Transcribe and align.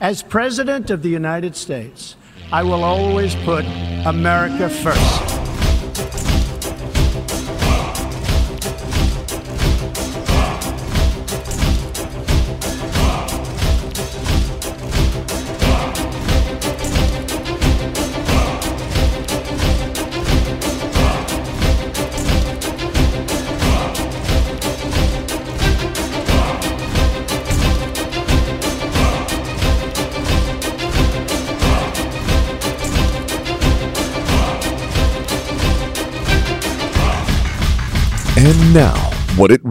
As 0.00 0.22
President 0.22 0.88
of 0.88 1.02
the 1.02 1.10
United 1.10 1.54
States, 1.54 2.16
I 2.50 2.62
will 2.62 2.84
always 2.84 3.34
put 3.34 3.66
America 4.06 4.70
first. 4.70 5.39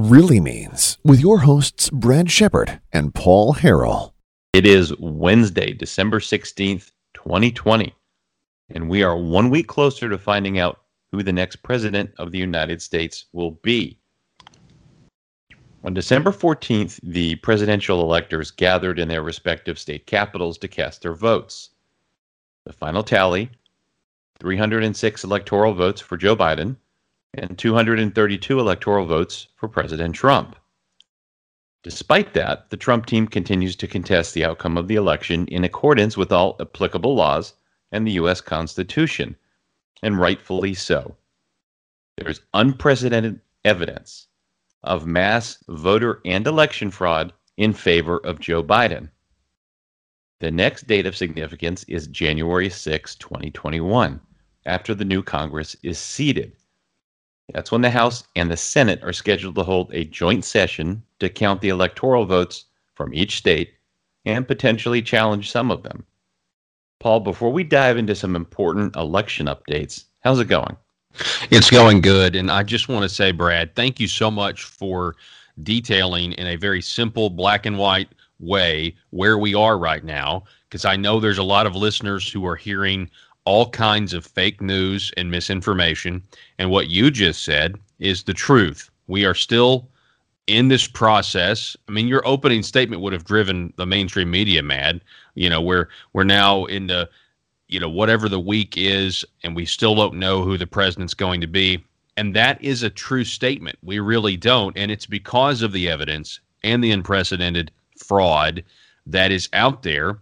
Really 0.09 0.39
means 0.39 0.97
with 1.03 1.19
your 1.19 1.39
hosts, 1.39 1.91
Brad 1.91 2.31
Shepard 2.31 2.81
and 2.91 3.13
Paul 3.13 3.53
Harrell. 3.53 4.13
It 4.53 4.65
is 4.65 4.97
Wednesday, 4.97 5.71
December 5.71 6.19
16th, 6.19 6.91
2020, 7.13 7.93
and 8.71 8.89
we 8.89 9.03
are 9.03 9.15
one 9.15 9.51
week 9.51 9.67
closer 9.67 10.09
to 10.09 10.17
finding 10.17 10.57
out 10.57 10.79
who 11.11 11.21
the 11.21 11.31
next 11.31 11.57
president 11.57 12.09
of 12.17 12.31
the 12.31 12.39
United 12.39 12.81
States 12.81 13.25
will 13.33 13.51
be. 13.51 13.99
On 15.83 15.93
December 15.93 16.31
14th, 16.31 16.99
the 17.03 17.35
presidential 17.35 18.01
electors 18.01 18.49
gathered 18.49 18.97
in 18.97 19.07
their 19.07 19.21
respective 19.21 19.77
state 19.77 20.07
capitals 20.07 20.57
to 20.57 20.67
cast 20.67 21.03
their 21.03 21.13
votes. 21.13 21.69
The 22.65 22.73
final 22.73 23.03
tally 23.03 23.51
306 24.39 25.23
electoral 25.23 25.75
votes 25.75 26.01
for 26.01 26.17
Joe 26.17 26.35
Biden 26.35 26.77
and 27.33 27.57
232 27.57 28.59
electoral 28.59 29.05
votes 29.05 29.47
for 29.55 29.67
President 29.67 30.15
Trump. 30.15 30.55
Despite 31.83 32.33
that, 32.33 32.69
the 32.69 32.77
Trump 32.77 33.05
team 33.05 33.27
continues 33.27 33.75
to 33.77 33.87
contest 33.87 34.33
the 34.33 34.43
outcome 34.43 34.77
of 34.77 34.87
the 34.87 34.95
election 34.95 35.47
in 35.47 35.63
accordance 35.63 36.17
with 36.17 36.31
all 36.31 36.57
applicable 36.59 37.15
laws 37.15 37.53
and 37.91 38.05
the 38.05 38.11
U.S. 38.13 38.41
Constitution, 38.41 39.35
and 40.03 40.19
rightfully 40.19 40.73
so. 40.73 41.15
There's 42.17 42.41
unprecedented 42.53 43.39
evidence 43.63 44.27
of 44.83 45.07
mass 45.07 45.63
voter 45.67 46.21
and 46.25 46.45
election 46.45 46.91
fraud 46.91 47.33
in 47.57 47.73
favor 47.73 48.17
of 48.17 48.39
Joe 48.39 48.63
Biden. 48.63 49.09
The 50.39 50.51
next 50.51 50.87
date 50.87 51.05
of 51.05 51.17
significance 51.17 51.83
is 51.83 52.07
January 52.07 52.69
6, 52.69 53.15
2021, 53.15 54.19
after 54.65 54.95
the 54.95 55.05
new 55.05 55.21
Congress 55.21 55.75
is 55.83 55.97
seated. 55.97 56.55
That's 57.53 57.71
when 57.71 57.81
the 57.81 57.89
House 57.89 58.23
and 58.35 58.49
the 58.49 58.57
Senate 58.57 59.03
are 59.03 59.13
scheduled 59.13 59.55
to 59.55 59.63
hold 59.63 59.93
a 59.93 60.05
joint 60.05 60.45
session 60.45 61.03
to 61.19 61.29
count 61.29 61.61
the 61.61 61.69
electoral 61.69 62.25
votes 62.25 62.65
from 62.93 63.13
each 63.13 63.37
state 63.37 63.73
and 64.25 64.47
potentially 64.47 65.01
challenge 65.01 65.51
some 65.51 65.71
of 65.71 65.83
them. 65.83 66.05
Paul, 66.99 67.21
before 67.21 67.51
we 67.51 67.63
dive 67.63 67.97
into 67.97 68.13
some 68.13 68.35
important 68.35 68.95
election 68.95 69.47
updates, 69.47 70.05
how's 70.19 70.39
it 70.39 70.49
going? 70.49 70.75
It's 71.49 71.71
going 71.71 72.01
good. 72.01 72.35
And 72.35 72.51
I 72.51 72.63
just 72.63 72.89
want 72.89 73.03
to 73.03 73.09
say, 73.09 73.31
Brad, 73.31 73.75
thank 73.75 73.99
you 73.99 74.07
so 74.07 74.29
much 74.29 74.63
for 74.63 75.15
detailing 75.63 76.33
in 76.33 76.47
a 76.47 76.55
very 76.55 76.81
simple 76.81 77.29
black 77.29 77.65
and 77.65 77.77
white 77.77 78.09
way 78.39 78.95
where 79.09 79.37
we 79.37 79.55
are 79.55 79.77
right 79.77 80.03
now. 80.03 80.43
Because 80.69 80.85
I 80.85 80.95
know 80.95 81.19
there's 81.19 81.39
a 81.39 81.43
lot 81.43 81.65
of 81.65 81.75
listeners 81.75 82.29
who 82.31 82.45
are 82.45 82.55
hearing 82.55 83.09
all 83.49 83.71
kinds 83.71 84.13
of 84.13 84.23
fake 84.23 84.61
news 84.61 85.11
and 85.17 85.31
misinformation. 85.31 86.21
And 86.59 86.69
what 86.69 86.87
you 86.87 87.09
just 87.09 87.43
said 87.43 87.79
is 87.97 88.21
the 88.21 88.33
truth. 88.33 88.91
We 89.07 89.25
are 89.25 89.33
still 89.33 89.89
in 90.45 90.67
this 90.67 90.87
process. 90.87 91.75
I 91.87 91.91
mean, 91.91 92.07
your 92.07 92.21
opening 92.27 92.61
statement 92.61 93.01
would 93.01 93.11
have 93.11 93.25
driven 93.25 93.73
the 93.75 93.87
mainstream 93.87 94.29
media 94.29 94.61
mad. 94.61 95.01
You 95.33 95.49
know, 95.49 95.63
we're 95.63 95.87
we're 96.13 96.25
now 96.25 96.65
into 96.65 97.09
you 97.69 97.79
know 97.79 97.89
whatever 97.89 98.29
the 98.29 98.39
week 98.39 98.77
is, 98.77 99.25
and 99.43 99.55
we 99.55 99.65
still 99.65 99.95
don't 99.95 100.19
know 100.19 100.43
who 100.43 100.55
the 100.55 100.67
president's 100.67 101.15
going 101.15 101.41
to 101.41 101.47
be. 101.47 101.83
And 102.17 102.35
that 102.35 102.63
is 102.63 102.83
a 102.83 102.89
true 102.91 103.23
statement. 103.23 103.79
We 103.81 103.97
really 103.97 104.37
don't, 104.37 104.77
and 104.77 104.91
it's 104.91 105.07
because 105.07 105.63
of 105.63 105.71
the 105.71 105.89
evidence 105.89 106.39
and 106.61 106.83
the 106.83 106.91
unprecedented 106.91 107.71
fraud 107.97 108.63
that 109.07 109.31
is 109.31 109.49
out 109.53 109.81
there. 109.81 110.19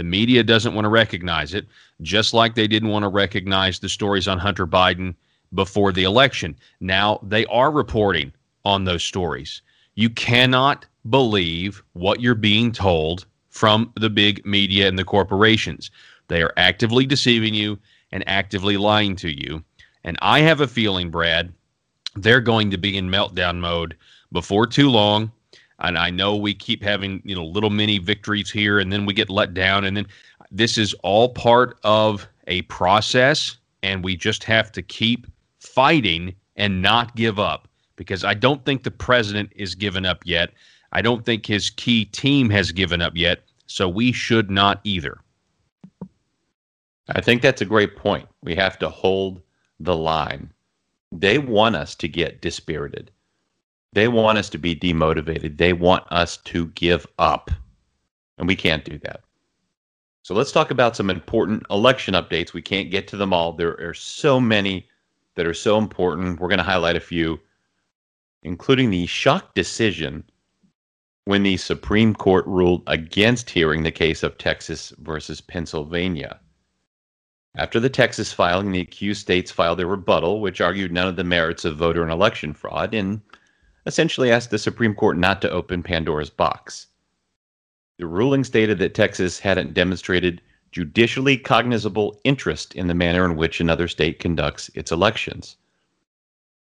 The 0.00 0.04
media 0.04 0.42
doesn't 0.42 0.72
want 0.72 0.86
to 0.86 0.88
recognize 0.88 1.52
it 1.52 1.66
just 2.00 2.32
like 2.32 2.54
they 2.54 2.66
didn't 2.66 2.88
want 2.88 3.02
to 3.02 3.10
recognize 3.10 3.78
the 3.78 3.88
stories 3.90 4.28
on 4.28 4.38
Hunter 4.38 4.66
Biden 4.66 5.14
before 5.52 5.92
the 5.92 6.04
election. 6.04 6.56
Now 6.80 7.20
they 7.22 7.44
are 7.44 7.70
reporting 7.70 8.32
on 8.64 8.84
those 8.84 9.04
stories. 9.04 9.60
You 9.96 10.08
cannot 10.08 10.86
believe 11.10 11.82
what 11.92 12.22
you're 12.22 12.34
being 12.34 12.72
told 12.72 13.26
from 13.50 13.92
the 13.94 14.08
big 14.08 14.42
media 14.46 14.88
and 14.88 14.98
the 14.98 15.04
corporations. 15.04 15.90
They 16.28 16.40
are 16.40 16.54
actively 16.56 17.04
deceiving 17.04 17.52
you 17.52 17.78
and 18.10 18.26
actively 18.26 18.78
lying 18.78 19.16
to 19.16 19.28
you. 19.28 19.62
And 20.02 20.16
I 20.22 20.40
have 20.40 20.62
a 20.62 20.66
feeling, 20.66 21.10
Brad, 21.10 21.52
they're 22.16 22.40
going 22.40 22.70
to 22.70 22.78
be 22.78 22.96
in 22.96 23.10
meltdown 23.10 23.58
mode 23.58 23.98
before 24.32 24.66
too 24.66 24.88
long. 24.88 25.30
And 25.80 25.96
I 25.96 26.10
know 26.10 26.36
we 26.36 26.54
keep 26.54 26.82
having, 26.82 27.22
you 27.24 27.34
know, 27.34 27.44
little 27.44 27.70
mini 27.70 27.98
victories 27.98 28.50
here 28.50 28.78
and 28.78 28.92
then 28.92 29.06
we 29.06 29.14
get 29.14 29.30
let 29.30 29.54
down 29.54 29.84
and 29.84 29.96
then 29.96 30.06
this 30.50 30.76
is 30.76 30.94
all 31.02 31.28
part 31.28 31.78
of 31.84 32.26
a 32.48 32.62
process, 32.62 33.56
and 33.82 34.02
we 34.02 34.16
just 34.16 34.42
have 34.44 34.72
to 34.72 34.82
keep 34.82 35.26
fighting 35.60 36.34
and 36.56 36.82
not 36.82 37.14
give 37.14 37.38
up 37.38 37.68
because 37.96 38.24
I 38.24 38.34
don't 38.34 38.64
think 38.64 38.82
the 38.82 38.90
president 38.90 39.52
is 39.54 39.74
given 39.74 40.04
up 40.04 40.22
yet. 40.24 40.50
I 40.92 41.02
don't 41.02 41.24
think 41.24 41.46
his 41.46 41.70
key 41.70 42.06
team 42.06 42.50
has 42.50 42.72
given 42.72 43.00
up 43.00 43.16
yet. 43.16 43.42
So 43.66 43.88
we 43.88 44.10
should 44.10 44.50
not 44.50 44.80
either. 44.82 45.18
I 47.10 47.20
think 47.20 47.42
that's 47.42 47.62
a 47.62 47.66
great 47.66 47.96
point. 47.96 48.28
We 48.42 48.56
have 48.56 48.78
to 48.80 48.88
hold 48.88 49.40
the 49.78 49.96
line. 49.96 50.52
They 51.12 51.38
want 51.38 51.76
us 51.76 51.94
to 51.96 52.08
get 52.08 52.40
dispirited. 52.40 53.12
They 53.92 54.08
want 54.08 54.38
us 54.38 54.48
to 54.50 54.58
be 54.58 54.76
demotivated. 54.76 55.58
They 55.58 55.72
want 55.72 56.04
us 56.10 56.36
to 56.38 56.68
give 56.68 57.06
up. 57.18 57.50
And 58.38 58.46
we 58.46 58.56
can't 58.56 58.84
do 58.84 58.98
that. 58.98 59.20
So 60.22 60.34
let's 60.34 60.52
talk 60.52 60.70
about 60.70 60.96
some 60.96 61.10
important 61.10 61.64
election 61.70 62.14
updates. 62.14 62.52
We 62.52 62.62
can't 62.62 62.90
get 62.90 63.08
to 63.08 63.16
them 63.16 63.32
all. 63.32 63.52
There 63.52 63.76
are 63.80 63.94
so 63.94 64.38
many 64.38 64.86
that 65.34 65.46
are 65.46 65.54
so 65.54 65.76
important. 65.78 66.38
We're 66.38 66.48
going 66.48 66.58
to 66.58 66.64
highlight 66.64 66.96
a 66.96 67.00
few, 67.00 67.40
including 68.42 68.90
the 68.90 69.06
shock 69.06 69.54
decision 69.54 70.24
when 71.24 71.42
the 71.42 71.56
Supreme 71.56 72.14
Court 72.14 72.46
ruled 72.46 72.82
against 72.86 73.50
hearing 73.50 73.82
the 73.82 73.90
case 73.90 74.22
of 74.22 74.38
Texas 74.38 74.92
versus 74.98 75.40
Pennsylvania. 75.40 76.38
After 77.56 77.80
the 77.80 77.90
Texas 77.90 78.32
filing, 78.32 78.72
the 78.72 78.80
accused 78.80 79.20
states 79.20 79.50
filed 79.50 79.80
a 79.80 79.86
rebuttal, 79.86 80.40
which 80.40 80.60
argued 80.60 80.92
none 80.92 81.08
of 81.08 81.16
the 81.16 81.24
merits 81.24 81.64
of 81.64 81.76
voter 81.76 82.02
and 82.02 82.12
election 82.12 82.54
fraud 82.54 82.94
and 82.94 83.20
essentially 83.90 84.30
asked 84.30 84.52
the 84.52 84.58
Supreme 84.58 84.94
Court 84.94 85.18
not 85.18 85.42
to 85.42 85.50
open 85.50 85.82
Pandora's 85.82 86.30
box. 86.30 86.86
The 87.98 88.06
ruling 88.06 88.44
stated 88.44 88.78
that 88.78 88.94
Texas 88.94 89.40
hadn't 89.40 89.74
demonstrated 89.74 90.40
judicially 90.70 91.36
cognizable 91.36 92.20
interest 92.22 92.72
in 92.76 92.86
the 92.86 92.94
manner 92.94 93.24
in 93.24 93.34
which 93.34 93.60
another 93.60 93.88
state 93.88 94.20
conducts 94.20 94.70
its 94.76 94.92
elections. 94.92 95.56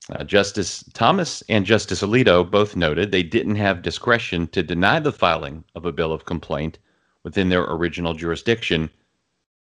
Uh, 0.08 0.24
Justice 0.24 0.82
Thomas 0.94 1.42
and 1.50 1.66
Justice 1.66 2.00
Alito 2.00 2.50
both 2.50 2.76
noted 2.76 3.10
they 3.10 3.22
didn't 3.22 3.56
have 3.56 3.82
discretion 3.82 4.46
to 4.48 4.62
deny 4.62 4.98
the 4.98 5.12
filing 5.12 5.64
of 5.74 5.84
a 5.84 5.92
bill 5.92 6.14
of 6.14 6.24
complaint 6.24 6.78
within 7.24 7.50
their 7.50 7.64
original 7.64 8.14
jurisdiction. 8.14 8.88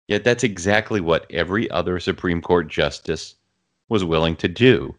Yet 0.08 0.24
that's 0.24 0.44
exactly 0.44 1.02
what 1.02 1.26
every 1.32 1.68
other 1.72 2.00
Supreme 2.00 2.42
Court 2.42 2.68
justice 2.68 3.34
was 3.90 4.06
willing 4.06 4.36
to 4.36 4.48
do, 4.48 4.96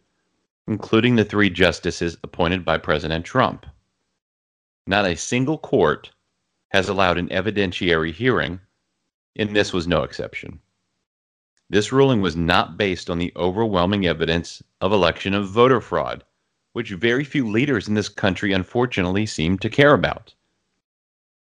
including 0.66 1.16
the 1.16 1.24
three 1.24 1.50
justices 1.50 2.16
appointed 2.22 2.64
by 2.64 2.78
President 2.78 3.24
Trump. 3.24 3.66
Not 4.86 5.06
a 5.06 5.16
single 5.16 5.58
court 5.58 6.10
has 6.70 6.88
allowed 6.88 7.18
an 7.18 7.28
evidentiary 7.28 8.12
hearing, 8.12 8.60
and 9.36 9.54
this 9.54 9.72
was 9.72 9.86
no 9.86 10.02
exception. 10.02 10.60
This 11.70 11.92
ruling 11.92 12.20
was 12.20 12.36
not 12.36 12.76
based 12.76 13.08
on 13.08 13.18
the 13.18 13.32
overwhelming 13.36 14.06
evidence 14.06 14.62
of 14.80 14.92
election 14.92 15.34
of 15.34 15.48
voter 15.48 15.80
fraud, 15.80 16.24
which 16.72 16.90
very 16.90 17.24
few 17.24 17.50
leaders 17.50 17.88
in 17.88 17.94
this 17.94 18.08
country 18.08 18.52
unfortunately 18.52 19.26
seem 19.26 19.58
to 19.58 19.70
care 19.70 19.94
about. 19.94 20.34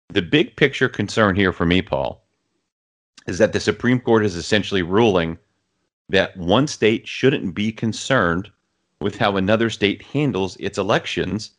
The 0.09 0.23
big 0.23 0.56
picture 0.56 0.88
concern 0.88 1.37
here 1.37 1.53
for 1.53 1.64
me, 1.64 1.81
Paul, 1.81 2.23
is 3.26 3.38
that 3.38 3.53
the 3.53 3.61
Supreme 3.61 4.00
Court 4.00 4.25
is 4.25 4.37
essentially 4.37 4.82
ruling 4.82 5.38
that 6.09 6.37
one 6.37 6.67
state 6.67 7.06
shouldn't 7.06 7.55
be 7.55 7.73
concerned 7.73 8.50
with 9.02 9.16
how 9.16 9.37
another 9.37 9.70
state 9.70 10.02
handles 10.02 10.56
its 10.58 10.78
elections 10.78 11.50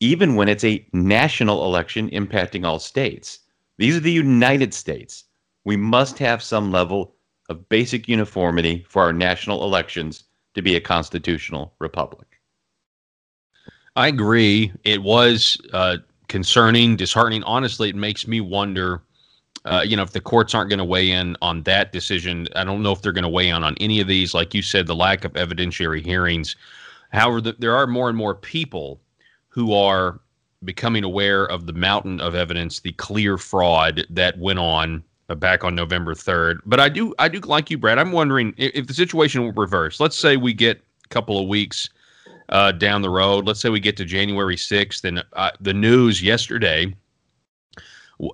even 0.00 0.36
when 0.36 0.48
it's 0.48 0.64
a 0.64 0.84
national 0.92 1.64
election 1.64 2.08
impacting 2.10 2.64
all 2.64 2.78
states. 2.78 3.40
These 3.78 3.96
are 3.96 4.00
the 4.00 4.12
United 4.12 4.74
States. 4.74 5.24
We 5.64 5.76
must 5.76 6.18
have 6.18 6.42
some 6.42 6.70
level 6.70 7.14
of 7.48 7.68
basic 7.68 8.08
uniformity 8.08 8.84
for 8.88 9.02
our 9.02 9.12
national 9.12 9.64
elections 9.64 10.24
to 10.54 10.62
be 10.62 10.76
a 10.76 10.80
constitutional 10.80 11.74
republic. 11.78 12.26
I 13.96 14.08
agree. 14.08 14.72
It 14.84 15.02
was 15.02 15.56
uh, 15.72 15.98
concerning, 16.28 16.96
disheartening. 16.96 17.42
Honestly, 17.44 17.88
it 17.88 17.96
makes 17.96 18.26
me 18.26 18.40
wonder. 18.40 19.02
Uh, 19.64 19.82
you 19.84 19.96
know, 19.96 20.02
if 20.02 20.12
the 20.12 20.20
courts 20.20 20.54
aren't 20.54 20.70
going 20.70 20.78
to 20.78 20.84
weigh 20.84 21.10
in 21.10 21.36
on 21.42 21.62
that 21.64 21.92
decision, 21.92 22.46
I 22.54 22.64
don't 22.64 22.82
know 22.82 22.92
if 22.92 23.02
they're 23.02 23.12
going 23.12 23.24
to 23.24 23.28
weigh 23.28 23.48
in 23.48 23.64
on 23.64 23.74
any 23.80 24.00
of 24.00 24.06
these. 24.06 24.32
Like 24.32 24.54
you 24.54 24.62
said, 24.62 24.86
the 24.86 24.94
lack 24.94 25.24
of 25.24 25.32
evidentiary 25.32 26.04
hearings. 26.04 26.54
However, 27.10 27.40
the, 27.40 27.56
there 27.58 27.76
are 27.76 27.86
more 27.86 28.08
and 28.08 28.16
more 28.16 28.34
people 28.34 29.00
who 29.48 29.72
are 29.72 30.20
becoming 30.64 31.04
aware 31.04 31.44
of 31.46 31.66
the 31.66 31.72
mountain 31.72 32.20
of 32.20 32.34
evidence, 32.34 32.80
the 32.80 32.92
clear 32.92 33.38
fraud 33.38 34.06
that 34.10 34.38
went 34.38 34.58
on 34.58 35.02
back 35.36 35.62
on 35.62 35.74
November 35.74 36.14
3rd. 36.14 36.60
But 36.64 36.80
I 36.80 36.88
do, 36.88 37.14
I 37.18 37.28
do 37.28 37.40
like 37.40 37.70
you, 37.70 37.78
Brad. 37.78 37.98
I'm 37.98 38.12
wondering 38.12 38.54
if, 38.56 38.72
if 38.74 38.86
the 38.86 38.94
situation 38.94 39.42
will 39.42 39.52
reverse. 39.52 40.00
Let's 40.00 40.18
say 40.18 40.36
we 40.36 40.54
get 40.54 40.78
a 41.04 41.08
couple 41.08 41.38
of 41.40 41.48
weeks 41.48 41.90
uh, 42.48 42.72
down 42.72 43.02
the 43.02 43.10
road. 43.10 43.46
Let's 43.46 43.60
say 43.60 43.68
we 43.68 43.80
get 43.80 43.96
to 43.98 44.04
January 44.04 44.56
6th, 44.56 45.04
and 45.04 45.24
uh, 45.34 45.50
the 45.60 45.74
news 45.74 46.22
yesterday, 46.22 46.94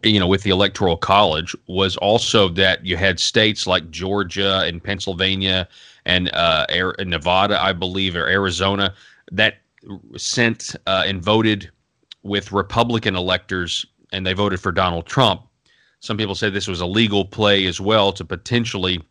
you 0.03 0.19
know, 0.19 0.27
with 0.27 0.43
the 0.43 0.51
Electoral 0.51 0.97
College, 0.97 1.55
was 1.67 1.97
also 1.99 2.49
that 2.49 2.85
you 2.85 2.97
had 2.97 3.21
states 3.21 3.67
like 3.67 3.91
Georgia 3.91 4.61
and 4.61 4.83
Pennsylvania 4.83 5.69
and 6.07 6.31
uh, 6.35 6.67
Nevada, 7.01 7.63
I 7.63 7.73
believe, 7.73 8.17
or 8.17 8.27
Arizona 8.27 8.95
that 9.33 9.59
sent 10.17 10.75
uh, 10.87 11.05
and 11.07 11.23
voted 11.23 11.71
with 12.23 12.53
Republican 12.53 13.17
electors, 13.17 13.85
and 14.13 14.27
they 14.27 14.33
voted 14.33 14.61
for 14.61 14.73
Donald 14.73 15.07
Trump. 15.07 15.43
Some 16.01 16.17
people 16.17 16.35
say 16.35 16.51
this 16.51 16.69
was 16.69 16.81
a 16.81 16.87
legal 16.87 17.25
play 17.25 17.67
as 17.67 17.81
well 17.81 18.13
to 18.13 18.25
potentially 18.25 19.03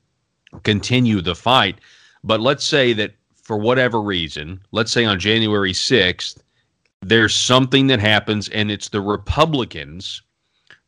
continue 0.63 1.21
the 1.21 1.35
fight. 1.35 1.79
But 2.23 2.39
let's 2.39 2.63
say 2.63 2.93
that 2.93 3.13
for 3.35 3.57
whatever 3.57 4.01
reason, 4.01 4.61
let's 4.71 4.91
say 4.91 5.05
on 5.05 5.19
January 5.19 5.73
6th, 5.73 6.37
there's 7.01 7.35
something 7.35 7.87
that 7.87 7.99
happens 7.99 8.47
and 8.49 8.71
it's 8.71 8.89
the 8.89 9.01
Republicans 9.01 10.21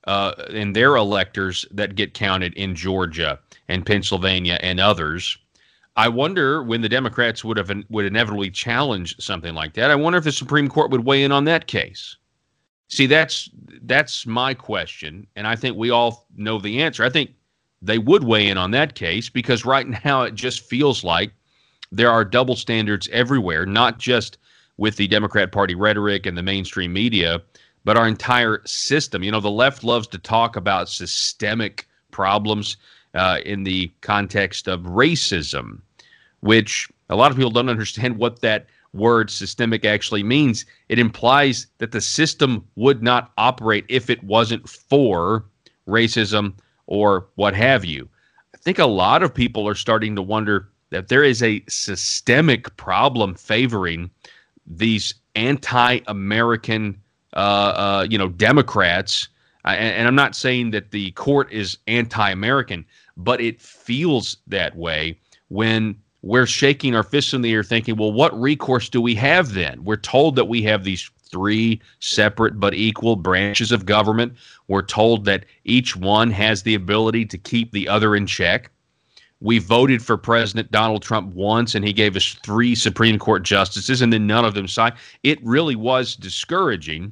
uh, 0.05 0.33
their 0.73 0.95
electors 0.95 1.65
that 1.71 1.95
get 1.95 2.13
counted 2.13 2.53
in 2.53 2.75
Georgia 2.75 3.39
and 3.67 3.85
Pennsylvania 3.85 4.59
and 4.61 4.79
others. 4.79 5.37
I 5.95 6.09
wonder 6.09 6.61
when 6.61 6.81
the 6.81 6.89
Democrats 6.89 7.43
would 7.43 7.57
have 7.57 7.71
would 7.89 8.05
inevitably 8.05 8.51
challenge 8.51 9.15
something 9.19 9.55
like 9.55 9.73
that. 9.73 9.91
I 9.91 9.95
wonder 9.95 10.17
if 10.17 10.25
the 10.25 10.31
Supreme 10.31 10.67
Court 10.67 10.91
would 10.91 11.05
weigh 11.05 11.23
in 11.23 11.31
on 11.31 11.45
that 11.45 11.67
case. 11.67 12.17
See, 12.89 13.07
that's 13.07 13.49
that's 13.83 14.27
my 14.27 14.53
question, 14.53 15.25
and 15.35 15.47
I 15.47 15.55
think 15.55 15.77
we 15.77 15.89
all 15.89 16.27
know 16.35 16.59
the 16.59 16.81
answer. 16.81 17.03
I 17.03 17.09
think 17.09 17.31
they 17.81 17.97
would 17.97 18.23
weigh 18.23 18.47
in 18.47 18.57
on 18.57 18.71
that 18.71 18.95
case 18.95 19.29
because 19.29 19.65
right 19.65 19.87
now 20.05 20.23
it 20.23 20.35
just 20.35 20.61
feels 20.61 21.03
like 21.03 21.31
there 21.91 22.11
are 22.11 22.25
double 22.25 22.55
standards 22.55 23.07
everywhere, 23.11 23.65
not 23.65 23.97
just 23.97 24.37
with 24.77 24.97
the 24.97 25.07
Democrat 25.07 25.51
Party 25.51 25.75
rhetoric 25.75 26.25
and 26.25 26.37
the 26.37 26.43
mainstream 26.43 26.91
media, 26.91 27.41
but 27.85 27.95
our 27.97 28.07
entire 28.07 28.61
system. 28.65 29.23
You 29.23 29.31
know, 29.31 29.39
the 29.39 29.49
left 29.49 29.83
loves 29.83 30.07
to 30.07 30.17
talk 30.17 30.57
about 30.57 30.89
systemic 30.89 31.87
problems 32.11 32.77
uh, 33.13 33.39
in 33.45 33.63
the 33.63 33.91
context 34.01 34.67
of 34.67 34.81
racism, 34.81 35.79
which 36.41 36.89
a 37.09 37.15
lot 37.15 37.31
of 37.31 37.37
people 37.37 37.51
don't 37.51 37.69
understand 37.69 38.17
what 38.17 38.41
that 38.41 38.67
word 38.93 39.29
systemic 39.29 39.85
actually 39.85 40.23
means. 40.23 40.65
It 40.89 40.99
implies 40.99 41.67
that 41.77 41.91
the 41.91 42.01
system 42.01 42.65
would 42.75 43.03
not 43.03 43.31
operate 43.37 43.85
if 43.87 44.09
it 44.09 44.23
wasn't 44.23 44.67
for 44.67 45.45
racism 45.87 46.53
or 46.87 47.27
what 47.35 47.53
have 47.55 47.85
you. 47.85 48.09
I 48.53 48.57
think 48.57 48.79
a 48.79 48.85
lot 48.85 49.21
of 49.21 49.33
people 49.33 49.67
are 49.67 49.75
starting 49.75 50.15
to 50.15 50.21
wonder 50.21 50.69
that 50.89 51.09
there 51.09 51.23
is 51.23 51.43
a 51.43 51.63
systemic 51.67 52.75
problem 52.77 53.35
favoring 53.35 54.09
these 54.65 55.13
anti-American, 55.35 56.91
uh, 56.91 56.95
uh, 57.39 58.07
you 58.09 58.17
know, 58.17 58.29
Democrats. 58.29 59.29
Uh, 59.65 59.69
and, 59.69 59.95
and 59.95 60.07
I'm 60.07 60.15
not 60.15 60.35
saying 60.35 60.71
that 60.71 60.91
the 60.91 61.11
court 61.11 61.51
is 61.51 61.77
anti-American, 61.87 62.85
but 63.17 63.41
it 63.41 63.61
feels 63.61 64.37
that 64.47 64.75
way 64.75 65.17
when 65.49 65.95
we're 66.21 66.47
shaking 66.47 66.95
our 66.95 67.03
fists 67.03 67.33
in 67.33 67.41
the 67.41 67.53
air, 67.53 67.63
thinking, 67.63 67.97
"Well, 67.97 68.11
what 68.11 68.39
recourse 68.39 68.89
do 68.89 68.99
we 69.01 69.15
have 69.15 69.53
then?" 69.53 69.83
We're 69.83 69.95
told 69.95 70.35
that 70.35 70.45
we 70.45 70.63
have 70.63 70.83
these 70.83 71.09
three 71.29 71.81
separate 71.99 72.59
but 72.59 72.73
equal 72.73 73.15
branches 73.15 73.71
of 73.71 73.85
government. 73.85 74.33
We're 74.67 74.81
told 74.81 75.25
that 75.25 75.45
each 75.65 75.95
one 75.95 76.31
has 76.31 76.63
the 76.63 76.75
ability 76.75 77.25
to 77.25 77.37
keep 77.37 77.71
the 77.71 77.87
other 77.87 78.15
in 78.15 78.25
check. 78.25 78.71
We 79.41 79.59
voted 79.59 80.01
for 80.01 80.17
President 80.17 80.71
Donald 80.71 81.03
Trump 81.03 81.33
once, 81.33 81.75
and 81.75 81.85
he 81.85 81.93
gave 81.93 82.15
us 82.15 82.37
three 82.43 82.73
Supreme 82.73 83.19
Court 83.19 83.43
justices, 83.43 84.01
and 84.01 84.11
then 84.13 84.25
none 84.25 84.45
of 84.45 84.53
them 84.53 84.67
signed. 84.67 84.95
It 85.23 85.43
really 85.43 85.75
was 85.75 86.15
discouraging, 86.15 87.11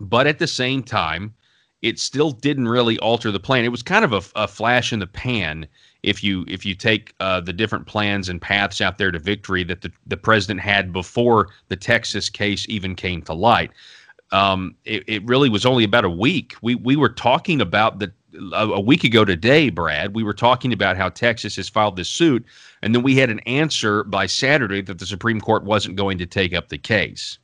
but 0.00 0.26
at 0.26 0.38
the 0.38 0.46
same 0.46 0.82
time, 0.82 1.34
it 1.82 1.98
still 1.98 2.30
didn't 2.30 2.68
really 2.68 2.98
alter 2.98 3.30
the 3.30 3.40
plan. 3.40 3.64
It 3.64 3.68
was 3.68 3.82
kind 3.82 4.04
of 4.04 4.12
a, 4.12 4.22
a 4.42 4.48
flash 4.48 4.92
in 4.92 4.98
the 4.98 5.06
pan 5.06 5.66
if 6.02 6.24
you 6.24 6.44
if 6.48 6.64
you 6.64 6.74
take 6.74 7.14
uh, 7.20 7.40
the 7.40 7.52
different 7.52 7.86
plans 7.86 8.28
and 8.28 8.40
paths 8.40 8.80
out 8.80 8.98
there 8.98 9.10
to 9.10 9.18
victory 9.18 9.64
that 9.64 9.82
the, 9.82 9.92
the 10.06 10.16
president 10.16 10.60
had 10.60 10.92
before 10.92 11.48
the 11.68 11.76
Texas 11.76 12.28
case 12.28 12.66
even 12.68 12.94
came 12.94 13.22
to 13.22 13.34
light. 13.34 13.70
Um, 14.32 14.76
it, 14.84 15.02
it 15.06 15.24
really 15.26 15.48
was 15.48 15.66
only 15.66 15.84
about 15.84 16.04
a 16.04 16.10
week. 16.10 16.54
We 16.62 16.74
we 16.74 16.96
were 16.96 17.08
talking 17.08 17.60
about 17.60 17.98
the 17.98 18.12
a, 18.52 18.80
week 18.80 19.04
ago 19.04 19.24
today, 19.24 19.70
Brad, 19.70 20.14
we 20.14 20.22
were 20.22 20.34
talking 20.34 20.72
about 20.72 20.96
how 20.96 21.08
Texas 21.08 21.56
has 21.56 21.68
filed 21.68 21.96
this 21.96 22.08
suit, 22.08 22.44
and 22.82 22.94
then 22.94 23.02
we 23.02 23.16
had 23.16 23.30
an 23.30 23.40
answer 23.40 24.04
by 24.04 24.26
Saturday 24.26 24.82
that 24.82 24.98
the 24.98 25.06
Supreme 25.06 25.40
Court 25.40 25.64
wasn't 25.64 25.96
going 25.96 26.18
to 26.18 26.26
take 26.26 26.54
up 26.54 26.68
the 26.68 26.78
case. 26.78 27.38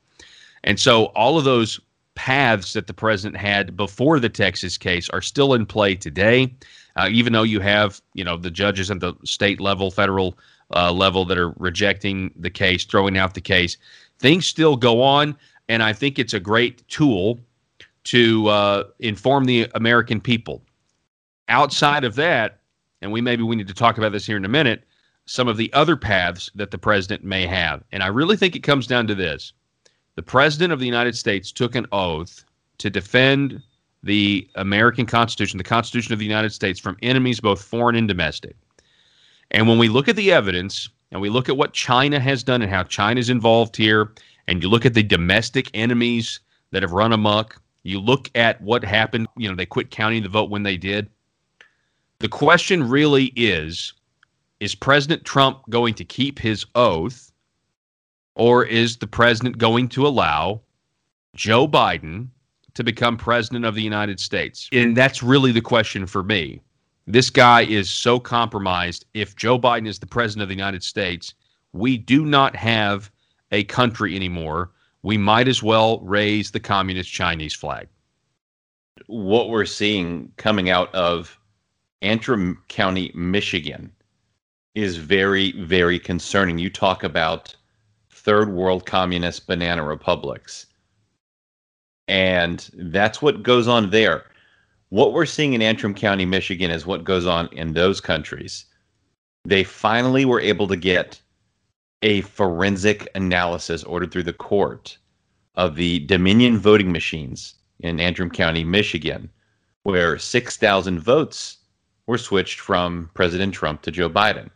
And 0.64 0.78
so 0.80 1.06
all 1.06 1.38
of 1.38 1.44
those 1.44 1.80
paths 2.16 2.72
that 2.72 2.88
the 2.88 2.94
president 2.94 3.40
had 3.40 3.76
before 3.76 4.18
the 4.18 4.28
Texas 4.28 4.76
case 4.76 5.08
are 5.10 5.22
still 5.22 5.54
in 5.54 5.64
play 5.64 5.94
today, 5.94 6.52
uh, 6.96 7.08
even 7.12 7.32
though 7.32 7.44
you 7.44 7.60
have 7.60 8.00
you 8.14 8.24
know 8.24 8.36
the 8.36 8.50
judges 8.50 8.90
at 8.90 8.98
the 8.98 9.14
state 9.24 9.60
level, 9.60 9.90
federal 9.92 10.36
uh, 10.74 10.90
level 10.90 11.24
that 11.24 11.38
are 11.38 11.50
rejecting 11.58 12.32
the 12.36 12.50
case, 12.50 12.84
throwing 12.84 13.16
out 13.16 13.34
the 13.34 13.40
case. 13.40 13.76
Things 14.18 14.46
still 14.46 14.76
go 14.76 15.00
on, 15.00 15.36
and 15.68 15.82
I 15.82 15.92
think 15.92 16.18
it's 16.18 16.34
a 16.34 16.40
great 16.40 16.86
tool 16.88 17.38
to 18.04 18.48
uh, 18.48 18.84
inform 18.98 19.44
the 19.44 19.68
American 19.74 20.20
people 20.20 20.62
outside 21.48 22.04
of 22.04 22.16
that, 22.16 22.60
and 23.02 23.12
we 23.12 23.20
maybe 23.20 23.42
we 23.42 23.56
need 23.56 23.68
to 23.68 23.74
talk 23.74 23.98
about 23.98 24.12
this 24.12 24.26
here 24.26 24.36
in 24.36 24.44
a 24.44 24.48
minute, 24.48 24.84
some 25.26 25.48
of 25.48 25.56
the 25.56 25.72
other 25.72 25.96
paths 25.96 26.50
that 26.54 26.70
the 26.70 26.78
president 26.78 27.24
may 27.24 27.46
have. 27.46 27.84
And 27.92 28.02
I 28.02 28.08
really 28.08 28.36
think 28.36 28.56
it 28.56 28.62
comes 28.62 28.86
down 28.86 29.06
to 29.08 29.14
this. 29.14 29.52
The 30.16 30.22
president 30.22 30.72
of 30.72 30.80
the 30.80 30.86
United 30.86 31.16
States 31.16 31.52
took 31.52 31.74
an 31.74 31.86
oath 31.92 32.44
to 32.78 32.90
defend 32.90 33.62
the 34.02 34.48
American 34.54 35.04
Constitution, 35.04 35.58
the 35.58 35.64
Constitution 35.64 36.12
of 36.12 36.18
the 36.18 36.24
United 36.24 36.52
States, 36.52 36.80
from 36.80 36.96
enemies 37.02 37.38
both 37.38 37.62
foreign 37.62 37.96
and 37.96 38.08
domestic. 38.08 38.56
And 39.50 39.68
when 39.68 39.78
we 39.78 39.88
look 39.88 40.08
at 40.08 40.16
the 40.16 40.32
evidence 40.32 40.88
and 41.12 41.20
we 41.20 41.28
look 41.28 41.48
at 41.48 41.56
what 41.56 41.74
China 41.74 42.18
has 42.18 42.42
done 42.42 42.62
and 42.62 42.70
how 42.70 42.82
China 42.82 43.20
is 43.20 43.30
involved 43.30 43.76
here, 43.76 44.12
and 44.48 44.62
you 44.62 44.68
look 44.68 44.86
at 44.86 44.94
the 44.94 45.02
domestic 45.02 45.70
enemies 45.74 46.40
that 46.70 46.82
have 46.82 46.92
run 46.92 47.12
amok, 47.12 47.60
you 47.82 48.00
look 48.00 48.30
at 48.34 48.60
what 48.62 48.84
happened, 48.84 49.28
you 49.36 49.48
know, 49.48 49.54
they 49.54 49.66
quit 49.66 49.90
counting 49.90 50.22
the 50.22 50.28
vote 50.28 50.50
when 50.50 50.62
they 50.62 50.76
did. 50.76 51.08
The 52.20 52.28
question 52.28 52.88
really 52.88 53.26
is 53.36 53.92
is 54.60 54.74
President 54.74 55.22
Trump 55.24 55.60
going 55.68 55.92
to 55.92 56.04
keep 56.04 56.38
his 56.38 56.64
oath 56.74 57.30
or 58.36 58.64
is 58.64 58.98
the 58.98 59.06
president 59.06 59.58
going 59.58 59.88
to 59.88 60.06
allow 60.06 60.60
Joe 61.34 61.66
Biden 61.66 62.28
to 62.74 62.84
become 62.84 63.16
president 63.16 63.64
of 63.64 63.74
the 63.74 63.82
United 63.82 64.20
States? 64.20 64.68
And 64.72 64.96
that's 64.96 65.22
really 65.22 65.50
the 65.50 65.62
question 65.62 66.06
for 66.06 66.22
me. 66.22 66.60
This 67.06 67.30
guy 67.30 67.62
is 67.62 67.88
so 67.88 68.20
compromised. 68.20 69.06
If 69.14 69.36
Joe 69.36 69.58
Biden 69.58 69.88
is 69.88 69.98
the 69.98 70.06
president 70.06 70.42
of 70.42 70.48
the 70.48 70.54
United 70.54 70.84
States, 70.84 71.34
we 71.72 71.96
do 71.96 72.24
not 72.24 72.54
have 72.54 73.10
a 73.52 73.64
country 73.64 74.14
anymore. 74.14 74.70
We 75.02 75.16
might 75.16 75.48
as 75.48 75.62
well 75.62 76.00
raise 76.00 76.50
the 76.50 76.60
communist 76.60 77.10
Chinese 77.10 77.54
flag. 77.54 77.88
What 79.06 79.48
we're 79.48 79.64
seeing 79.64 80.32
coming 80.36 80.68
out 80.68 80.94
of 80.94 81.38
Antrim 82.02 82.62
County, 82.68 83.12
Michigan, 83.14 83.92
is 84.74 84.96
very, 84.96 85.52
very 85.52 85.98
concerning. 85.98 86.58
You 86.58 86.68
talk 86.68 87.02
about 87.02 87.55
third 88.26 88.52
world 88.52 88.84
communist 88.84 89.46
banana 89.46 89.84
republics. 89.84 90.66
And 92.08 92.68
that's 92.74 93.22
what 93.22 93.44
goes 93.44 93.68
on 93.68 93.90
there. 93.90 94.24
What 94.88 95.12
we're 95.12 95.26
seeing 95.26 95.54
in 95.54 95.62
Antrim 95.62 95.94
County, 95.94 96.26
Michigan 96.26 96.70
is 96.70 96.84
what 96.84 97.04
goes 97.04 97.24
on 97.24 97.48
in 97.52 97.72
those 97.72 98.00
countries. 98.00 98.66
They 99.44 99.64
finally 99.64 100.24
were 100.24 100.40
able 100.40 100.66
to 100.68 100.76
get 100.76 101.20
a 102.02 102.20
forensic 102.22 103.08
analysis 103.14 103.84
ordered 103.84 104.10
through 104.10 104.24
the 104.24 104.32
court 104.32 104.98
of 105.54 105.76
the 105.76 106.00
Dominion 106.00 106.58
voting 106.58 106.92
machines 106.92 107.54
in 107.80 108.00
Antrim 108.00 108.30
County, 108.30 108.64
Michigan 108.64 109.30
where 109.86 110.18
6,000 110.18 110.98
votes 110.98 111.58
were 112.08 112.18
switched 112.18 112.58
from 112.58 113.08
President 113.14 113.54
Trump 113.54 113.82
to 113.82 113.92
Joe 113.92 114.10
Biden. 114.10 114.50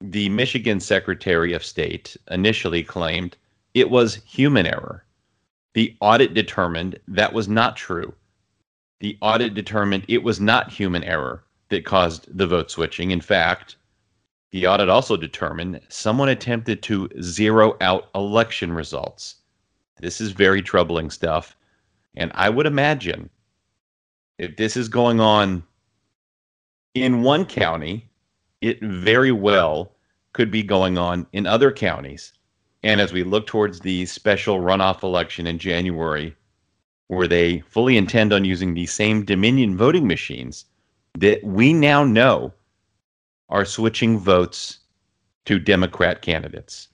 The 0.00 0.30
Michigan 0.30 0.80
Secretary 0.80 1.52
of 1.52 1.64
State 1.64 2.16
initially 2.30 2.82
claimed 2.82 3.36
it 3.74 3.90
was 3.90 4.14
human 4.26 4.66
error. 4.66 5.04
The 5.74 5.96
audit 6.00 6.34
determined 6.34 6.98
that 7.06 7.32
was 7.32 7.48
not 7.48 7.76
true. 7.76 8.14
The 9.00 9.16
audit 9.20 9.54
determined 9.54 10.04
it 10.08 10.22
was 10.22 10.40
not 10.40 10.72
human 10.72 11.04
error 11.04 11.44
that 11.68 11.84
caused 11.84 12.36
the 12.36 12.46
vote 12.46 12.70
switching. 12.70 13.10
In 13.10 13.20
fact, 13.20 13.76
the 14.50 14.66
audit 14.66 14.88
also 14.88 15.16
determined 15.16 15.80
someone 15.88 16.28
attempted 16.28 16.82
to 16.84 17.08
zero 17.20 17.76
out 17.80 18.08
election 18.14 18.72
results. 18.72 19.36
This 20.00 20.20
is 20.20 20.32
very 20.32 20.62
troubling 20.62 21.10
stuff. 21.10 21.56
And 22.16 22.32
I 22.34 22.48
would 22.50 22.66
imagine 22.66 23.30
if 24.38 24.56
this 24.56 24.76
is 24.76 24.88
going 24.88 25.20
on 25.20 25.62
in 26.94 27.22
one 27.22 27.44
county, 27.44 28.09
it 28.60 28.80
very 28.82 29.32
well 29.32 29.92
could 30.32 30.50
be 30.50 30.62
going 30.62 30.98
on 30.98 31.26
in 31.32 31.46
other 31.46 31.72
counties. 31.72 32.32
And 32.82 33.00
as 33.00 33.12
we 33.12 33.24
look 33.24 33.46
towards 33.46 33.80
the 33.80 34.06
special 34.06 34.58
runoff 34.58 35.02
election 35.02 35.46
in 35.46 35.58
January, 35.58 36.34
where 37.08 37.28
they 37.28 37.60
fully 37.60 37.96
intend 37.96 38.32
on 38.32 38.44
using 38.44 38.74
the 38.74 38.86
same 38.86 39.24
Dominion 39.24 39.76
voting 39.76 40.06
machines 40.06 40.64
that 41.18 41.42
we 41.42 41.72
now 41.72 42.04
know 42.04 42.52
are 43.48 43.64
switching 43.64 44.18
votes 44.18 44.78
to 45.46 45.58
Democrat 45.58 46.22
candidates. 46.22 46.88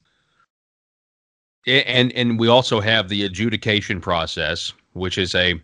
And 1.67 2.13
and 2.13 2.39
we 2.39 2.49
also 2.49 2.81
have 2.81 3.09
the 3.09 3.25
adjudication 3.25 4.01
process, 4.01 4.73
which 4.95 5.19
is 5.19 5.35
a 5.35 5.61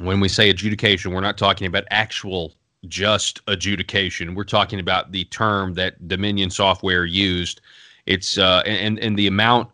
when 0.00 0.20
we 0.20 0.28
say 0.28 0.50
adjudication, 0.50 1.12
we're 1.12 1.20
not 1.20 1.38
talking 1.38 1.66
about 1.66 1.84
actual 1.90 2.54
just 2.86 3.40
adjudication. 3.48 4.34
We're 4.34 4.44
talking 4.44 4.80
about 4.80 5.12
the 5.12 5.24
term 5.24 5.74
that 5.74 6.06
Dominion 6.06 6.50
software 6.50 7.04
used. 7.04 7.60
It's 8.06 8.38
uh, 8.38 8.62
and 8.66 8.98
and 8.98 9.18
the 9.18 9.26
amount 9.26 9.70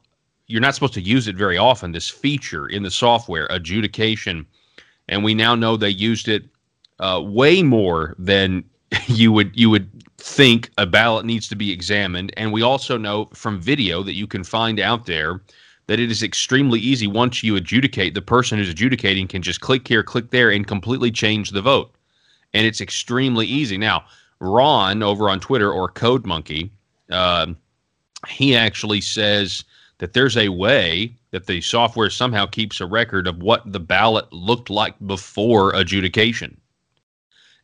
you're 0.47 0.61
not 0.61 0.75
supposed 0.75 0.95
to 0.95 1.01
use 1.01 1.29
it 1.29 1.37
very 1.37 1.59
often. 1.59 1.93
This 1.93 2.09
feature 2.09 2.67
in 2.67 2.83
the 2.83 2.91
software 2.91 3.47
adjudication, 3.51 4.47
and 5.09 5.23
we 5.25 5.35
now 5.35 5.55
know 5.55 5.77
they 5.77 5.91
used 5.91 6.29
it 6.29 6.45
uh, 6.99 7.21
way 7.25 7.63
more 7.63 8.15
than 8.19 8.65
you 9.07 9.33
would 9.33 9.53
you 9.59 9.71
would 9.71 9.91
think 10.19 10.71
a 10.79 10.87
ballot 10.87 11.27
needs 11.27 11.49
to 11.49 11.57
be 11.57 11.71
examined. 11.71 12.33
And 12.37 12.53
we 12.53 12.63
also 12.63 12.97
know 12.97 13.27
from 13.35 13.61
video 13.61 14.03
that 14.03 14.15
you 14.15 14.27
can 14.27 14.45
find 14.45 14.81
out 14.81 15.07
there 15.07 15.43
that 15.87 16.01
it 16.01 16.11
is 16.11 16.23
extremely 16.23 16.81
easy 16.81 17.07
once 17.07 17.43
you 17.43 17.57
adjudicate. 17.57 18.15
The 18.15 18.23
person 18.23 18.59
who's 18.59 18.71
adjudicating 18.71 19.29
can 19.29 19.43
just 19.43 19.61
click 19.61 19.87
here, 19.87 20.03
click 20.03 20.31
there, 20.31 20.51
and 20.51 20.67
completely 20.67 21.11
change 21.11 21.51
the 21.51 21.61
vote. 21.61 21.95
And 22.55 22.67
it's 22.67 22.81
extremely 22.81 23.47
easy. 23.47 23.77
Now, 23.77 24.05
Ron 24.41 25.03
over 25.03 25.29
on 25.29 25.41
Twitter 25.41 25.71
or 25.73 25.89
Code 25.89 26.25
Monkey, 26.25 26.71
uh, 27.11 27.49
he 28.29 28.57
actually 28.57 29.01
says 29.01 29.65
that 29.99 30.13
there's 30.13 30.37
a 30.37 30.49
way 30.49 31.15
that 31.31 31.47
the 31.47 31.61
software 31.61 32.11
somehow 32.11 32.47
keeps 32.47 32.81
a 32.81 32.87
record 32.87 33.27
of 33.27 33.43
what 33.43 33.71
the 33.71 33.81
ballot 33.81 34.33
looked 34.33 34.71
like 34.71 34.95
before 35.07 35.75
adjudication. 35.75 36.59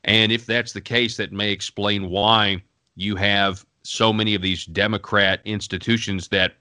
And 0.05 0.33
if 0.33 0.47
that's 0.47 0.73
the 0.73 0.81
case, 0.81 1.17
that 1.17 1.33
may 1.33 1.51
explain 1.51 2.11
why 2.11 2.63
you 2.97 3.17
have 3.17 3.65
so 3.83 4.13
many 4.13 4.35
of 4.35 4.43
these 4.43 4.65
Democrat 4.67 5.41
institutions 5.45 6.29
that, 6.29 6.55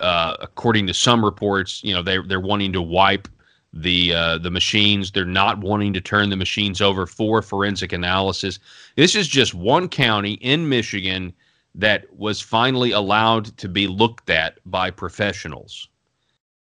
uh, 0.00 0.36
according 0.40 0.86
to 0.88 0.94
some 0.94 1.24
reports, 1.24 1.82
you 1.84 1.94
know, 1.94 2.02
they 2.02 2.18
they're 2.18 2.40
wanting 2.40 2.72
to 2.72 2.82
wipe 2.82 3.28
the 3.74 4.14
uh, 4.14 4.38
the 4.38 4.50
machines. 4.50 5.10
They're 5.10 5.24
not 5.24 5.58
wanting 5.58 5.92
to 5.94 6.00
turn 6.00 6.30
the 6.30 6.36
machines 6.36 6.80
over 6.80 7.06
for 7.06 7.42
forensic 7.42 7.92
analysis. 7.92 8.58
This 8.96 9.14
is 9.14 9.28
just 9.28 9.54
one 9.54 9.88
county 9.88 10.34
in 10.34 10.68
Michigan 10.68 11.32
that 11.74 12.06
was 12.16 12.40
finally 12.40 12.92
allowed 12.92 13.56
to 13.58 13.68
be 13.68 13.88
looked 13.88 14.30
at 14.30 14.58
by 14.64 14.90
professionals. 14.90 15.88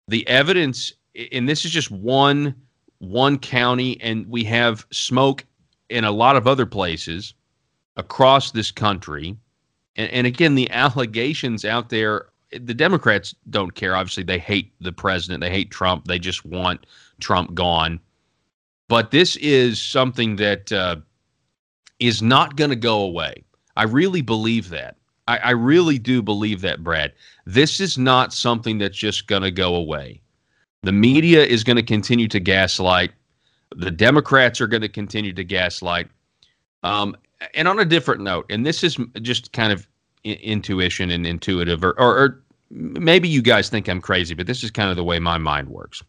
The 0.09 0.27
evidence, 0.27 0.93
and 1.33 1.49
this 1.49 1.65
is 1.65 1.71
just 1.71 1.91
one 1.91 2.55
one 2.99 3.39
county, 3.39 4.01
and 4.01 4.27
we 4.29 4.45
have 4.45 4.87
smoke 4.91 5.45
in 5.91 6.05
a 6.05 6.11
lot 6.11 6.37
of 6.37 6.47
other 6.47 6.67
places 6.67 7.35
across 7.97 8.53
this 8.53 8.71
country. 8.71 9.37
And, 9.97 10.11
and 10.11 10.27
again, 10.27 10.55
the 10.55 10.71
allegations 10.71 11.65
out 11.65 11.91
there, 11.91 12.27
the 12.61 12.75
Democrats 12.75 13.35
don't 13.51 13.75
care. 13.75 13.97
Obviously, 13.97 14.23
they 14.23 14.39
hate 14.39 14.73
the 14.81 14.93
president, 14.93 15.41
they 15.41 15.51
hate 15.51 15.71
Trump, 15.71 16.07
they 16.07 16.19
just 16.19 16.45
want 16.45 16.87
Trump 17.21 17.55
gone. 17.55 18.01
But 18.89 19.11
this 19.11 19.37
is 19.37 19.81
something 19.81 20.37
that 20.37 20.71
uh, 20.73 20.97
is 21.99 22.21
not 22.21 22.57
going 22.57 22.71
to 22.71 22.77
go 22.77 23.01
away. 23.01 23.45
I 23.77 23.85
really 23.85 24.23
believe 24.23 24.69
that. 24.71 24.97
I, 25.29 25.39
I 25.39 25.51
really 25.51 25.99
do 25.99 26.21
believe 26.21 26.61
that, 26.63 26.83
Brad. 26.83 27.13
This 27.47 27.81
is 27.81 27.97
not 27.97 28.33
something 28.33 28.79
that's 28.79 28.97
just 28.97 29.29
going 29.29 29.43
to 29.43 29.51
go 29.51 29.75
away. 29.75 30.21
The 30.83 30.93
media 30.93 31.45
is 31.45 31.65
going 31.65 31.77
to 31.77 31.83
continue 31.83 32.29
to 32.29 32.41
gaslight. 32.41 33.13
The 33.75 33.91
Democrats 33.91 34.61
are 34.61 34.67
going 34.67 34.83
to 34.83 34.89
continue 34.89 35.33
to 35.33 35.45
gaslight. 35.45 36.09
Um, 36.83 37.17
and 37.55 37.69
on 37.69 37.79
a 37.79 37.85
different 37.85 38.21
note, 38.21 38.47
and 38.51 38.67
this 38.67 38.83
is 38.85 38.99
just 39.23 39.53
kind 39.53 39.73
of 39.73 39.89
intuition 40.25 41.11
and 41.11 41.27
intuitive, 41.27 41.85
or, 41.85 41.99
or, 41.99 42.19
or 42.19 42.42
maybe 42.73 43.29
you 43.29 43.43
guys 43.43 43.69
think 43.69 43.89
I'm 43.89 44.01
crazy, 44.01 44.35
but 44.35 44.47
this 44.47 44.65
is 44.65 44.71
kind 44.71 44.91
of 44.91 44.97
the 44.97 45.05
way 45.05 45.19
my 45.19 45.39
mind 45.39 45.69
works. 45.69 46.03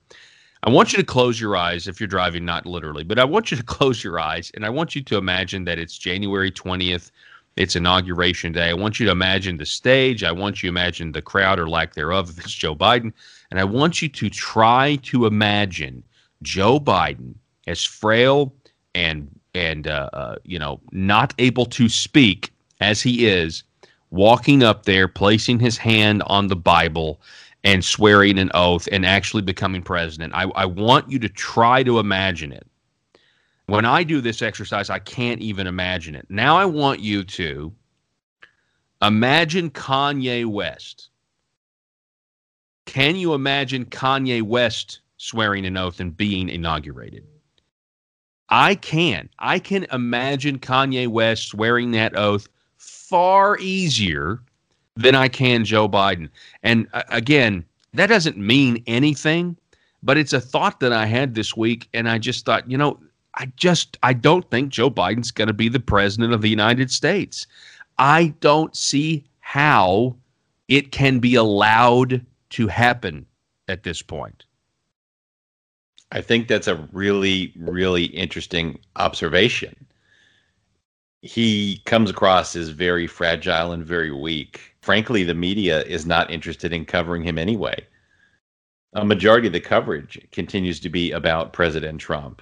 I 0.65 0.69
want 0.69 0.93
you 0.93 0.97
to 0.97 1.03
close 1.03 1.41
your 1.41 1.57
eyes 1.57 1.87
if 1.89 1.99
you're 1.99 2.07
driving, 2.07 2.45
not 2.45 2.65
literally, 2.65 3.03
but 3.03 3.19
I 3.19 3.25
want 3.25 3.51
you 3.51 3.57
to 3.57 3.63
close 3.77 4.03
your 4.03 4.19
eyes 4.19 4.51
and 4.55 4.65
I 4.65 4.69
want 4.69 4.95
you 4.95 5.03
to 5.03 5.17
imagine 5.17 5.65
that 5.65 5.77
it's 5.77 5.97
January 5.97 6.51
20th. 6.51 7.11
It's 7.55 7.75
inauguration 7.75 8.51
day. 8.51 8.69
I 8.69 8.73
want 8.73 8.99
you 8.99 9.05
to 9.05 9.11
imagine 9.11 9.57
the 9.57 9.65
stage. 9.65 10.23
I 10.23 10.31
want 10.31 10.63
you 10.63 10.69
to 10.69 10.73
imagine 10.73 11.11
the 11.11 11.21
crowd 11.21 11.59
or 11.59 11.69
lack 11.69 11.93
thereof 11.93 12.29
if 12.31 12.39
it's 12.39 12.53
Joe 12.53 12.75
Biden. 12.75 13.13
And 13.51 13.59
I 13.59 13.63
want 13.63 14.01
you 14.01 14.09
to 14.09 14.29
try 14.29 14.95
to 15.03 15.27
imagine 15.27 16.03
Joe 16.41 16.79
Biden 16.79 17.35
as 17.67 17.83
frail 17.83 18.53
and 18.95 19.27
and 19.53 19.87
uh, 19.87 20.09
uh, 20.13 20.35
you 20.43 20.57
know 20.57 20.81
not 20.91 21.35
able 21.37 21.67
to 21.67 21.87
speak 21.87 22.51
as 22.79 23.01
he 23.01 23.27
is, 23.27 23.63
walking 24.13 24.61
up 24.61 24.85
there, 24.85 25.07
placing 25.07 25.59
his 25.59 25.75
hand 25.75 26.21
on 26.27 26.47
the 26.47 26.55
Bible 26.55 27.19
and 27.63 27.83
swearing 27.83 28.37
an 28.37 28.51
oath 28.53 28.87
and 28.91 29.07
actually 29.07 29.41
becoming 29.41 29.81
president. 29.81 30.31
I, 30.35 30.43
I 30.55 30.65
want 30.65 31.09
you 31.09 31.17
to 31.17 31.29
try 31.29 31.81
to 31.81 31.97
imagine 31.97 32.51
it. 32.51 32.67
When 33.65 33.85
I 33.85 34.03
do 34.03 34.21
this 34.21 34.43
exercise, 34.43 34.91
I 34.91 34.99
can't 34.99 35.41
even 35.41 35.65
imagine 35.65 36.13
it. 36.13 36.27
Now 36.29 36.57
I 36.57 36.65
want 36.65 36.99
you 36.99 37.23
to 37.23 37.73
imagine 39.01 39.71
Kanye 39.71 40.45
West. 40.45 41.09
Can 42.85 43.15
you 43.15 43.33
imagine 43.33 43.85
Kanye 43.85 44.43
West 44.43 44.99
swearing 45.17 45.65
an 45.65 45.75
oath 45.75 45.99
and 45.99 46.15
being 46.15 46.49
inaugurated? 46.49 47.25
I 48.49 48.75
can. 48.75 49.29
I 49.39 49.57
can 49.57 49.87
imagine 49.91 50.59
Kanye 50.59 51.07
West 51.07 51.47
swearing 51.47 51.91
that 51.91 52.15
oath 52.15 52.47
far 53.13 53.59
easier 53.59 54.39
than 54.95 55.13
I 55.13 55.27
can 55.27 55.65
Joe 55.65 55.87
Biden. 55.87 56.29
And 56.63 56.87
uh, 56.93 57.03
again, 57.09 57.63
that 57.93 58.07
doesn't 58.07 58.37
mean 58.37 58.83
anything, 58.87 59.55
but 60.01 60.17
it's 60.17 60.33
a 60.33 60.41
thought 60.41 60.79
that 60.79 60.91
I 60.91 61.05
had 61.05 61.35
this 61.35 61.55
week. 61.55 61.87
And 61.93 62.09
I 62.09 62.17
just 62.17 62.43
thought, 62.43 62.67
you 62.67 62.75
know, 62.75 62.99
I 63.35 63.51
just, 63.55 63.99
I 64.01 64.13
don't 64.13 64.49
think 64.49 64.69
Joe 64.69 64.89
Biden's 64.89 65.29
going 65.29 65.47
to 65.47 65.53
be 65.53 65.69
the 65.69 65.79
president 65.79 66.33
of 66.33 66.41
the 66.41 66.49
United 66.49 66.89
States. 66.89 67.45
I 67.99 68.33
don't 68.39 68.75
see 68.75 69.23
how 69.41 70.15
it 70.67 70.91
can 70.91 71.19
be 71.19 71.35
allowed 71.35 72.25
to 72.49 72.67
happen 72.67 73.27
at 73.67 73.83
this 73.83 74.01
point. 74.01 74.45
I 76.11 76.21
think 76.21 76.47
that's 76.47 76.67
a 76.67 76.87
really, 76.91 77.53
really 77.59 78.05
interesting 78.05 78.79
observation. 78.95 79.75
He 81.23 81.81
comes 81.85 82.09
across 82.09 82.53
as 82.53 82.67
very 82.67 83.07
fragile 83.07 83.71
and 83.71 83.85
very 83.85 84.11
weak. 84.11 84.75
Frankly, 84.81 85.23
the 85.23 85.33
media 85.33 85.81
is 85.83 86.05
not 86.05 86.29
interested 86.29 86.73
in 86.73 86.83
covering 86.83 87.23
him 87.23 87.37
anyway. 87.37 87.87
A 88.91 89.05
majority 89.05 89.47
of 89.47 89.53
the 89.53 89.61
coverage 89.61 90.19
continues 90.33 90.81
to 90.81 90.89
be 90.89 91.11
about 91.11 91.53
President 91.53 92.01
Trump. 92.01 92.41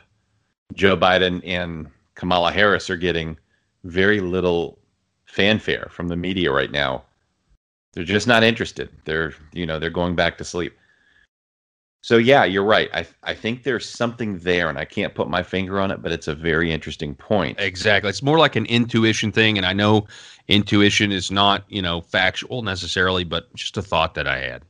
Joe 0.74 0.98
Biden 0.98 1.42
and 1.46 1.90
Kamala 2.16 2.52
Harris 2.52 2.90
are 2.90 2.98
getting 2.98 3.38
very 3.84 4.20
little 4.20 4.80
fanfare 5.26 5.88
from 5.92 6.08
the 6.08 6.18
media 6.18 6.52
right 6.52 6.72
now. 6.72 7.04
They're 7.94 8.04
just 8.04 8.28
not 8.28 8.44
interested. 8.44 8.90
They're, 9.06 9.36
you 9.54 9.68
know, 9.68 9.78
they're 9.78 9.92
going 9.92 10.16
back 10.16 10.40
to 10.40 10.44
sleep. 10.44 10.76
So 12.02 12.18
yeah, 12.18 12.44
you're 12.46 12.66
right. 12.66 12.90
I 12.94 13.06
I 13.24 13.34
think 13.36 13.64
there's 13.64 13.88
something 13.88 14.40
there, 14.40 14.70
and 14.70 14.78
I 14.78 14.86
can't 14.86 15.14
put 15.14 15.30
my 15.30 15.44
finger 15.44 15.80
on 15.80 15.92
it, 15.92 16.02
but 16.02 16.12
it's 16.12 16.28
a 16.28 16.34
very 16.36 16.72
interesting 16.72 17.14
point. 17.14 17.60
Exactly. 17.60 18.10
It's 18.10 18.24
more 18.24 18.40
like 18.40 18.56
an 18.56 18.66
intuition 18.66 19.32
thing, 19.32 19.58
and 19.58 19.66
I 19.68 19.74
know 19.74 20.08
intuition 20.48 21.12
is 21.12 21.30
not 21.30 21.64
you 21.70 21.82
know 21.82 22.02
factual 22.02 22.64
necessarily, 22.64 23.24
but 23.24 23.54
just 23.54 23.78
a 23.78 23.84
thought 23.84 24.16
that 24.16 24.28
I 24.28 24.40
had. 24.40 24.64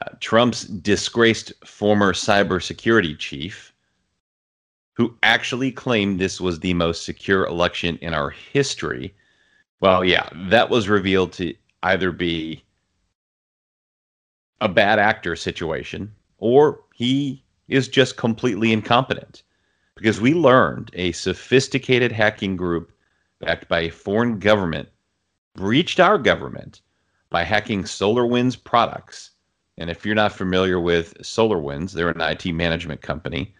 Uh, 0.00 0.10
Trump's 0.20 0.64
disgraced 0.64 1.52
former 1.64 2.12
cybersecurity 2.12 3.18
chief 3.18 3.72
who 4.92 5.16
actually 5.24 5.72
claimed 5.72 6.20
this 6.20 6.40
was 6.40 6.60
the 6.60 6.74
most 6.74 7.04
secure 7.04 7.44
election 7.46 7.98
in 8.00 8.14
our 8.14 8.30
history. 8.30 9.12
Well, 9.80 10.04
yeah, 10.04 10.28
that 10.48 10.70
was 10.70 10.88
revealed 10.88 11.32
to 11.34 11.54
either 11.82 12.12
be 12.12 12.62
a 14.64 14.68
bad 14.68 14.98
actor 14.98 15.36
situation 15.36 16.10
or 16.38 16.80
he 16.94 17.44
is 17.68 17.86
just 17.86 18.16
completely 18.16 18.72
incompetent. 18.72 19.42
Because 19.94 20.22
we 20.22 20.32
learned 20.32 20.90
a 20.94 21.12
sophisticated 21.12 22.10
hacking 22.10 22.56
group 22.56 22.90
backed 23.40 23.68
by 23.68 23.80
a 23.80 23.90
foreign 23.90 24.38
government 24.38 24.88
breached 25.54 26.00
our 26.00 26.16
government 26.16 26.80
by 27.28 27.44
hacking 27.44 27.82
SolarWinds 27.82 28.64
products. 28.64 29.32
And 29.76 29.90
if 29.90 30.06
you're 30.06 30.14
not 30.14 30.32
familiar 30.32 30.80
with 30.80 31.14
SolarWinds, 31.18 31.92
they're 31.92 32.08
an 32.08 32.20
IT 32.20 32.46
management 32.52 33.02
company. 33.02 33.54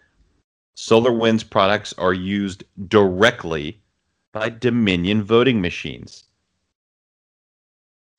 SolarWinds 0.75 1.47
products 1.47 1.93
are 1.99 2.13
used 2.13 2.63
directly 2.87 3.79
by 4.33 4.49
Dominion 4.49 5.23
voting 5.23 5.61
machines. 5.61 6.23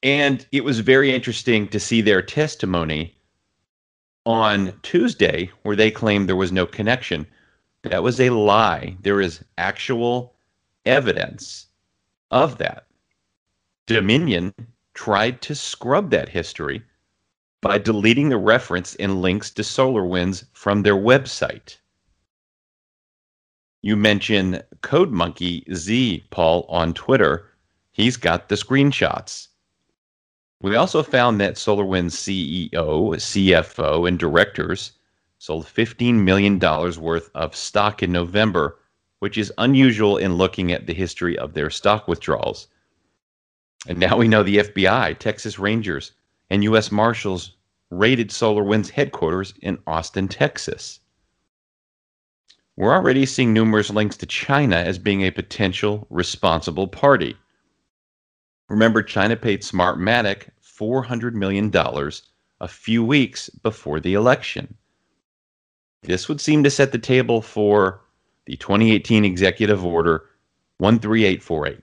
And 0.07 0.47
it 0.53 0.63
was 0.63 0.79
very 0.79 1.13
interesting 1.13 1.67
to 1.67 1.81
see 1.81 2.01
their 2.01 2.23
testimony 2.23 3.19
on 4.25 4.73
Tuesday 4.85 5.51
where 5.65 5.75
they 5.75 5.91
claimed 5.91 6.29
there 6.29 6.37
was 6.37 6.53
no 6.53 6.65
connection. 6.65 7.27
That 7.83 8.05
was 8.05 8.21
a 8.21 8.31
lie. 8.31 8.97
There 9.01 9.21
is 9.21 9.43
actual 9.59 10.37
evidence 10.85 11.67
of 12.31 12.59
that. 12.59 12.87
Dominion 13.87 14.55
tried 14.95 15.43
to 15.43 15.57
scrub 15.57 16.11
that 16.11 16.29
history 16.29 16.83
by 17.61 17.77
deleting 17.77 18.29
the 18.29 18.37
reference 18.37 18.95
and 18.95 19.21
links 19.21 19.51
to 19.51 19.63
SolarWinds 19.63 20.45
from 20.53 20.85
their 20.85 20.95
website. 20.95 21.79
You 23.83 23.97
mentioned 23.97 24.63
Code 24.83 25.11
Monkey 25.11 25.65
Z, 25.75 26.29
Paul, 26.31 26.65
on 26.69 26.95
Twitter. 26.95 27.51
He's 27.91 28.17
got 28.17 28.49
the 28.49 28.55
screenshots. 28.55 29.49
We 30.63 30.75
also 30.75 31.03
found 31.03 31.41
that 31.41 31.57
SolarWinds 31.57 32.13
CEO, 32.13 32.71
CFO, 32.71 34.09
and 34.09 34.19
directors 34.19 34.93
sold 35.39 35.67
$15 35.67 36.15
million 36.15 36.59
worth 36.59 37.31
of 37.35 37.55
stock 37.55 38.03
in 38.03 38.11
November, 38.11 38.79
which 39.19 39.37
is 39.37 39.53
unusual 39.59 40.17
in 40.17 40.37
looking 40.37 40.73
at 40.73 40.87
the 40.87 40.95
history 40.95 41.39
of 41.39 41.53
their 41.53 41.69
stock 41.69 42.09
withdrawals. 42.09 42.69
And 43.87 43.99
now 43.99 44.17
we 44.17 44.29
know 44.29 44.43
the 44.43 44.59
FBI, 44.59 45.19
Texas 45.19 45.59
Rangers, 45.59 46.13
and 46.49 46.65
U.S. 46.65 46.91
Marshals 46.91 47.53
raided 47.91 48.31
SolarWinds 48.31 48.91
headquarters 48.91 49.53
in 49.61 49.79
Austin, 49.87 50.27
Texas. 50.27 51.01
We're 52.77 52.95
already 52.95 53.27
seeing 53.27 53.53
numerous 53.53 53.91
links 53.91 54.17
to 54.19 54.27
China 54.27 54.77
as 54.77 54.99
being 54.99 55.23
a 55.23 55.31
potential 55.31 56.07
responsible 56.11 56.89
party. 56.89 57.37
Remember, 58.69 59.03
China 59.03 59.37
paid 59.37 59.63
Smartmatic 59.63 60.49
$400 60.61 61.35
million 61.35 61.71
a 62.61 62.69
few 62.69 63.05
weeks 63.05 63.49
before 63.49 64.01
the 64.01 64.15
election. 64.15 64.77
This 66.03 66.29
would 66.29 66.41
seem 66.41 66.65
to 66.65 66.71
set 66.71 66.93
the 66.93 66.99
table 66.99 67.43
for 67.43 68.01
the 68.47 68.57
2018 68.57 69.25
Executive 69.25 69.85
Order 69.85 70.27
13848, 70.79 71.81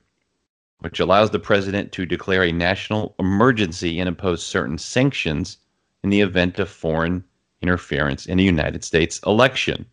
which 0.79 0.99
allows 0.99 1.31
the 1.31 1.39
president 1.39 1.91
to 1.93 2.05
declare 2.05 2.43
a 2.43 2.51
national 2.51 3.15
emergency 3.19 3.99
and 3.99 4.07
impose 4.07 4.45
certain 4.45 4.77
sanctions 4.77 5.57
in 6.03 6.09
the 6.09 6.21
event 6.21 6.59
of 6.59 6.69
foreign 6.69 7.23
interference 7.61 8.25
in 8.25 8.39
a 8.39 8.43
United 8.43 8.83
States 8.83 9.19
election. 9.25 9.85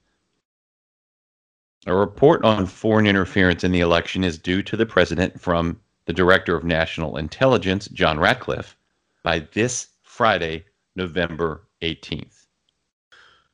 A 1.87 1.95
report 1.95 2.45
on 2.45 2.67
foreign 2.67 3.07
interference 3.07 3.65
in 3.65 3.73
the 3.73 3.81
election 3.81 4.23
is 4.23 4.39
due 4.39 4.63
to 4.65 4.77
the 4.77 4.87
president 4.87 5.41
from 5.41 5.81
the 6.11 6.15
Director 6.15 6.57
of 6.57 6.65
National 6.65 7.17
Intelligence, 7.17 7.87
John 7.93 8.19
Ratcliffe, 8.19 8.77
by 9.23 9.47
this 9.53 9.87
Friday, 10.03 10.65
November 10.97 11.69
18th. 11.83 12.47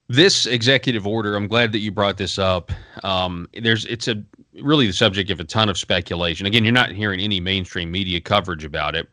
This 0.08 0.46
executive 0.46 1.06
order, 1.06 1.36
I'm 1.36 1.48
glad 1.48 1.70
that 1.72 1.80
you 1.80 1.92
brought 1.92 2.16
this 2.16 2.38
up. 2.38 2.72
Um, 3.04 3.46
there's, 3.60 3.84
it's 3.84 4.08
a 4.08 4.22
really 4.62 4.86
the 4.86 4.94
subject 4.94 5.30
of 5.30 5.38
a 5.38 5.44
ton 5.44 5.68
of 5.68 5.76
speculation. 5.76 6.46
Again, 6.46 6.64
you're 6.64 6.72
not 6.72 6.92
hearing 6.92 7.20
any 7.20 7.40
mainstream 7.40 7.90
media 7.90 8.22
coverage 8.22 8.64
about 8.64 8.96
it. 8.96 9.06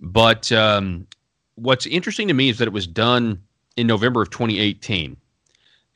But 0.00 0.52
um, 0.52 1.06
what's 1.54 1.86
interesting 1.86 2.28
to 2.28 2.34
me 2.34 2.50
is 2.50 2.58
that 2.58 2.68
it 2.68 2.74
was 2.74 2.86
done 2.86 3.42
in 3.78 3.86
November 3.86 4.20
of 4.20 4.28
2018. 4.28 5.16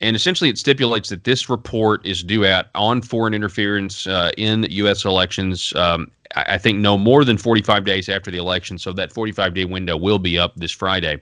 And 0.03 0.17
essentially, 0.17 0.49
it 0.49 0.57
stipulates 0.57 1.07
that 1.09 1.23
this 1.23 1.49
report 1.49 2.05
is 2.05 2.23
due 2.23 2.45
out 2.45 2.65
on 2.75 3.01
foreign 3.01 3.33
interference 3.33 4.05
uh, 4.05 4.31
in 4.37 4.67
U.S. 4.69 5.05
elections. 5.05 5.73
Um, 5.77 6.11
I 6.35 6.57
think 6.57 6.79
no 6.79 6.97
more 6.97 7.23
than 7.23 7.37
45 7.37 7.85
days 7.85 8.09
after 8.09 8.29
the 8.29 8.37
election. 8.37 8.77
So 8.77 8.91
that 8.93 9.13
45 9.13 9.53
day 9.53 9.63
window 9.63 9.95
will 9.95 10.19
be 10.19 10.37
up 10.37 10.57
this 10.57 10.71
Friday. 10.71 11.21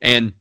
And 0.00 0.32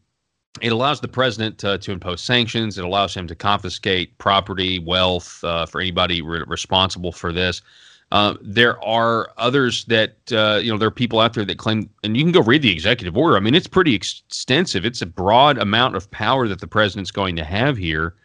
it 0.61 0.71
allows 0.71 1.01
the 1.01 1.07
president 1.07 1.57
to, 1.59 1.79
to 1.79 1.91
impose 1.91 2.21
sanctions. 2.21 2.77
It 2.77 2.85
allows 2.85 3.15
him 3.15 3.25
to 3.27 3.33
confiscate 3.33 4.15
property, 4.19 4.77
wealth 4.77 5.43
uh, 5.43 5.65
for 5.65 5.81
anybody 5.81 6.21
re- 6.21 6.43
responsible 6.45 7.11
for 7.11 7.33
this. 7.33 7.63
Uh, 8.11 8.35
there 8.41 8.81
are 8.83 9.31
others 9.37 9.83
that 9.85 10.15
uh, 10.31 10.59
you 10.63 10.71
know 10.71 10.77
there 10.77 10.87
are 10.87 10.91
people 10.91 11.19
out 11.19 11.33
there 11.33 11.43
that 11.43 11.57
claim, 11.57 11.89
and 12.03 12.15
you 12.15 12.23
can 12.23 12.31
go 12.31 12.41
read 12.41 12.61
the 12.61 12.71
executive 12.71 13.17
order. 13.17 13.35
I 13.35 13.41
mean, 13.41 13.53
it's 13.53 13.67
pretty 13.67 13.93
extensive. 13.93 14.85
It's 14.85 15.01
a 15.01 15.05
broad 15.05 15.57
amount 15.57 15.97
of 15.97 16.09
power 16.09 16.47
that 16.47 16.61
the 16.61 16.67
president's 16.67 17.11
going 17.11 17.35
to 17.35 17.43
have 17.43 17.75
here, 17.75 18.15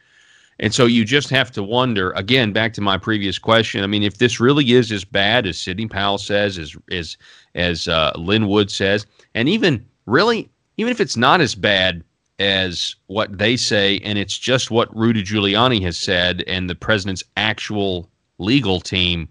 and 0.60 0.72
so 0.72 0.86
you 0.86 1.04
just 1.04 1.30
have 1.30 1.50
to 1.52 1.64
wonder 1.64 2.12
again. 2.12 2.52
Back 2.52 2.74
to 2.74 2.80
my 2.80 2.96
previous 2.96 3.40
question. 3.40 3.82
I 3.82 3.88
mean, 3.88 4.04
if 4.04 4.18
this 4.18 4.38
really 4.38 4.70
is 4.70 4.92
as 4.92 5.04
bad 5.04 5.48
as 5.48 5.58
Sidney 5.58 5.88
Powell 5.88 6.18
says, 6.18 6.58
as 6.58 6.76
as 6.92 7.16
as 7.56 7.88
uh, 7.88 8.12
Lin 8.16 8.46
Wood 8.46 8.70
says, 8.70 9.04
and 9.34 9.48
even 9.48 9.84
really, 10.06 10.48
even 10.76 10.92
if 10.92 11.00
it's 11.00 11.16
not 11.16 11.40
as 11.40 11.56
bad 11.56 12.04
as 12.38 12.94
what 13.06 13.36
they 13.36 13.56
say, 13.56 13.98
and 14.04 14.16
it's 14.16 14.38
just 14.38 14.70
what 14.70 14.96
Rudy 14.96 15.24
Giuliani 15.24 15.82
has 15.82 15.98
said, 15.98 16.44
and 16.46 16.70
the 16.70 16.76
president's 16.76 17.24
actual 17.36 18.08
legal 18.38 18.80
team 18.80 19.28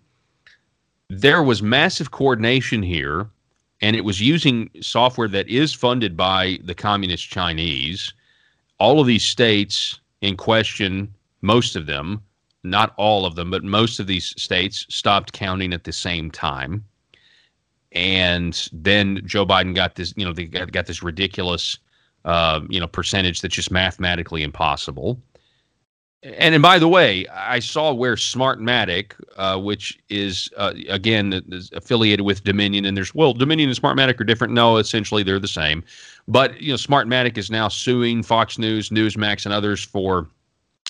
there 1.12 1.44
was 1.44 1.62
massive 1.62 2.12
coordination 2.12 2.82
here, 2.82 3.30
and 3.82 3.98
it 3.98 4.06
was 4.06 4.22
using 4.22 4.70
software 4.80 5.28
that 5.28 5.50
is 5.50 5.74
funded 5.74 6.16
by 6.16 6.58
the 6.64 6.74
communist 6.74 7.30
Chinese. 7.30 8.14
All 8.80 9.02
of 9.02 9.08
these 9.08 9.26
states 9.26 10.00
in 10.22 10.38
question, 10.38 11.14
most 11.42 11.76
of 11.76 11.86
them, 11.86 12.22
not 12.64 12.94
all 12.96 13.26
of 13.26 13.36
them, 13.36 13.52
but 13.52 13.62
most 13.62 14.00
of 14.00 14.08
these 14.08 14.34
states 14.42 14.86
stopped 14.88 15.34
counting 15.34 15.74
at 15.74 15.84
the 15.84 15.92
same 15.92 16.32
time. 16.32 16.86
And 17.92 18.70
then 18.72 19.22
Joe 19.26 19.46
Biden 19.46 19.76
got 19.76 19.96
this, 19.96 20.14
you 20.16 20.24
know, 20.24 20.32
they 20.32 20.46
got, 20.46 20.72
got 20.72 20.86
this 20.86 21.04
ridiculous, 21.04 21.78
uh, 22.24 22.62
you 22.70 22.80
know, 22.80 22.88
percentage 22.88 23.42
that's 23.42 23.56
just 23.56 23.70
mathematically 23.70 24.44
impossible 24.44 25.22
and, 26.24 26.56
and 26.56 26.62
by 26.62 26.78
the 26.78 26.88
way, 26.88 27.26
I 27.28 27.60
saw 27.60 27.94
where 27.94 28.16
Smartmatic, 28.16 29.14
uh, 29.38 29.60
which 29.60 30.00
is 30.10 30.50
uh, 30.58 30.74
again 30.90 31.42
is 31.52 31.72
affiliated 31.74 32.26
with 32.26 32.44
Dominion, 32.44 32.86
and 32.86 32.96
there's 32.96 33.16
well, 33.16 33.34
Dominion 33.34 33.70
and 33.70 33.80
Smartmatic 33.80 34.20
are 34.20 34.24
different. 34.24 34.54
No, 34.54 34.78
essentially 34.78 35.24
they're 35.24 35.40
the 35.40 35.48
same. 35.48 35.84
But 36.28 36.62
you 36.62 36.70
know, 36.70 36.76
Smartmatic 36.76 37.38
is 37.38 37.50
now 37.50 37.68
suing 37.68 38.24
Fox 38.24 38.58
News, 38.58 38.90
Newsmax, 38.90 39.46
and 39.46 39.54
others 39.54 39.84
for 39.84 40.28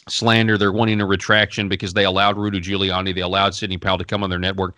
slander. 0.10 0.58
They're 0.58 0.72
wanting 0.72 1.00
a 1.00 1.06
retraction 1.06 1.70
because 1.70 1.94
they 1.94 2.06
allowed 2.06 2.38
Rudy 2.38 2.60
Giuliani, 2.60 3.16
they 3.16 3.22
allowed 3.22 3.56
Sidney 3.56 3.78
Powell 3.78 3.98
to 3.98 4.06
come 4.06 4.24
on 4.24 4.30
their 4.30 4.40
network. 4.40 4.76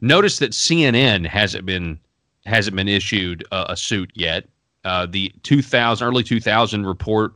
Notice 0.00 0.38
that 0.38 0.50
CNN 0.50 1.26
hasn't 1.26 1.64
been 1.64 1.98
hasn't 2.44 2.76
been 2.76 2.88
issued 2.88 3.44
a, 3.52 3.72
a 3.72 3.76
suit 3.76 4.10
yet. 4.14 4.46
Uh, 4.84 5.06
the 5.06 5.32
2000 5.44 6.06
early 6.06 6.22
2000 6.22 6.84
report 6.84 7.32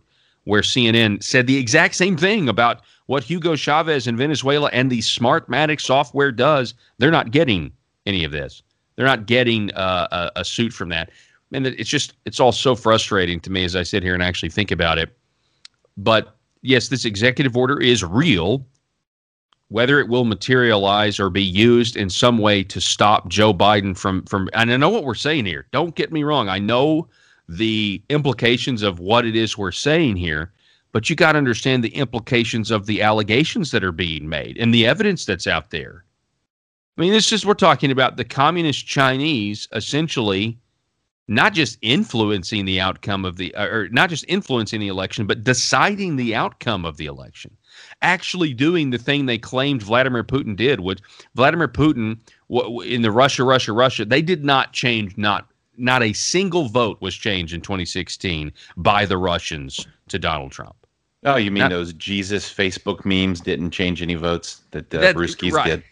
where 0.49 0.63
CNN 0.63 1.23
said 1.23 1.47
the 1.47 1.59
exact 1.59 1.95
same 1.95 2.17
thing 2.17 2.49
about 2.49 2.81
what 3.05 3.23
Hugo 3.23 3.55
Chavez 3.55 4.07
in 4.07 4.17
Venezuela 4.17 4.71
and 4.73 4.91
the 4.91 5.01
Smartmatic 5.01 5.79
software 5.79 6.33
does. 6.33 6.73
They're 6.97 7.11
not 7.11 7.33
getting 7.33 7.71
any 8.07 8.25
of 8.25 8.33
this. 8.33 8.63
They're 8.97 9.05
not 9.05 9.27
getting 9.27 9.71
uh, 9.75 10.09
a, 10.11 10.41
a 10.41 10.45
suit 10.47 10.73
from 10.73 10.89
that. 10.89 11.11
And 11.53 11.67
it's 11.67 11.91
just, 11.91 12.15
it's 12.25 12.41
all 12.41 12.53
so 12.53 12.75
frustrating 12.75 13.41
to 13.41 13.51
me 13.51 13.63
as 13.63 13.77
I 13.77 13.83
sit 13.83 14.03
here 14.03 14.15
and 14.15 14.23
actually 14.23 14.49
think 14.49 14.71
about 14.71 14.97
it. 14.97 15.15
But 15.99 16.35
yes, 16.63 16.89
this 16.89 17.05
executive 17.05 17.55
order 17.55 17.79
is 17.79 18.03
real. 18.03 18.67
Whether 19.69 20.01
it 20.01 20.09
will 20.09 20.25
materialize 20.25 21.21
or 21.21 21.29
be 21.29 21.43
used 21.43 21.95
in 21.95 22.09
some 22.09 22.39
way 22.39 22.65
to 22.65 22.81
stop 22.81 23.29
Joe 23.29 23.53
Biden 23.53 23.95
from 23.95 24.23
from 24.25 24.49
and 24.55 24.73
I 24.73 24.79
know 24.79 24.89
what 24.89 25.05
we're 25.05 25.15
saying 25.15 25.45
here. 25.45 25.67
Don't 25.73 25.95
get 25.95 26.11
me 26.11 26.23
wrong. 26.23 26.49
I 26.49 26.59
know 26.59 27.07
the 27.49 28.03
implications 28.11 28.83
of 28.83 29.01
what 29.01 29.25
it 29.25 29.35
is 29.35 29.57
we're 29.57 29.73
saying 29.73 30.17
here, 30.17 30.53
but 30.93 31.09
you 31.09 31.17
got 31.17 31.33
to 31.33 31.39
understand 31.39 31.83
the 31.83 31.95
implications 31.95 32.71
of 32.71 32.87
the 32.87 33.03
allegations 33.03 33.71
that 33.71 33.85
are 33.85 33.93
being 33.93 34.29
made 34.29 34.57
and 34.59 34.73
the 34.73 34.87
evidence 34.87 35.25
that's 35.25 35.47
out 35.47 35.71
there. 35.71 36.05
I 36.97 37.01
mean, 37.01 37.13
this 37.13 37.33
is 37.33 37.47
we're 37.47 37.55
talking 37.55 37.91
about 37.91 38.17
the 38.17 38.25
communist 38.25 38.87
Chinese 38.87 39.69
essentially 39.73 40.59
not 41.29 41.53
just 41.53 41.79
influencing 41.83 42.65
the 42.65 42.81
outcome 42.81 43.25
of 43.25 43.37
the 43.37 43.55
uh, 43.55 43.67
or 43.67 43.89
not 43.91 44.09
just 44.09 44.25
influencing 44.29 44.81
the 44.81 44.89
election, 44.89 45.27
but 45.27 45.45
deciding 45.45 46.17
the 46.17 46.35
outcome 46.35 46.85
of 46.85 46.97
the 46.97 47.07
election. 47.07 47.57
actually 48.03 48.53
doing 48.55 48.91
the 48.91 48.99
thing 48.99 49.27
they 49.27 49.39
claimed 49.39 49.83
Vladimir 49.83 50.25
Putin 50.25 50.57
did. 50.57 50.81
Which 50.81 51.01
Vladimir 51.35 51.69
Putin 51.69 52.19
in 52.85 53.03
the 53.03 53.13
Russia, 53.13 53.45
Russia, 53.45 53.73
Russia, 53.73 54.05
they 54.05 54.23
did 54.23 54.45
not 54.45 54.73
change. 54.73 55.17
Not 55.17 55.47
not 55.79 56.03
a 56.03 56.13
single 56.13 56.69
vote 56.69 56.99
was 57.01 57.15
changed 57.15 57.55
in 57.55 57.61
2016 57.61 58.53
by 58.77 59.07
the 59.07 59.17
Russians 59.17 59.87
to 60.09 60.19
Donald 60.19 60.53
Trump. 60.53 60.75
Oh, 61.25 61.37
you 61.37 61.51
mean 61.51 61.69
those 61.69 61.93
Jesus 61.95 62.53
Facebook 62.53 63.05
memes 63.05 63.41
didn't 63.41 63.71
change 63.73 64.03
any 64.03 64.15
votes 64.15 64.63
that 64.71 64.91
the 64.91 65.11
uh, 65.11 65.13
Ruskies 65.15 65.53
right. 65.53 65.83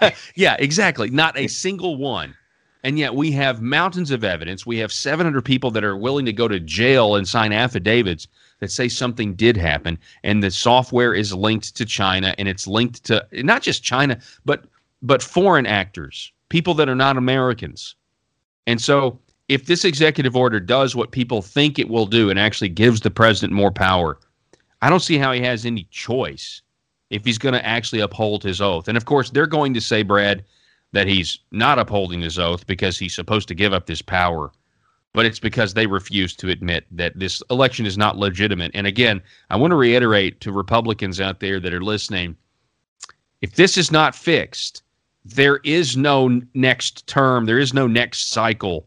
did? 0.00 0.14
yeah, 0.34 0.56
exactly. 0.58 1.10
Not 1.10 1.38
a 1.38 1.48
single 1.48 1.96
one. 1.96 2.34
And 2.82 2.98
yet 2.98 3.14
we 3.14 3.30
have 3.32 3.60
mountains 3.60 4.10
of 4.10 4.24
evidence. 4.24 4.64
We 4.64 4.78
have 4.78 4.90
700 4.90 5.44
people 5.44 5.70
that 5.72 5.84
are 5.84 5.96
willing 5.96 6.24
to 6.24 6.32
go 6.32 6.48
to 6.48 6.58
jail 6.58 7.16
and 7.16 7.28
sign 7.28 7.52
affidavits 7.52 8.26
that 8.60 8.70
say 8.70 8.88
something 8.88 9.34
did 9.34 9.56
happen. 9.56 9.98
And 10.22 10.42
the 10.42 10.50
software 10.50 11.12
is 11.12 11.34
linked 11.34 11.76
to 11.76 11.84
China 11.84 12.34
and 12.38 12.48
it's 12.48 12.66
linked 12.66 13.04
to 13.04 13.26
not 13.32 13.62
just 13.62 13.82
China, 13.82 14.18
but 14.44 14.64
but 15.02 15.22
foreign 15.22 15.66
actors, 15.66 16.32
people 16.48 16.74
that 16.74 16.88
are 16.88 16.94
not 16.94 17.16
Americans. 17.16 17.96
And 18.66 18.80
so 18.80 19.18
if 19.50 19.66
this 19.66 19.84
executive 19.84 20.36
order 20.36 20.60
does 20.60 20.94
what 20.94 21.10
people 21.10 21.42
think 21.42 21.76
it 21.76 21.88
will 21.88 22.06
do 22.06 22.30
and 22.30 22.38
actually 22.38 22.68
gives 22.68 23.00
the 23.00 23.10
president 23.10 23.52
more 23.52 23.72
power, 23.72 24.16
I 24.80 24.88
don't 24.88 25.00
see 25.00 25.18
how 25.18 25.32
he 25.32 25.40
has 25.40 25.66
any 25.66 25.88
choice 25.90 26.62
if 27.10 27.24
he's 27.24 27.36
going 27.36 27.54
to 27.54 27.66
actually 27.66 27.98
uphold 27.98 28.44
his 28.44 28.60
oath. 28.60 28.86
And 28.86 28.96
of 28.96 29.06
course, 29.06 29.28
they're 29.30 29.48
going 29.48 29.74
to 29.74 29.80
say, 29.80 30.04
Brad, 30.04 30.44
that 30.92 31.08
he's 31.08 31.40
not 31.50 31.80
upholding 31.80 32.20
his 32.20 32.38
oath 32.38 32.64
because 32.68 32.96
he's 32.96 33.12
supposed 33.12 33.48
to 33.48 33.56
give 33.56 33.72
up 33.72 33.86
this 33.86 34.00
power. 34.02 34.52
But 35.12 35.26
it's 35.26 35.40
because 35.40 35.74
they 35.74 35.88
refuse 35.88 36.36
to 36.36 36.48
admit 36.48 36.86
that 36.92 37.18
this 37.18 37.42
election 37.50 37.86
is 37.86 37.98
not 37.98 38.16
legitimate. 38.16 38.70
And 38.74 38.86
again, 38.86 39.20
I 39.50 39.56
want 39.56 39.72
to 39.72 39.76
reiterate 39.76 40.40
to 40.42 40.52
Republicans 40.52 41.20
out 41.20 41.40
there 41.40 41.58
that 41.58 41.74
are 41.74 41.82
listening 41.82 42.36
if 43.40 43.56
this 43.56 43.76
is 43.76 43.90
not 43.90 44.14
fixed, 44.14 44.84
there 45.24 45.56
is 45.64 45.96
no 45.96 46.40
next 46.54 47.08
term, 47.08 47.46
there 47.46 47.58
is 47.58 47.74
no 47.74 47.88
next 47.88 48.30
cycle. 48.30 48.86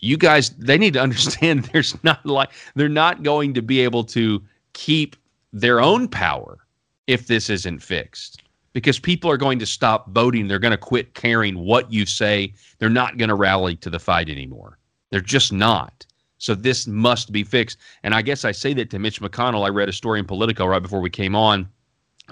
You 0.00 0.16
guys, 0.16 0.50
they 0.50 0.78
need 0.78 0.94
to 0.94 1.00
understand 1.00 1.64
there's 1.72 2.02
not 2.02 2.24
like 2.24 2.50
they're 2.74 2.88
not 2.88 3.22
going 3.22 3.54
to 3.54 3.62
be 3.62 3.80
able 3.80 4.04
to 4.04 4.42
keep 4.72 5.16
their 5.52 5.80
own 5.80 6.08
power 6.08 6.58
if 7.06 7.26
this 7.26 7.50
isn't 7.50 7.80
fixed 7.80 8.42
because 8.72 8.98
people 8.98 9.30
are 9.30 9.36
going 9.36 9.58
to 9.58 9.66
stop 9.66 10.08
voting. 10.10 10.46
They're 10.46 10.58
going 10.58 10.70
to 10.70 10.78
quit 10.78 11.14
caring 11.14 11.58
what 11.58 11.92
you 11.92 12.06
say. 12.06 12.54
They're 12.78 12.88
not 12.88 13.18
going 13.18 13.28
to 13.28 13.34
rally 13.34 13.76
to 13.76 13.90
the 13.90 13.98
fight 13.98 14.28
anymore. 14.28 14.78
They're 15.10 15.20
just 15.20 15.52
not. 15.52 16.06
So 16.38 16.54
this 16.54 16.86
must 16.86 17.32
be 17.32 17.44
fixed. 17.44 17.78
And 18.02 18.14
I 18.14 18.22
guess 18.22 18.44
I 18.44 18.52
say 18.52 18.72
that 18.74 18.90
to 18.90 18.98
Mitch 18.98 19.20
McConnell. 19.20 19.66
I 19.66 19.68
read 19.68 19.88
a 19.88 19.92
story 19.92 20.18
in 20.18 20.24
Politico 20.24 20.66
right 20.66 20.82
before 20.82 21.00
we 21.00 21.10
came 21.10 21.34
on 21.34 21.68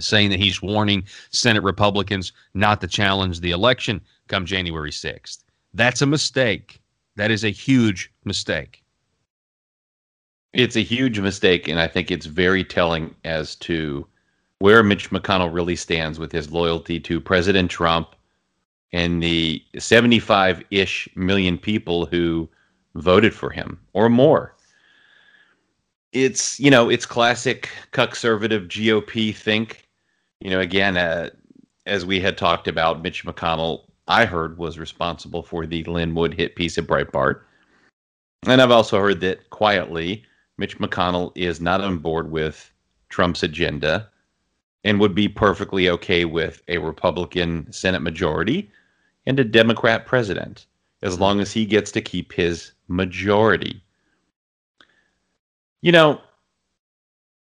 saying 0.01 0.31
that 0.31 0.39
he's 0.39 0.63
warning 0.63 1.05
Senate 1.31 1.63
Republicans 1.63 2.33
not 2.55 2.81
to 2.81 2.87
challenge 2.87 3.41
the 3.41 3.51
election 3.51 4.01
come 4.29 4.47
January 4.47 4.91
6th. 4.91 5.39
That's 5.75 6.03
a 6.03 6.07
mistake. 6.07 6.81
That 7.19 7.33
is 7.33 7.43
a 7.43 7.51
huge 7.51 8.13
mistake. 8.25 8.85
It's 10.53 10.77
a 10.77 10.85
huge 10.85 11.19
mistake, 11.19 11.67
and 11.67 11.81
I 11.81 11.89
think 11.89 12.13
it's 12.13 12.27
very 12.27 12.63
telling 12.63 13.13
as 13.25 13.57
to 13.57 14.07
where 14.61 14.85
Mitch 14.85 15.11
McConnell 15.11 15.53
really 15.53 15.75
stands 15.75 16.21
with 16.21 16.31
his 16.31 16.53
loyalty 16.53 17.01
to 17.01 17.21
President 17.21 17.73
Trump 17.73 18.15
and 18.93 19.21
the 19.21 19.61
75 19.77 20.63
ish 20.71 21.09
million 21.17 21.59
people 21.59 22.07
who 22.07 22.49
voted 22.95 23.35
for 23.35 23.51
him 23.51 23.81
or 23.95 24.09
more. 24.09 24.55
It's, 26.13 26.61
you 26.61 26.71
know, 26.71 26.89
it's 26.89 27.05
classic 27.05 27.69
conservative 27.91 28.69
GOP 28.69 29.35
think. 29.35 29.89
You 30.41 30.51
know, 30.51 30.61
again, 30.61 30.97
uh, 30.97 31.31
as 31.85 32.07
we 32.07 32.21
had 32.21 32.39
talked 32.39 32.69
about, 32.69 33.03
Mitch 33.03 33.25
McConnell, 33.25 33.88
I 34.09 34.25
heard, 34.25 34.59
was 34.59 34.79
responsible 34.79 35.43
for 35.43 35.67
the 35.67 35.85
Lin 35.85 36.15
Wood 36.15 36.35
hit 36.35 36.57
piece 36.57 36.79
at 36.79 36.87
Breitbart. 36.87 37.43
And 38.47 38.61
I've 38.61 38.71
also 38.71 38.99
heard 38.99 39.21
that 39.21 39.51
quietly, 39.51 40.25
Mitch 40.57 40.79
McConnell 40.79 41.33
is 41.35 41.61
not 41.61 41.83
on 41.83 41.99
board 41.99 42.31
with 42.31 42.73
Trump's 43.11 43.43
agenda 43.43 44.09
and 44.85 44.99
would 44.99 45.15
be 45.15 45.29
perfectly 45.29 45.91
okay 45.91 46.25
with 46.25 46.63
a 46.69 46.79
Republican 46.79 47.71
Senate 47.73 48.01
majority 48.01 48.71
and 49.27 49.39
a 49.39 49.45
Democrat 49.45 50.07
president 50.07 50.67
as 51.03 51.21
long 51.21 51.41
as 51.41 51.53
he 51.53 51.67
gets 51.67 51.93
to 51.93 52.01
keep 52.01 52.33
his 52.33 52.73
majority. 52.89 53.83
You 55.83 55.93
know, 55.93 56.21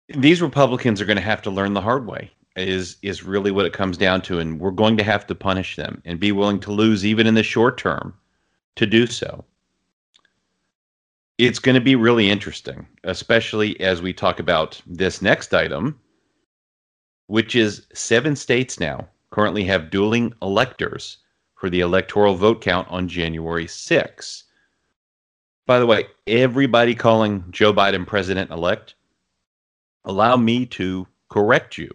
these 0.08 0.42
Republicans 0.42 1.00
are 1.00 1.06
going 1.06 1.16
to 1.16 1.22
have 1.22 1.42
to 1.42 1.50
learn 1.50 1.72
the 1.72 1.80
hard 1.80 2.06
way. 2.06 2.30
Is 2.54 2.98
is 3.00 3.22
really 3.22 3.50
what 3.50 3.64
it 3.64 3.72
comes 3.72 3.96
down 3.96 4.20
to, 4.22 4.38
and 4.38 4.60
we're 4.60 4.72
going 4.72 4.98
to 4.98 5.04
have 5.04 5.26
to 5.28 5.34
punish 5.34 5.76
them 5.76 6.02
and 6.04 6.20
be 6.20 6.32
willing 6.32 6.60
to 6.60 6.72
lose 6.72 7.04
even 7.06 7.26
in 7.26 7.34
the 7.34 7.42
short 7.42 7.78
term 7.78 8.14
to 8.76 8.84
do 8.84 9.06
so. 9.06 9.44
It's 11.38 11.58
going 11.58 11.76
to 11.76 11.80
be 11.80 11.96
really 11.96 12.28
interesting, 12.28 12.86
especially 13.04 13.80
as 13.80 14.02
we 14.02 14.12
talk 14.12 14.38
about 14.38 14.80
this 14.86 15.22
next 15.22 15.54
item, 15.54 15.98
which 17.26 17.56
is 17.56 17.86
seven 17.94 18.36
states 18.36 18.78
now 18.78 19.08
currently 19.30 19.64
have 19.64 19.90
dueling 19.90 20.32
electors 20.42 21.18
for 21.54 21.70
the 21.70 21.80
electoral 21.80 22.34
vote 22.34 22.60
count 22.60 22.86
on 22.90 23.08
January 23.08 23.66
6. 23.66 24.44
By 25.66 25.78
the 25.78 25.86
way, 25.86 26.06
everybody 26.26 26.94
calling 26.94 27.44
Joe 27.50 27.72
Biden 27.72 28.06
president 28.06 28.50
elect, 28.50 28.94
allow 30.04 30.36
me 30.36 30.66
to 30.66 31.06
correct 31.30 31.78
you. 31.78 31.90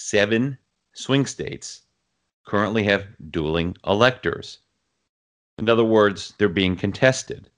Seven 0.00 0.58
swing 0.94 1.26
states 1.26 1.82
currently 2.46 2.84
have 2.84 3.04
dueling 3.32 3.76
electors. 3.84 4.60
In 5.58 5.68
other 5.68 5.84
words, 5.84 6.34
they're 6.38 6.48
being 6.48 6.76
contested. 6.76 7.50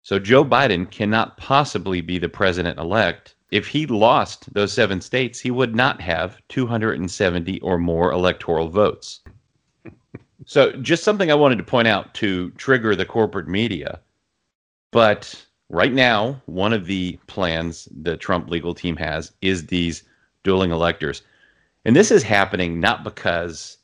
So 0.00 0.18
Joe 0.18 0.42
Biden 0.42 0.90
cannot 0.90 1.36
possibly 1.36 2.00
be 2.00 2.16
the 2.16 2.30
president 2.30 2.78
elect 2.78 3.34
if 3.50 3.68
he 3.68 3.86
lost 3.86 4.52
those 4.54 4.72
seven 4.72 5.00
states, 5.00 5.38
he 5.38 5.50
would 5.50 5.76
not 5.76 6.00
have 6.00 6.40
270 6.48 7.60
or 7.60 7.78
more 7.78 8.10
electoral 8.10 8.68
votes. 8.68 9.20
so, 10.46 10.72
just 10.72 11.04
something 11.04 11.30
I 11.30 11.34
wanted 11.34 11.58
to 11.58 11.64
point 11.64 11.88
out 11.88 12.14
to 12.14 12.50
trigger 12.52 12.96
the 12.96 13.04
corporate 13.04 13.48
media. 13.48 14.00
But 14.92 15.46
right 15.68 15.92
now, 15.92 16.40
one 16.46 16.72
of 16.72 16.86
the 16.86 17.18
plans 17.26 17.86
the 18.02 18.16
Trump 18.16 18.48
legal 18.48 18.74
team 18.74 18.96
has 18.96 19.32
is 19.42 19.66
these 19.66 20.02
dueling 20.42 20.70
electors. 20.70 21.22
And 21.86 21.94
this 21.94 22.10
is 22.10 22.24
happening 22.24 22.80
not 22.80 23.04
because 23.04 23.78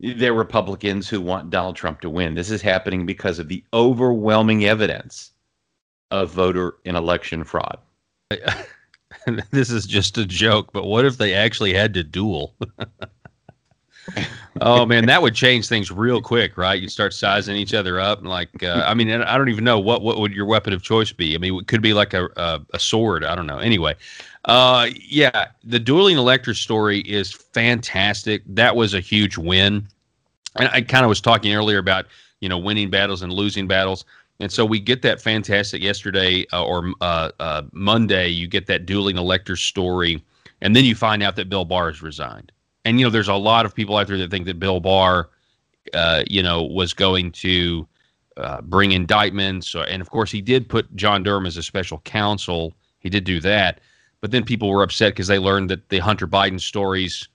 they're 0.00 0.34
Republicans 0.34 1.08
who 1.08 1.20
want 1.20 1.50
Donald 1.50 1.76
Trump 1.76 2.00
to 2.00 2.10
win. 2.10 2.34
This 2.34 2.50
is 2.50 2.60
happening 2.60 3.06
because 3.06 3.38
of 3.38 3.46
the 3.46 3.62
overwhelming 3.72 4.64
evidence 4.64 5.30
of 6.10 6.32
voter 6.32 6.74
and 6.84 6.96
election 6.96 7.44
fraud. 7.44 7.78
this 9.52 9.70
is 9.70 9.86
just 9.86 10.18
a 10.18 10.26
joke, 10.26 10.72
but 10.72 10.86
what 10.86 11.04
if 11.04 11.18
they 11.18 11.32
actually 11.32 11.72
had 11.72 11.94
to 11.94 12.02
duel? 12.02 12.56
oh 14.60 14.84
man, 14.84 15.06
that 15.06 15.22
would 15.22 15.36
change 15.36 15.68
things 15.68 15.92
real 15.92 16.20
quick, 16.20 16.56
right? 16.56 16.82
You 16.82 16.88
start 16.88 17.14
sizing 17.14 17.54
each 17.54 17.74
other 17.74 18.00
up, 18.00 18.18
and 18.18 18.28
like, 18.28 18.62
uh, 18.64 18.82
I 18.84 18.94
mean, 18.94 19.08
I 19.08 19.38
don't 19.38 19.50
even 19.50 19.62
know 19.62 19.78
what 19.78 20.02
what 20.02 20.18
would 20.18 20.32
your 20.32 20.46
weapon 20.46 20.72
of 20.72 20.82
choice 20.82 21.12
be. 21.12 21.36
I 21.36 21.38
mean, 21.38 21.60
it 21.60 21.68
could 21.68 21.82
be 21.82 21.92
like 21.92 22.12
a 22.12 22.28
a, 22.36 22.60
a 22.74 22.80
sword. 22.80 23.24
I 23.24 23.36
don't 23.36 23.46
know. 23.46 23.58
Anyway, 23.58 23.94
uh, 24.44 24.88
yeah, 24.94 25.48
the 25.64 25.78
dueling 25.78 26.16
elector 26.16 26.54
story 26.54 27.00
is 27.00 27.32
fantastic. 27.32 28.42
That 28.46 28.76
was 28.76 28.94
a 28.94 29.00
huge 29.00 29.36
win, 29.36 29.86
and 30.56 30.68
I 30.72 30.80
kind 30.82 31.04
of 31.04 31.08
was 31.08 31.20
talking 31.20 31.54
earlier 31.54 31.78
about 31.78 32.06
you 32.40 32.48
know 32.48 32.58
winning 32.58 32.90
battles 32.90 33.22
and 33.22 33.32
losing 33.32 33.66
battles. 33.66 34.04
And 34.40 34.50
so 34.50 34.64
we 34.64 34.80
get 34.80 35.02
that 35.02 35.20
fantastic 35.20 35.82
yesterday 35.82 36.46
uh, 36.52 36.64
or 36.64 36.92
uh, 37.02 37.30
uh, 37.38 37.62
Monday, 37.72 38.28
you 38.28 38.48
get 38.48 38.66
that 38.66 38.86
dueling 38.86 39.18
elector 39.18 39.54
story. 39.54 40.24
And 40.62 40.74
then 40.74 40.84
you 40.84 40.94
find 40.94 41.22
out 41.22 41.36
that 41.36 41.50
Bill 41.50 41.66
Barr 41.66 41.88
has 41.88 42.02
resigned. 42.02 42.50
And, 42.86 42.98
you 42.98 43.04
know, 43.04 43.10
there's 43.10 43.28
a 43.28 43.34
lot 43.34 43.66
of 43.66 43.74
people 43.74 43.98
out 43.98 44.06
there 44.06 44.16
that 44.16 44.30
think 44.30 44.46
that 44.46 44.58
Bill 44.58 44.80
Barr, 44.80 45.28
uh, 45.92 46.24
you 46.26 46.42
know, 46.42 46.62
was 46.62 46.94
going 46.94 47.32
to 47.32 47.86
uh, 48.38 48.62
bring 48.62 48.92
indictments. 48.92 49.74
And 49.74 50.00
of 50.00 50.08
course, 50.08 50.30
he 50.30 50.40
did 50.40 50.68
put 50.68 50.94
John 50.96 51.22
Durham 51.22 51.44
as 51.44 51.58
a 51.58 51.62
special 51.62 51.98
counsel. 51.98 52.72
He 53.00 53.10
did 53.10 53.24
do 53.24 53.40
that. 53.40 53.80
But 54.20 54.30
then 54.30 54.44
people 54.44 54.68
were 54.68 54.82
upset 54.82 55.14
because 55.14 55.28
they 55.28 55.38
learned 55.38 55.70
that 55.70 55.88
the 55.88 55.98
Hunter 55.98 56.26
Biden 56.26 56.60
stories 56.60 57.28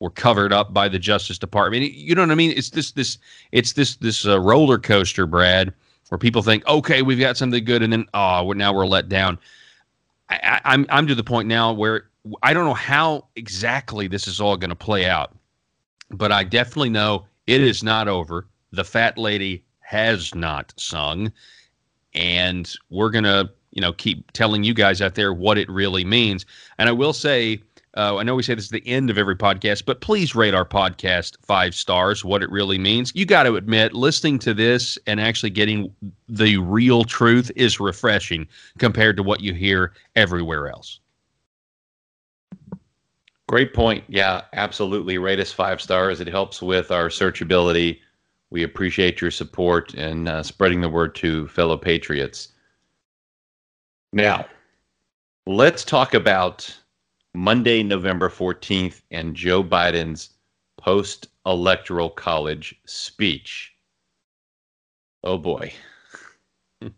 were 0.00 0.10
covered 0.10 0.52
up 0.52 0.74
by 0.74 0.88
the 0.88 0.98
Justice 0.98 1.38
Department. 1.38 1.92
You 1.92 2.14
know 2.14 2.22
what 2.22 2.30
I 2.30 2.34
mean? 2.34 2.52
It's 2.54 2.70
this, 2.70 2.92
this, 2.92 3.18
it's 3.52 3.72
this, 3.72 3.96
this 3.96 4.26
uh, 4.26 4.38
roller 4.38 4.78
coaster, 4.78 5.26
Brad 5.26 5.72
where 6.08 6.18
people 6.18 6.42
think, 6.42 6.66
okay, 6.66 7.02
we've 7.02 7.18
got 7.18 7.36
something 7.36 7.64
good, 7.64 7.82
and 7.82 7.92
then 7.92 8.06
oh, 8.14 8.52
now 8.52 8.72
we're 8.72 8.86
let 8.86 9.08
down. 9.08 9.38
I, 10.28 10.60
I'm 10.64 10.86
I'm 10.88 11.06
to 11.06 11.14
the 11.14 11.24
point 11.24 11.48
now 11.48 11.72
where 11.72 12.08
I 12.42 12.52
don't 12.52 12.64
know 12.64 12.74
how 12.74 13.28
exactly 13.36 14.08
this 14.08 14.26
is 14.26 14.40
all 14.40 14.56
going 14.56 14.70
to 14.70 14.76
play 14.76 15.06
out, 15.06 15.36
but 16.10 16.32
I 16.32 16.44
definitely 16.44 16.90
know 16.90 17.26
it 17.46 17.60
is 17.60 17.82
not 17.82 18.08
over. 18.08 18.46
The 18.72 18.84
fat 18.84 19.18
lady 19.18 19.64
has 19.80 20.34
not 20.34 20.72
sung, 20.76 21.32
and 22.14 22.72
we're 22.90 23.10
gonna 23.10 23.50
you 23.76 23.80
know 23.80 23.92
keep 23.92 24.32
telling 24.32 24.64
you 24.64 24.74
guys 24.74 25.00
out 25.00 25.14
there 25.14 25.32
what 25.32 25.58
it 25.58 25.68
really 25.70 26.04
means. 26.04 26.44
And 26.78 26.88
I 26.88 26.92
will 26.92 27.12
say 27.12 27.60
Uh, 27.96 28.18
I 28.18 28.24
know 28.24 28.34
we 28.34 28.42
say 28.42 28.54
this 28.54 28.64
is 28.64 28.70
the 28.70 28.86
end 28.86 29.08
of 29.08 29.16
every 29.16 29.36
podcast, 29.36 29.86
but 29.86 30.02
please 30.02 30.34
rate 30.34 30.52
our 30.52 30.66
podcast 30.66 31.36
five 31.42 31.74
stars. 31.74 32.22
What 32.24 32.42
it 32.42 32.50
really 32.50 32.78
means. 32.78 33.10
You 33.14 33.24
got 33.24 33.44
to 33.44 33.56
admit, 33.56 33.94
listening 33.94 34.38
to 34.40 34.52
this 34.52 34.98
and 35.06 35.18
actually 35.18 35.48
getting 35.48 35.90
the 36.28 36.58
real 36.58 37.04
truth 37.04 37.50
is 37.56 37.80
refreshing 37.80 38.46
compared 38.78 39.16
to 39.16 39.22
what 39.22 39.40
you 39.40 39.54
hear 39.54 39.94
everywhere 40.14 40.68
else. 40.68 41.00
Great 43.48 43.72
point. 43.72 44.04
Yeah, 44.08 44.42
absolutely. 44.52 45.16
Rate 45.16 45.40
us 45.40 45.52
five 45.52 45.80
stars. 45.80 46.20
It 46.20 46.28
helps 46.28 46.60
with 46.60 46.90
our 46.90 47.08
searchability. 47.08 48.00
We 48.50 48.62
appreciate 48.62 49.22
your 49.22 49.30
support 49.30 49.94
and 49.94 50.28
uh, 50.28 50.42
spreading 50.42 50.82
the 50.82 50.90
word 50.90 51.14
to 51.16 51.48
fellow 51.48 51.78
patriots. 51.78 52.48
Now, 54.16 54.46
let's 55.46 55.84
talk 55.84 56.14
about 56.14 56.74
Monday, 57.34 57.82
November 57.82 58.30
14th, 58.30 59.02
and 59.10 59.36
Joe 59.36 59.62
Biden's 59.62 60.30
post 60.78 61.28
electoral 61.44 62.08
college 62.08 62.74
speech. 62.86 63.74
Oh 65.22 65.36
boy. 65.36 65.70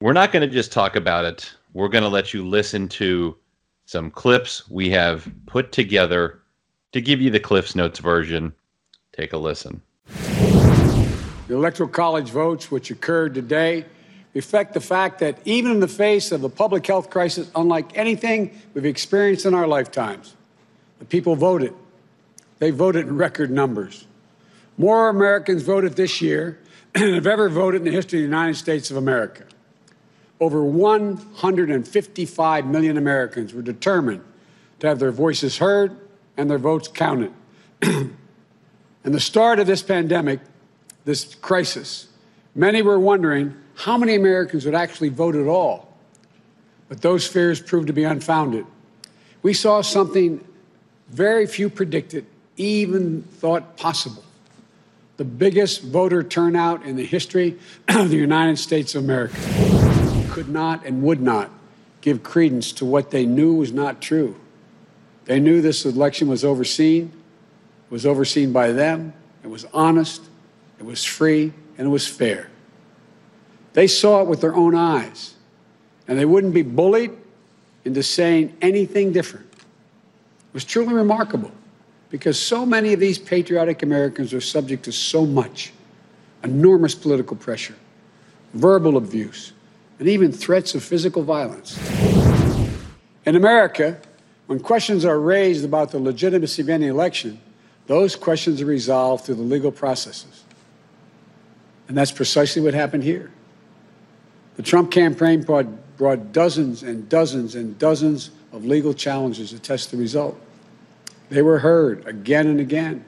We're 0.00 0.14
not 0.14 0.32
going 0.32 0.40
to 0.40 0.52
just 0.52 0.72
talk 0.72 0.96
about 0.96 1.26
it. 1.26 1.54
We're 1.74 1.86
going 1.86 2.02
to 2.02 2.10
let 2.10 2.34
you 2.34 2.44
listen 2.44 2.88
to 2.88 3.36
some 3.84 4.10
clips 4.10 4.68
we 4.68 4.90
have 4.90 5.30
put 5.46 5.70
together 5.70 6.40
to 6.90 7.00
give 7.00 7.20
you 7.20 7.30
the 7.30 7.38
Cliffs 7.38 7.76
Notes 7.76 8.00
version. 8.00 8.52
Take 9.12 9.32
a 9.32 9.38
listen. 9.38 9.80
The 11.46 11.54
Electoral 11.54 11.88
College 11.88 12.30
votes, 12.30 12.72
which 12.72 12.90
occurred 12.90 13.32
today, 13.32 13.84
reflect 14.34 14.74
the 14.74 14.80
fact 14.80 15.20
that 15.20 15.38
even 15.44 15.70
in 15.70 15.80
the 15.80 15.88
face 15.88 16.32
of 16.32 16.44
a 16.44 16.48
public 16.48 16.86
health 16.86 17.08
crisis 17.08 17.50
unlike 17.54 17.96
anything 17.96 18.50
we've 18.74 18.84
experienced 18.84 19.46
in 19.46 19.54
our 19.54 19.66
lifetimes, 19.66 20.34
the 20.98 21.04
people 21.04 21.36
voted. 21.36 21.72
They 22.58 22.70
voted 22.70 23.06
in 23.06 23.16
record 23.16 23.50
numbers. 23.50 24.06
More 24.76 25.08
Americans 25.08 25.62
voted 25.62 25.94
this 25.94 26.20
year 26.20 26.58
than 26.94 27.14
have 27.14 27.26
ever 27.26 27.48
voted 27.48 27.82
in 27.82 27.84
the 27.84 27.92
history 27.92 28.18
of 28.18 28.22
the 28.22 28.26
United 28.26 28.56
States 28.56 28.90
of 28.90 28.96
America. 28.96 29.44
Over 30.40 30.64
155 30.64 32.66
million 32.66 32.96
Americans 32.96 33.54
were 33.54 33.62
determined 33.62 34.24
to 34.80 34.88
have 34.88 34.98
their 34.98 35.12
voices 35.12 35.58
heard 35.58 35.96
and 36.36 36.50
their 36.50 36.58
votes 36.58 36.88
counted. 36.88 37.32
and 37.82 38.16
the 39.04 39.20
start 39.20 39.60
of 39.60 39.66
this 39.66 39.82
pandemic 39.82 40.40
this 41.04 41.34
crisis, 41.36 42.08
many 42.54 42.82
were 42.82 42.98
wondering 42.98 43.54
how 43.76 43.98
many 43.98 44.14
Americans 44.14 44.64
would 44.64 44.74
actually 44.74 45.08
vote 45.08 45.34
at 45.34 45.46
all. 45.46 45.92
But 46.88 47.02
those 47.02 47.26
fears 47.26 47.60
proved 47.60 47.88
to 47.88 47.92
be 47.92 48.04
unfounded. 48.04 48.66
We 49.42 49.54
saw 49.54 49.80
something 49.80 50.44
very 51.08 51.46
few 51.46 51.68
predicted, 51.68 52.26
even 52.56 53.22
thought 53.22 53.76
possible. 53.76 54.24
The 55.16 55.24
biggest 55.24 55.82
voter 55.82 56.22
turnout 56.22 56.84
in 56.84 56.96
the 56.96 57.04
history 57.04 57.58
of 57.88 58.10
the 58.10 58.16
United 58.16 58.58
States 58.58 58.94
of 58.94 59.04
America 59.04 59.36
could 60.30 60.48
not 60.48 60.84
and 60.84 61.02
would 61.02 61.20
not 61.20 61.50
give 62.00 62.22
credence 62.22 62.72
to 62.72 62.84
what 62.84 63.10
they 63.10 63.24
knew 63.24 63.54
was 63.54 63.72
not 63.72 64.02
true. 64.02 64.36
They 65.24 65.40
knew 65.40 65.62
this 65.62 65.84
election 65.84 66.28
was 66.28 66.44
overseen, 66.44 67.12
was 67.88 68.04
overseen 68.04 68.52
by 68.52 68.72
them, 68.72 69.14
it 69.42 69.48
was 69.48 69.64
honest, 69.72 70.22
it 70.78 70.84
was 70.84 71.04
free 71.04 71.52
and 71.78 71.86
it 71.86 71.90
was 71.90 72.06
fair. 72.06 72.50
They 73.74 73.86
saw 73.88 74.22
it 74.22 74.28
with 74.28 74.40
their 74.40 74.54
own 74.54 74.74
eyes, 74.74 75.34
and 76.08 76.18
they 76.18 76.24
wouldn't 76.24 76.54
be 76.54 76.62
bullied 76.62 77.10
into 77.84 78.02
saying 78.02 78.56
anything 78.62 79.12
different. 79.12 79.46
It 79.52 80.54
was 80.54 80.64
truly 80.64 80.94
remarkable 80.94 81.50
because 82.08 82.40
so 82.40 82.64
many 82.64 82.92
of 82.92 83.00
these 83.00 83.18
patriotic 83.18 83.82
Americans 83.82 84.32
are 84.32 84.40
subject 84.40 84.84
to 84.84 84.92
so 84.92 85.26
much 85.26 85.72
enormous 86.44 86.94
political 86.94 87.36
pressure, 87.36 87.74
verbal 88.52 88.96
abuse, 88.96 89.52
and 89.98 90.08
even 90.08 90.30
threats 90.30 90.74
of 90.74 90.82
physical 90.84 91.22
violence. 91.22 91.76
In 93.26 93.34
America, 93.36 93.98
when 94.46 94.60
questions 94.60 95.04
are 95.04 95.18
raised 95.18 95.64
about 95.64 95.90
the 95.90 95.98
legitimacy 95.98 96.62
of 96.62 96.68
any 96.68 96.86
election, 96.86 97.40
those 97.86 98.14
questions 98.14 98.62
are 98.62 98.66
resolved 98.66 99.24
through 99.24 99.36
the 99.36 99.42
legal 99.42 99.72
processes. 99.72 100.44
And 101.88 101.96
that's 101.96 102.12
precisely 102.12 102.62
what 102.62 102.74
happened 102.74 103.02
here. 103.02 103.30
The 104.56 104.62
Trump 104.62 104.90
campaign 104.90 105.42
brought, 105.42 105.66
brought 105.96 106.32
dozens 106.32 106.82
and 106.82 107.08
dozens 107.08 107.54
and 107.54 107.78
dozens 107.78 108.30
of 108.52 108.64
legal 108.64 108.94
challenges 108.94 109.50
to 109.50 109.58
test 109.58 109.90
the 109.90 109.96
result. 109.96 110.38
They 111.28 111.42
were 111.42 111.58
heard 111.58 112.06
again 112.06 112.46
and 112.46 112.60
again. 112.60 113.04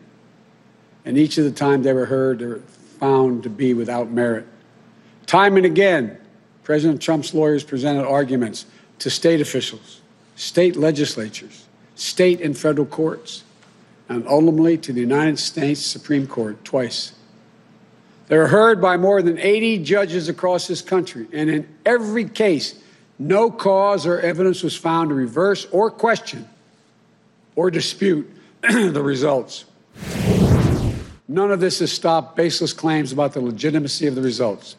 And 1.04 1.16
each 1.16 1.38
of 1.38 1.44
the 1.44 1.52
time 1.52 1.82
they 1.82 1.92
were 1.92 2.06
heard, 2.06 2.40
they 2.40 2.46
were 2.46 2.62
found 2.98 3.44
to 3.44 3.50
be 3.50 3.74
without 3.74 4.10
merit. 4.10 4.46
Time 5.26 5.56
and 5.56 5.66
again, 5.66 6.18
President 6.64 7.00
Trump's 7.00 7.32
lawyers 7.32 7.62
presented 7.62 8.04
arguments 8.04 8.66
to 8.98 9.10
state 9.10 9.40
officials, 9.40 10.00
state 10.34 10.74
legislatures, 10.74 11.66
state 11.94 12.40
and 12.40 12.56
federal 12.58 12.86
courts, 12.86 13.44
and 14.08 14.26
ultimately 14.26 14.76
to 14.78 14.92
the 14.92 15.00
United 15.00 15.38
States 15.38 15.80
Supreme 15.80 16.26
Court 16.26 16.64
twice. 16.64 17.12
They 18.28 18.36
were 18.36 18.48
heard 18.48 18.80
by 18.80 18.96
more 18.96 19.22
than 19.22 19.38
80 19.38 19.78
judges 19.78 20.28
across 20.28 20.66
this 20.66 20.82
country, 20.82 21.28
and 21.32 21.48
in 21.48 21.68
every 21.84 22.24
case, 22.24 22.74
no 23.18 23.50
cause 23.50 24.06
or 24.06 24.20
evidence 24.20 24.62
was 24.62 24.76
found 24.76 25.10
to 25.10 25.14
reverse 25.14 25.66
or 25.70 25.90
question 25.90 26.48
or 27.54 27.70
dispute 27.70 28.28
the 28.62 29.02
results. 29.02 29.64
None 31.28 31.50
of 31.50 31.60
this 31.60 31.78
has 31.78 31.92
stopped 31.92 32.36
baseless 32.36 32.72
claims 32.72 33.12
about 33.12 33.32
the 33.32 33.40
legitimacy 33.40 34.06
of 34.06 34.14
the 34.14 34.22
results. 34.22 34.76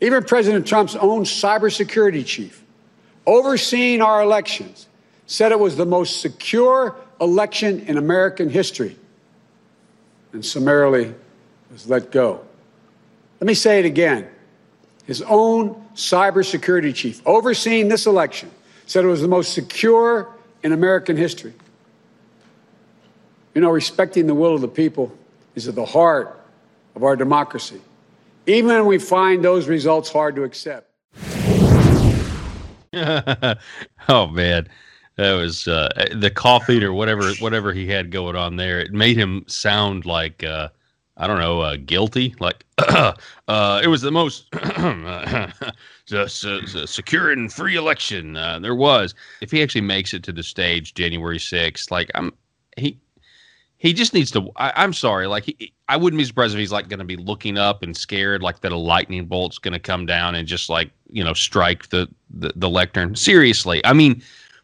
Even 0.00 0.22
President 0.24 0.66
Trump's 0.66 0.96
own 0.96 1.24
cybersecurity 1.24 2.26
chief, 2.26 2.62
overseeing 3.26 4.02
our 4.02 4.22
elections, 4.22 4.88
said 5.26 5.52
it 5.52 5.58
was 5.58 5.76
the 5.76 5.86
most 5.86 6.20
secure 6.20 6.96
election 7.20 7.80
in 7.80 7.96
American 7.96 8.50
history 8.50 8.96
and 10.32 10.44
summarily 10.44 11.14
was 11.74 11.88
let 11.88 12.10
go. 12.12 12.40
Let 13.40 13.48
me 13.48 13.54
say 13.54 13.80
it 13.80 13.84
again. 13.84 14.28
His 15.06 15.22
own 15.22 15.74
cybersecurity 15.94 16.94
chief, 16.94 17.20
overseeing 17.26 17.88
this 17.88 18.06
election, 18.06 18.50
said 18.86 19.04
it 19.04 19.08
was 19.08 19.20
the 19.20 19.28
most 19.28 19.52
secure 19.52 20.32
in 20.62 20.72
American 20.72 21.16
history. 21.16 21.52
You 23.54 23.60
know, 23.60 23.70
respecting 23.70 24.26
the 24.26 24.34
will 24.34 24.54
of 24.54 24.60
the 24.60 24.68
people 24.68 25.12
is 25.56 25.66
at 25.68 25.74
the 25.74 25.84
heart 25.84 26.40
of 26.94 27.02
our 27.02 27.16
democracy, 27.16 27.80
even 28.46 28.68
when 28.68 28.86
we 28.86 28.98
find 28.98 29.44
those 29.44 29.66
results 29.66 30.08
hard 30.10 30.36
to 30.36 30.44
accept. 30.44 30.88
oh 34.08 34.28
man, 34.28 34.68
that 35.16 35.32
was 35.32 35.66
uh, 35.66 35.88
the 36.14 36.30
coffee 36.30 36.82
or 36.84 36.92
whatever 36.92 37.32
whatever 37.40 37.72
he 37.72 37.88
had 37.88 38.12
going 38.12 38.36
on 38.36 38.54
there. 38.56 38.78
It 38.78 38.92
made 38.92 39.16
him 39.16 39.44
sound 39.48 40.06
like 40.06 40.44
uh, 40.44 40.68
I 41.16 41.26
don't 41.28 41.38
know, 41.38 41.60
uh, 41.60 41.76
guilty. 41.76 42.34
Like 42.40 42.64
uh, 42.78 43.80
it 43.82 43.86
was 43.88 44.02
the 44.02 44.10
most 44.10 44.48
secure 46.90 47.30
and 47.30 47.52
free 47.52 47.76
election 47.76 48.36
uh, 48.36 48.58
there 48.58 48.74
was. 48.74 49.14
If 49.40 49.50
he 49.50 49.62
actually 49.62 49.82
makes 49.82 50.12
it 50.12 50.22
to 50.24 50.32
the 50.32 50.42
stage 50.42 50.94
January 50.94 51.38
sixth, 51.38 51.90
like 51.90 52.10
I'm, 52.14 52.32
he 52.76 52.98
he 53.76 53.92
just 53.92 54.12
needs 54.12 54.30
to. 54.32 54.50
I, 54.56 54.82
am 54.82 54.92
sorry, 54.92 55.28
like 55.28 55.44
he, 55.44 55.72
I 55.88 55.96
wouldn't 55.96 56.18
be 56.18 56.24
surprised 56.24 56.54
if 56.54 56.58
he's 56.58 56.72
like 56.72 56.88
going 56.88 56.98
to 56.98 57.04
be 57.04 57.16
looking 57.16 57.58
up 57.58 57.82
and 57.82 57.96
scared, 57.96 58.42
like 58.42 58.60
that 58.60 58.72
a 58.72 58.76
lightning 58.76 59.26
bolt's 59.26 59.58
going 59.58 59.74
to 59.74 59.78
come 59.78 60.06
down 60.06 60.34
and 60.34 60.48
just 60.48 60.68
like 60.68 60.90
you 61.10 61.22
know 61.22 61.34
strike 61.34 61.90
the, 61.90 62.08
the 62.30 62.52
the 62.56 62.68
lectern. 62.68 63.14
Seriously, 63.14 63.84
I 63.86 63.92
mean, 63.92 64.20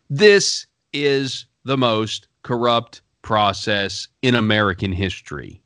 this 0.09 0.67
is 0.93 1.47
the 1.65 1.77
most 1.77 2.27
corrupt 2.43 3.03
process 3.23 4.09
in 4.23 4.35
American 4.35 4.91
history 4.91 5.61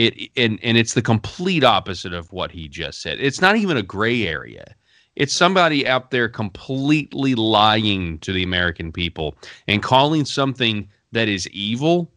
it 0.00 0.30
and 0.36 0.58
and 0.62 0.76
it's 0.76 0.94
the 0.94 1.02
complete 1.02 1.62
opposite 1.62 2.14
of 2.14 2.32
what 2.32 2.50
he 2.50 2.68
just 2.68 3.02
said. 3.02 3.18
It's 3.20 3.40
not 3.40 3.56
even 3.56 3.76
a 3.76 3.82
gray 3.82 4.26
area. 4.26 4.74
It's 5.16 5.34
somebody 5.34 5.86
out 5.86 6.10
there 6.10 6.28
completely 6.28 7.34
lying 7.34 8.18
to 8.20 8.32
the 8.32 8.42
American 8.42 8.92
people 8.92 9.36
and 9.68 9.82
calling 9.82 10.24
something 10.24 10.88
that 11.12 11.28
is 11.28 11.48
evil 11.48 12.10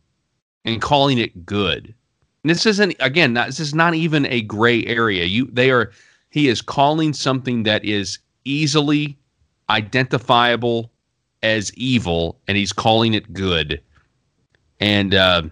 and 0.64 0.82
calling 0.82 1.18
it 1.18 1.46
good. 1.46 1.94
And 2.44 2.50
this 2.50 2.66
isn't 2.66 2.96
again, 3.00 3.34
not, 3.34 3.48
this 3.48 3.60
is 3.60 3.74
not 3.74 3.94
even 3.96 4.26
a 4.28 4.42
gray 4.42 4.86
area. 4.86 5.26
You 5.26 5.50
they 5.52 5.72
are 5.72 5.92
he 6.30 6.48
is 6.48 6.62
calling 6.62 7.14
something 7.14 7.64
that 7.64 7.84
is 7.84 8.20
easily 8.46 9.18
identifiable 9.70 10.92
as 11.42 11.74
evil 11.74 12.40
and 12.48 12.56
he's 12.56 12.72
calling 12.72 13.14
it 13.14 13.34
good. 13.34 13.82
And 14.80 15.14
uh 15.14 15.44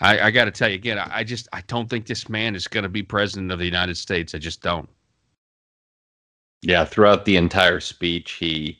I, 0.00 0.20
I 0.20 0.30
got 0.30 0.44
to 0.46 0.50
tell 0.50 0.68
you 0.68 0.74
again, 0.74 0.98
I, 0.98 1.18
I 1.18 1.24
just 1.24 1.48
I 1.52 1.62
don't 1.66 1.88
think 1.88 2.06
this 2.06 2.28
man 2.28 2.54
is 2.54 2.68
going 2.68 2.82
to 2.82 2.88
be 2.88 3.02
president 3.02 3.50
of 3.52 3.58
the 3.58 3.64
United 3.64 3.96
States. 3.96 4.34
I 4.34 4.38
just 4.38 4.62
don't. 4.62 4.88
Yeah, 6.62 6.84
throughout 6.84 7.24
the 7.24 7.36
entire 7.36 7.80
speech, 7.80 8.32
he 8.32 8.78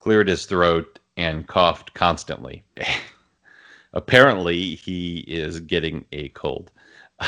cleared 0.00 0.28
his 0.28 0.46
throat, 0.46 0.98
and 1.16 1.46
coughed 1.46 1.94
constantly. 1.94 2.64
Apparently, 3.92 4.74
he 4.74 5.18
is 5.28 5.60
getting 5.60 6.04
a 6.12 6.28
cold. 6.30 6.70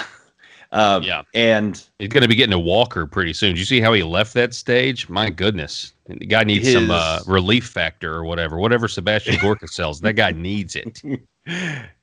um, 0.72 1.02
Yeah. 1.02 1.22
And 1.34 1.82
He's 1.98 2.08
going 2.08 2.22
to 2.22 2.28
be 2.28 2.34
getting 2.34 2.54
a 2.54 2.58
walker 2.58 3.06
pretty 3.06 3.32
soon. 3.32 3.50
Did 3.50 3.58
you 3.58 3.66
see 3.66 3.80
how 3.80 3.92
he 3.92 4.02
left 4.02 4.32
that 4.34 4.54
stage? 4.54 5.08
My 5.08 5.28
goodness. 5.30 5.92
The 6.06 6.26
guy 6.26 6.44
needs 6.44 6.72
some 6.72 6.90
uh, 6.90 7.20
relief 7.26 7.66
factor 7.66 8.14
or 8.14 8.24
whatever. 8.24 8.58
Whatever 8.58 8.88
Sebastian 8.88 9.36
Gorka 9.40 9.68
sells, 9.68 10.00
that 10.00 10.14
guy 10.14 10.32
needs 10.32 10.76
it. 10.76 11.02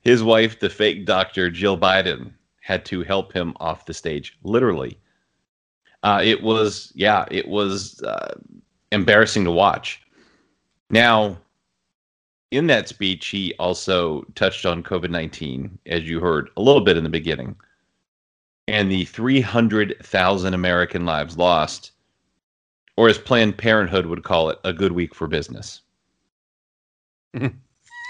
his 0.00 0.22
wife, 0.22 0.60
the 0.60 0.70
fake 0.70 1.04
doctor, 1.04 1.50
Jill 1.50 1.78
Biden, 1.78 2.32
had 2.60 2.84
to 2.86 3.02
help 3.02 3.32
him 3.32 3.54
off 3.58 3.86
the 3.86 3.94
stage, 3.94 4.38
literally. 4.42 4.98
Uh, 6.02 6.20
it 6.22 6.42
was, 6.42 6.92
yeah, 6.94 7.24
it 7.30 7.46
was 7.48 8.02
uh, 8.02 8.34
embarrassing 8.90 9.44
to 9.44 9.50
watch. 9.50 10.02
Now, 10.90 11.38
in 12.50 12.66
that 12.68 12.88
speech, 12.88 13.28
he 13.28 13.54
also 13.58 14.22
touched 14.34 14.66
on 14.66 14.82
COVID 14.82 15.10
19, 15.10 15.78
as 15.86 16.08
you 16.08 16.20
heard 16.20 16.50
a 16.56 16.62
little 16.62 16.82
bit 16.82 16.96
in 16.96 17.04
the 17.04 17.10
beginning, 17.10 17.56
and 18.68 18.90
the 18.90 19.04
300,000 19.06 20.54
American 20.54 21.04
lives 21.04 21.36
lost, 21.36 21.92
or 22.96 23.08
as 23.08 23.18
Planned 23.18 23.56
Parenthood 23.56 24.06
would 24.06 24.22
call 24.22 24.50
it, 24.50 24.58
a 24.64 24.72
good 24.72 24.92
week 24.92 25.14
for 25.14 25.26
business. 25.26 25.80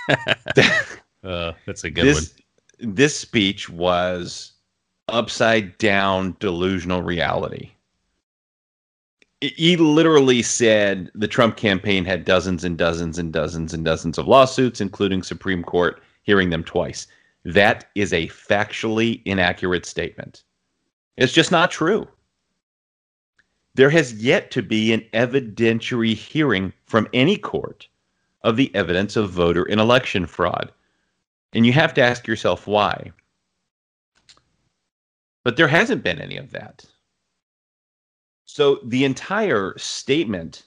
Uh, 1.23 1.53
that's 1.67 1.85
a 1.85 1.91
good 1.91 2.05
this 2.07 2.35
this 2.81 3.19
speech 3.19 3.69
was 3.69 4.53
upside 5.09 5.77
down 5.79 6.37
delusional 6.41 7.03
reality. 7.03 7.71
He- 9.41 9.49
He 9.57 9.77
literally 9.77 10.43
said 10.43 11.11
the 11.15 11.29
Trump 11.29 11.57
campaign 11.57 12.05
had 12.05 12.25
dozens 12.25 12.65
and 12.65 12.77
dozens 12.77 13.19
and 13.19 13.33
dozens 13.33 13.73
and 13.75 13.85
dozens 13.85 14.19
of 14.19 14.27
lawsuits, 14.27 14.81
including 14.81 15.23
Supreme 15.23 15.63
Court 15.63 16.03
hearing 16.23 16.51
them 16.51 16.65
twice. 16.65 17.07
That 17.45 17.91
is 17.95 18.13
a 18.13 18.29
factually 18.29 19.21
inaccurate 19.25 19.85
statement. 19.87 20.45
It's 21.17 21.33
just 21.33 21.51
not 21.53 21.71
true. 21.71 22.09
There 23.75 23.91
has 23.91 24.15
yet 24.15 24.51
to 24.53 24.63
be 24.63 24.93
an 24.93 25.01
evidentiary 25.13 26.15
hearing 26.15 26.73
from 26.87 27.09
any 27.13 27.37
court 27.37 27.89
of 28.43 28.57
the 28.57 28.75
evidence 28.75 29.17
of 29.17 29.31
voter 29.31 29.65
and 29.65 29.81
election 29.81 30.27
fraud. 30.27 30.71
And 31.53 31.67
you 31.67 31.73
have 31.73 31.95
to 31.95 32.01
ask 32.03 32.27
yourself 32.27 32.67
why. 32.67 33.13
But 35.45 35.57
there 35.57 35.69
hasn't 35.69 36.05
been 36.05 36.21
any 36.21 36.37
of 36.37 36.51
that. 36.53 36.85
So 38.45 38.81
the 38.85 39.05
entire 39.05 39.77
statement 39.77 40.65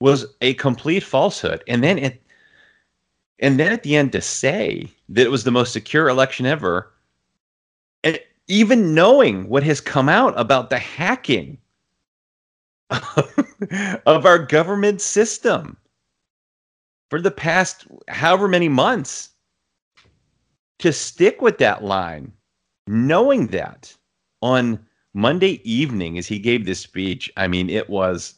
was 0.00 0.26
a 0.40 0.54
complete 0.54 1.02
falsehood. 1.02 1.62
And 1.68 1.82
then 1.82 1.98
it 1.98 2.22
and 3.38 3.58
then 3.58 3.72
at 3.72 3.82
the 3.82 3.96
end 3.96 4.12
to 4.12 4.20
say 4.20 4.88
that 5.08 5.26
it 5.26 5.30
was 5.30 5.44
the 5.44 5.50
most 5.50 5.72
secure 5.72 6.08
election 6.08 6.46
ever, 6.46 6.92
and 8.04 8.18
even 8.46 8.94
knowing 8.94 9.48
what 9.48 9.64
has 9.64 9.80
come 9.80 10.08
out 10.08 10.38
about 10.38 10.70
the 10.70 10.78
hacking 10.78 11.58
of 14.06 14.26
our 14.26 14.38
government 14.38 15.00
system 15.00 15.76
for 17.10 17.20
the 17.20 17.30
past 17.30 17.86
however 18.08 18.48
many 18.48 18.68
months 18.68 19.31
to 20.82 20.92
stick 20.92 21.40
with 21.40 21.58
that 21.58 21.84
line, 21.84 22.32
knowing 22.88 23.46
that 23.48 23.96
on 24.42 24.84
Monday 25.14 25.60
evening 25.68 26.18
as 26.18 26.26
he 26.26 26.38
gave 26.38 26.66
this 26.66 26.80
speech, 26.80 27.30
I 27.36 27.46
mean, 27.46 27.70
it 27.70 27.88
was 27.88 28.34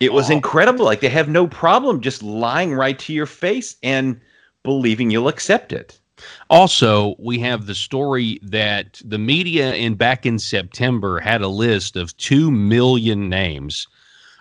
it 0.00 0.12
was 0.12 0.30
incredible. 0.30 0.84
Like 0.84 1.00
they 1.00 1.08
have 1.10 1.28
no 1.28 1.46
problem 1.46 2.00
just 2.00 2.22
lying 2.22 2.72
right 2.72 2.98
to 3.00 3.12
your 3.12 3.26
face 3.26 3.76
and 3.82 4.18
believing 4.62 5.10
you'll 5.10 5.28
accept 5.28 5.72
it. 5.72 6.00
Also, 6.48 7.14
we 7.18 7.38
have 7.40 7.66
the 7.66 7.74
story 7.74 8.40
that 8.42 9.00
the 9.04 9.18
media 9.18 9.74
in 9.74 9.94
back 9.94 10.24
in 10.24 10.38
September 10.38 11.20
had 11.20 11.42
a 11.42 11.48
list 11.48 11.94
of 11.96 12.16
2 12.16 12.50
million 12.50 13.28
names 13.28 13.86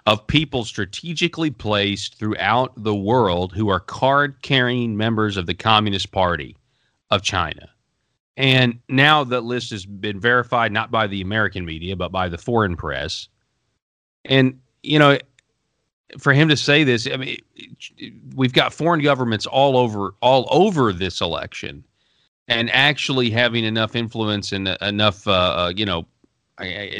of 0.05 0.25
people 0.25 0.63
strategically 0.63 1.51
placed 1.51 2.17
throughout 2.17 2.71
the 2.81 2.95
world 2.95 3.51
who 3.51 3.67
are 3.67 3.79
card 3.79 4.41
carrying 4.41 4.95
members 4.95 5.35
of 5.35 5.47
the 5.47 5.53
Communist 5.53 6.11
Party 6.11 6.55
of 7.09 7.21
China. 7.21 7.69
And 8.35 8.79
now 8.87 9.23
that 9.23 9.41
list 9.41 9.71
has 9.71 9.85
been 9.85 10.19
verified 10.19 10.71
not 10.71 10.91
by 10.91 11.07
the 11.07 11.21
American 11.21 11.65
media, 11.65 11.95
but 11.95 12.11
by 12.11 12.29
the 12.29 12.37
foreign 12.37 12.75
press. 12.75 13.27
And, 14.25 14.59
you 14.83 14.99
know, 14.99 15.17
for 16.19 16.33
him 16.33 16.47
to 16.47 16.55
say 16.55 16.83
this, 16.83 17.07
I 17.11 17.17
mean, 17.17 17.39
we've 18.35 18.53
got 18.53 18.73
foreign 18.73 19.01
governments 19.01 19.45
all 19.45 19.75
over 19.75 20.13
all 20.21 20.47
over 20.51 20.93
this 20.93 21.19
election, 21.19 21.83
and 22.47 22.69
actually 22.71 23.29
having 23.29 23.65
enough 23.65 23.93
influence 23.93 24.53
and 24.53 24.69
enough, 24.81 25.27
uh, 25.27 25.31
uh, 25.31 25.73
you 25.75 25.85
know, 25.85 26.05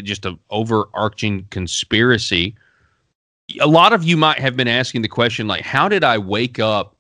just 0.04 0.26
an 0.26 0.38
overarching 0.50 1.46
conspiracy. 1.52 2.54
A 3.62 3.67
lot 3.67 3.93
of 3.93 4.04
you 4.04 4.17
might 4.17 4.39
have 4.39 4.58
been 4.58 4.67
asking 4.67 5.04
the 5.04 5.08
question, 5.08 5.48
like, 5.48 5.62
how 5.62 5.88
did 5.88 6.04
I 6.04 6.17
wake 6.17 6.60
up 6.60 6.97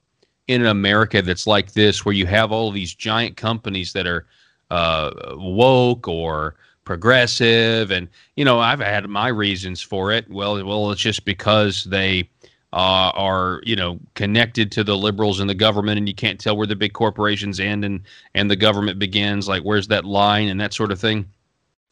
in 0.47 0.61
an 0.61 0.67
America 0.67 1.21
that's 1.21 1.47
like 1.47 1.73
this, 1.73 2.05
where 2.05 2.13
you 2.15 2.25
have 2.25 2.51
all 2.51 2.71
these 2.71 2.93
giant 2.93 3.37
companies 3.37 3.93
that 3.93 4.07
are 4.07 4.25
uh, 4.71 5.11
woke 5.35 6.07
or 6.07 6.55
progressive 6.87 7.91
and 7.91 8.07
you 8.37 8.45
know 8.45 8.59
i've 8.59 8.79
had 8.79 9.05
my 9.09 9.27
reasons 9.27 9.81
for 9.81 10.11
it. 10.11 10.29
Well 10.29 10.65
well 10.65 10.89
it's 10.91 11.01
just 11.01 11.25
because 11.25 11.83
they 11.83 12.29
uh, 12.71 13.11
are 13.13 13.61
you 13.65 13.75
know 13.75 13.99
connected 14.13 14.71
to 14.71 14.85
the 14.85 14.95
liberals 14.95 15.41
and 15.41 15.49
the 15.49 15.55
government 15.55 15.97
and 15.97 16.07
you 16.07 16.15
can't 16.15 16.39
tell 16.39 16.55
where 16.55 16.65
the 16.65 16.77
big 16.77 16.93
corporations 16.93 17.59
end 17.59 17.83
and 17.83 18.01
and 18.35 18.49
the 18.49 18.55
government 18.55 18.99
begins 18.99 19.49
like 19.49 19.63
where's 19.63 19.87
that 19.89 20.05
line 20.05 20.47
and 20.47 20.61
that 20.61 20.73
sort 20.73 20.91
of 20.91 20.99
thing. 20.99 21.25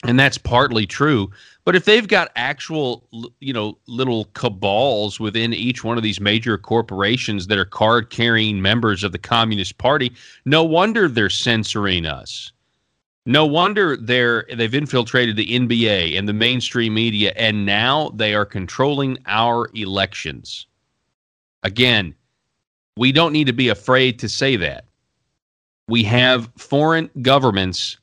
And 0.05 0.19
that's 0.19 0.37
partly 0.37 0.85
true 0.85 1.29
but 1.65 1.75
if 1.75 1.85
they've 1.85 2.07
got 2.07 2.31
actual 2.35 3.07
you 3.39 3.51
know 3.51 3.77
little 3.87 4.25
cabals 4.33 5.19
within 5.19 5.53
each 5.53 5.83
one 5.83 5.97
of 5.97 6.03
these 6.03 6.21
major 6.21 6.57
corporations 6.57 7.47
that 7.47 7.57
are 7.57 7.65
card 7.65 8.09
carrying 8.09 8.61
members 8.61 9.03
of 9.03 9.11
the 9.11 9.17
communist 9.17 9.77
party 9.77 10.13
no 10.45 10.63
wonder 10.63 11.07
they're 11.07 11.29
censoring 11.29 12.05
us 12.05 12.51
no 13.25 13.45
wonder 13.45 13.97
they're 13.97 14.45
they've 14.55 14.75
infiltrated 14.75 15.35
the 15.35 15.59
NBA 15.59 16.17
and 16.17 16.29
the 16.29 16.33
mainstream 16.33 16.93
media, 16.93 17.33
and 17.35 17.65
now 17.65 18.09
they 18.13 18.35
are 18.35 18.45
controlling 18.45 19.17
our 19.25 19.69
elections. 19.73 20.67
Again, 21.63 22.13
we 22.97 23.11
don't 23.11 23.33
need 23.33 23.47
to 23.47 23.53
be 23.53 23.69
afraid 23.69 24.19
to 24.19 24.29
say 24.29 24.55
that. 24.57 24.85
We 25.87 26.03
have 26.03 26.51
foreign 26.57 27.09
governments 27.21 27.97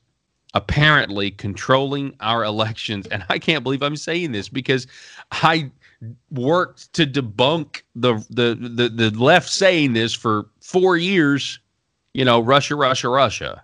apparently 0.53 1.31
controlling 1.31 2.15
our 2.19 2.43
elections, 2.43 3.07
and 3.07 3.25
I 3.29 3.39
can't 3.39 3.63
believe 3.63 3.81
I'm 3.81 3.97
saying 3.97 4.31
this 4.31 4.49
because 4.49 4.87
I 5.31 5.71
worked 6.31 6.93
to 6.93 7.05
debunk 7.05 7.81
the 7.95 8.15
the 8.29 8.55
the, 8.55 8.89
the 8.89 9.09
left 9.11 9.49
saying 9.49 9.93
this 9.93 10.13
for 10.13 10.47
four 10.61 10.97
years. 10.97 11.59
You 12.13 12.25
know, 12.25 12.39
Russia, 12.39 12.75
Russia, 12.75 13.09
Russia, 13.09 13.63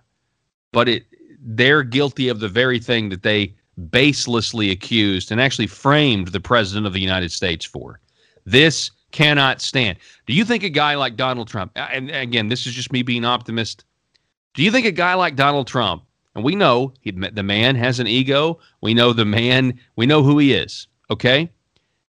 but 0.72 0.88
it 0.88 1.04
they're 1.42 1.82
guilty 1.82 2.28
of 2.28 2.40
the 2.40 2.48
very 2.48 2.78
thing 2.78 3.08
that 3.10 3.22
they 3.22 3.54
baselessly 3.88 4.70
accused 4.70 5.30
and 5.30 5.40
actually 5.40 5.66
framed 5.66 6.28
the 6.28 6.40
president 6.40 6.86
of 6.86 6.92
the 6.92 7.00
United 7.00 7.32
States 7.32 7.64
for. 7.64 8.00
This 8.44 8.90
cannot 9.12 9.60
stand. 9.60 9.98
Do 10.26 10.34
you 10.34 10.44
think 10.44 10.62
a 10.62 10.68
guy 10.68 10.94
like 10.96 11.16
Donald 11.16 11.48
Trump, 11.48 11.72
and 11.76 12.10
again, 12.10 12.48
this 12.48 12.66
is 12.66 12.74
just 12.74 12.92
me 12.92 13.02
being 13.02 13.24
optimist, 13.24 13.84
do 14.54 14.62
you 14.62 14.70
think 14.70 14.86
a 14.86 14.92
guy 14.92 15.14
like 15.14 15.36
Donald 15.36 15.66
Trump, 15.66 16.02
and 16.40 16.44
we 16.46 16.56
know 16.56 16.94
he, 17.02 17.10
the 17.10 17.42
man 17.42 17.76
has 17.76 18.00
an 18.00 18.06
ego, 18.06 18.58
we 18.80 18.94
know 18.94 19.12
the 19.12 19.26
man, 19.26 19.78
we 19.96 20.06
know 20.06 20.22
who 20.22 20.38
he 20.38 20.54
is, 20.54 20.88
okay? 21.10 21.50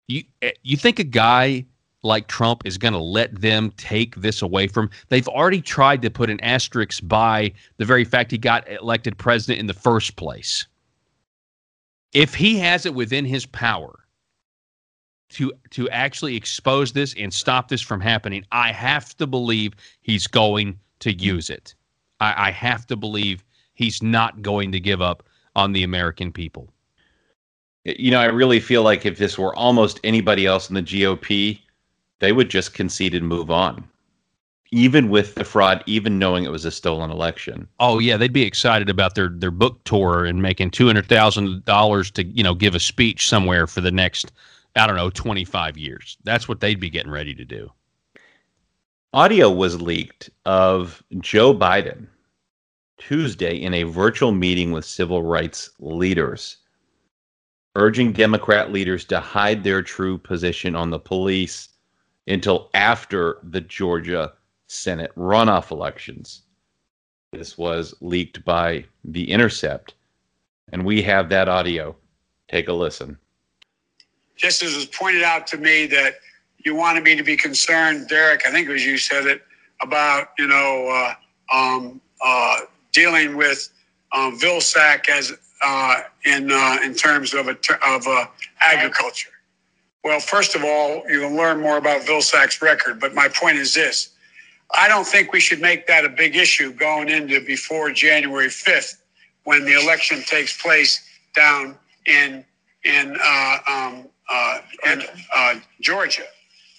You, 0.08 0.24
eh, 0.42 0.52
you 0.64 0.78
think 0.78 0.98
a 0.98 1.04
guy 1.04 1.66
like 2.04 2.28
Trump 2.28 2.66
is 2.66 2.78
going 2.78 2.94
to 2.94 3.00
let 3.00 3.42
them 3.42 3.74
take 3.76 4.16
this 4.16 4.42
away 4.42 4.68
from. 4.68 4.90
They've 5.10 5.28
already 5.28 5.62
tried 5.62 6.02
to 6.04 6.10
put 6.10 6.30
an 6.30 6.40
asterisk 6.40 7.06
by 7.06 7.52
the 7.76 7.84
very 7.84 8.06
fact 8.06 8.32
he 8.32 8.38
got 8.38 8.66
elected 8.72 9.18
president 9.18 9.60
in 9.60 9.68
the 9.68 9.74
first 9.74 10.16
place. 10.16 10.68
If 12.14 12.34
he 12.34 12.58
has 12.60 12.86
it 12.86 12.96
within 12.96 13.26
his 13.26 13.46
power 13.46 14.06
to 15.32 15.52
to 15.72 15.90
actually 15.90 16.38
expose 16.38 16.94
this 16.94 17.14
and 17.18 17.34
stop 17.34 17.68
this 17.68 17.82
from 17.82 18.00
happening, 18.00 18.46
I 18.54 18.72
have 18.72 19.18
to 19.18 19.28
believe 19.28 19.74
he's 20.02 20.28
going 20.28 20.80
to 21.00 21.12
use 21.12 21.50
it. 21.50 21.76
I, 22.22 22.48
I 22.48 22.52
have 22.52 22.88
to 22.88 22.96
believe 22.96 23.44
he's 23.74 24.02
not 24.02 24.42
going 24.42 24.72
to 24.72 24.80
give 24.80 25.02
up 25.02 25.24
on 25.56 25.72
the 25.72 25.84
American 25.84 26.32
people. 26.32 26.70
You 27.86 28.12
know, 28.12 28.20
I 28.20 28.26
really 28.26 28.60
feel 28.60 28.84
like 28.84 29.06
if 29.06 29.18
this 29.18 29.38
were 29.38 29.56
almost 29.56 30.00
anybody 30.04 30.46
else 30.46 30.70
in 30.70 30.76
the 30.76 30.82
GOP, 30.82 31.60
they 32.20 32.32
would 32.32 32.50
just 32.50 32.74
concede 32.74 33.14
and 33.14 33.28
move 33.28 33.52
on. 33.52 33.84
Even 34.72 35.10
with 35.10 35.36
the 35.36 35.44
fraud, 35.44 35.84
even 35.86 36.18
knowing 36.18 36.46
it 36.46 36.52
was 36.52 36.66
a 36.66 36.72
stolen 36.72 37.12
election. 37.12 37.68
Oh 37.80 38.00
yeah, 38.00 38.18
they'd 38.18 38.34
be 38.34 38.42
excited 38.42 38.90
about 38.90 39.14
their 39.14 39.30
their 39.30 39.52
book 39.52 39.84
tour 39.84 40.26
and 40.26 40.42
making 40.42 40.72
two 40.72 40.88
hundred 40.88 41.08
thousand 41.08 41.64
dollars 41.66 42.10
to 42.12 42.24
you 42.24 42.42
know 42.42 42.56
give 42.56 42.74
a 42.74 42.80
speech 42.80 43.28
somewhere 43.28 43.68
for 43.68 43.82
the 43.82 43.92
next 43.92 44.32
I 44.76 44.88
don't 44.88 44.96
know, 44.96 45.10
25 45.10 45.78
years. 45.78 46.18
That's 46.24 46.48
what 46.48 46.60
they'd 46.60 46.80
be 46.80 46.90
getting 46.90 47.12
ready 47.12 47.36
to 47.36 47.46
do. 47.46 47.72
Audio 49.14 49.52
was 49.52 49.80
leaked 49.80 50.32
of 50.46 51.04
Joe 51.20 51.54
Biden 51.54 52.08
Tuesday 52.98 53.56
in 53.56 53.74
a 53.74 53.84
virtual 53.84 54.32
meeting 54.32 54.72
with 54.72 54.86
civil 54.86 55.24
rights 55.24 55.72
leaders, 55.80 56.58
urging 57.76 58.14
Democrat 58.14 58.72
leaders 58.72 59.06
to 59.06 59.20
hide 59.20 59.64
their 59.64 59.82
true 59.82 60.18
position 60.18 60.76
on 60.76 60.90
the 60.90 61.00
police 61.00 61.70
until 62.28 62.70
after 62.74 63.40
the 63.44 63.62
Georgia 63.62 64.34
Senate 64.68 65.12
runoff 65.16 65.72
elections. 65.72 66.44
This 67.32 67.58
was 67.58 67.96
leaked 68.00 68.46
by 68.46 68.86
The 69.04 69.30
Intercept, 69.30 69.96
and 70.72 70.86
we 70.86 71.02
have 71.02 71.30
that 71.30 71.50
audio. 71.50 71.96
Take 72.48 72.68
a 72.68 72.74
listen. 72.74 73.18
Just 74.36 74.62
as 74.62 74.76
was 74.76 74.86
pointed 74.86 75.24
out 75.24 75.48
to 75.48 75.58
me 75.58 75.86
that 75.88 76.16
you 76.60 76.76
wanted 76.76 77.04
me 77.04 77.16
to 77.16 77.24
be 77.24 77.36
concerned, 77.36 78.08
Derek. 78.08 78.48
I 78.48 78.52
think 78.52 78.68
it 78.68 78.72
was 78.72 78.86
you 78.86 78.98
said 78.98 79.26
it 79.26 79.44
about 79.82 80.30
you 80.38 80.48
know 80.48 80.88
uh, 81.52 81.56
um, 81.56 82.02
uh, 82.24 82.60
dealing 82.94 83.36
with 83.36 83.70
um, 84.14 84.40
Vilsack 84.40 85.10
as 85.10 85.34
uh, 85.62 86.02
in 86.26 86.52
uh, 86.52 86.78
in 86.84 86.94
terms 86.94 87.34
of 87.34 87.48
a, 87.48 87.58
of 87.86 88.08
uh, 88.08 88.26
agriculture. 88.60 89.30
Well, 90.04 90.20
first 90.20 90.56
of 90.56 90.64
all, 90.64 91.04
you 91.10 91.22
can 91.22 91.36
learn 91.36 91.62
more 91.62 91.78
about 91.78 92.02
Vilsack's 92.02 92.62
record, 92.62 93.00
but 93.00 93.14
my 93.14 93.28
point 93.28 93.58
is 93.58 93.74
this: 93.74 94.10
I 94.72 94.88
don't 94.88 95.08
think 95.08 95.34
we 95.34 95.40
should 95.40 95.62
make 95.62 95.88
that 95.88 96.06
a 96.06 96.10
big 96.10 96.36
issue 96.36 96.74
going 96.74 97.10
into 97.10 97.44
before 97.46 97.92
January 97.92 98.50
fifth, 98.50 99.02
when 99.44 99.66
the 99.66 99.74
election 99.74 100.22
takes 100.24 100.62
place 100.62 101.02
down 101.36 101.78
in 102.06 102.46
in 102.84 103.18
uh, 103.22 103.58
um, 103.68 104.08
in 104.86 105.04
Georgia. 105.82 106.26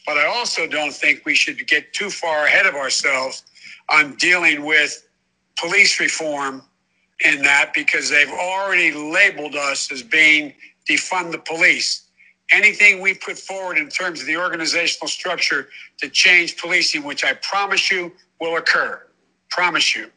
But 0.07 0.19
I 0.19 0.27
also 0.27 0.67
don't 0.67 0.93
think 0.93 1.25
we 1.25 1.35
should 1.35 1.67
get 1.67 1.93
too 1.95 2.11
far 2.11 2.45
ahead 2.45 2.67
of 2.67 2.75
ourselves 2.75 3.45
on 3.89 4.15
dealing 4.17 4.65
with 4.65 5.04
police 5.59 6.01
reform 6.01 6.63
in 7.25 7.43
that 7.43 7.73
because 7.75 8.11
they've 8.11 8.31
already 8.31 8.93
labeled 8.93 9.55
us 9.55 9.91
as 9.93 10.03
being 10.03 10.53
defund 10.89 11.33
the 11.33 11.39
police. 11.39 12.03
Anything 12.51 13.01
we 13.01 13.15
put 13.15 13.39
forward 13.39 13.79
in 13.79 13.89
terms 13.89 14.21
of 14.21 14.27
the 14.27 14.37
organizational 14.37 15.09
structure 15.09 15.69
to 15.99 16.09
change 16.09 16.57
policing, 16.57 17.03
which 17.03 17.25
I 17.25 17.35
promise 17.35 17.91
you 17.91 18.13
will 18.41 18.57
occur, 18.57 19.03
promise 19.49 19.97
you. 19.97 20.11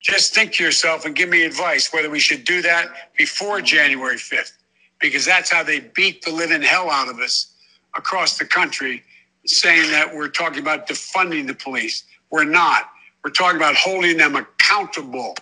Just 0.00 0.34
think 0.34 0.52
to 0.54 0.64
yourself 0.64 1.04
and 1.04 1.14
give 1.14 1.28
me 1.28 1.42
advice 1.42 1.92
whether 1.92 2.08
we 2.08 2.20
should 2.20 2.44
do 2.44 2.62
that 2.62 3.12
before 3.18 3.60
January 3.60 4.16
5th, 4.16 4.52
because 5.00 5.24
that's 5.24 5.50
how 5.50 5.62
they 5.62 5.80
beat 5.80 6.22
the 6.22 6.30
living 6.30 6.62
hell 6.62 6.90
out 6.90 7.08
of 7.08 7.18
us 7.18 7.54
across 7.94 8.38
the 8.38 8.44
country 8.44 9.02
saying 9.44 9.90
that 9.90 10.14
we're 10.14 10.28
talking 10.28 10.60
about 10.60 10.88
defunding 10.88 11.46
the 11.46 11.54
police. 11.54 12.04
We're 12.30 12.44
not. 12.44 12.90
We're 13.26 13.30
talking 13.30 13.56
about 13.56 13.74
holding 13.74 14.18
them 14.18 14.36
accountable. 14.36 15.34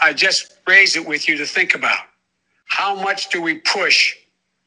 I 0.00 0.14
just 0.14 0.54
raise 0.66 0.96
it 0.96 1.06
with 1.06 1.28
you 1.28 1.36
to 1.36 1.44
think 1.44 1.74
about. 1.74 1.98
How 2.64 2.94
much 2.94 3.28
do 3.28 3.42
we 3.42 3.58
push 3.58 4.16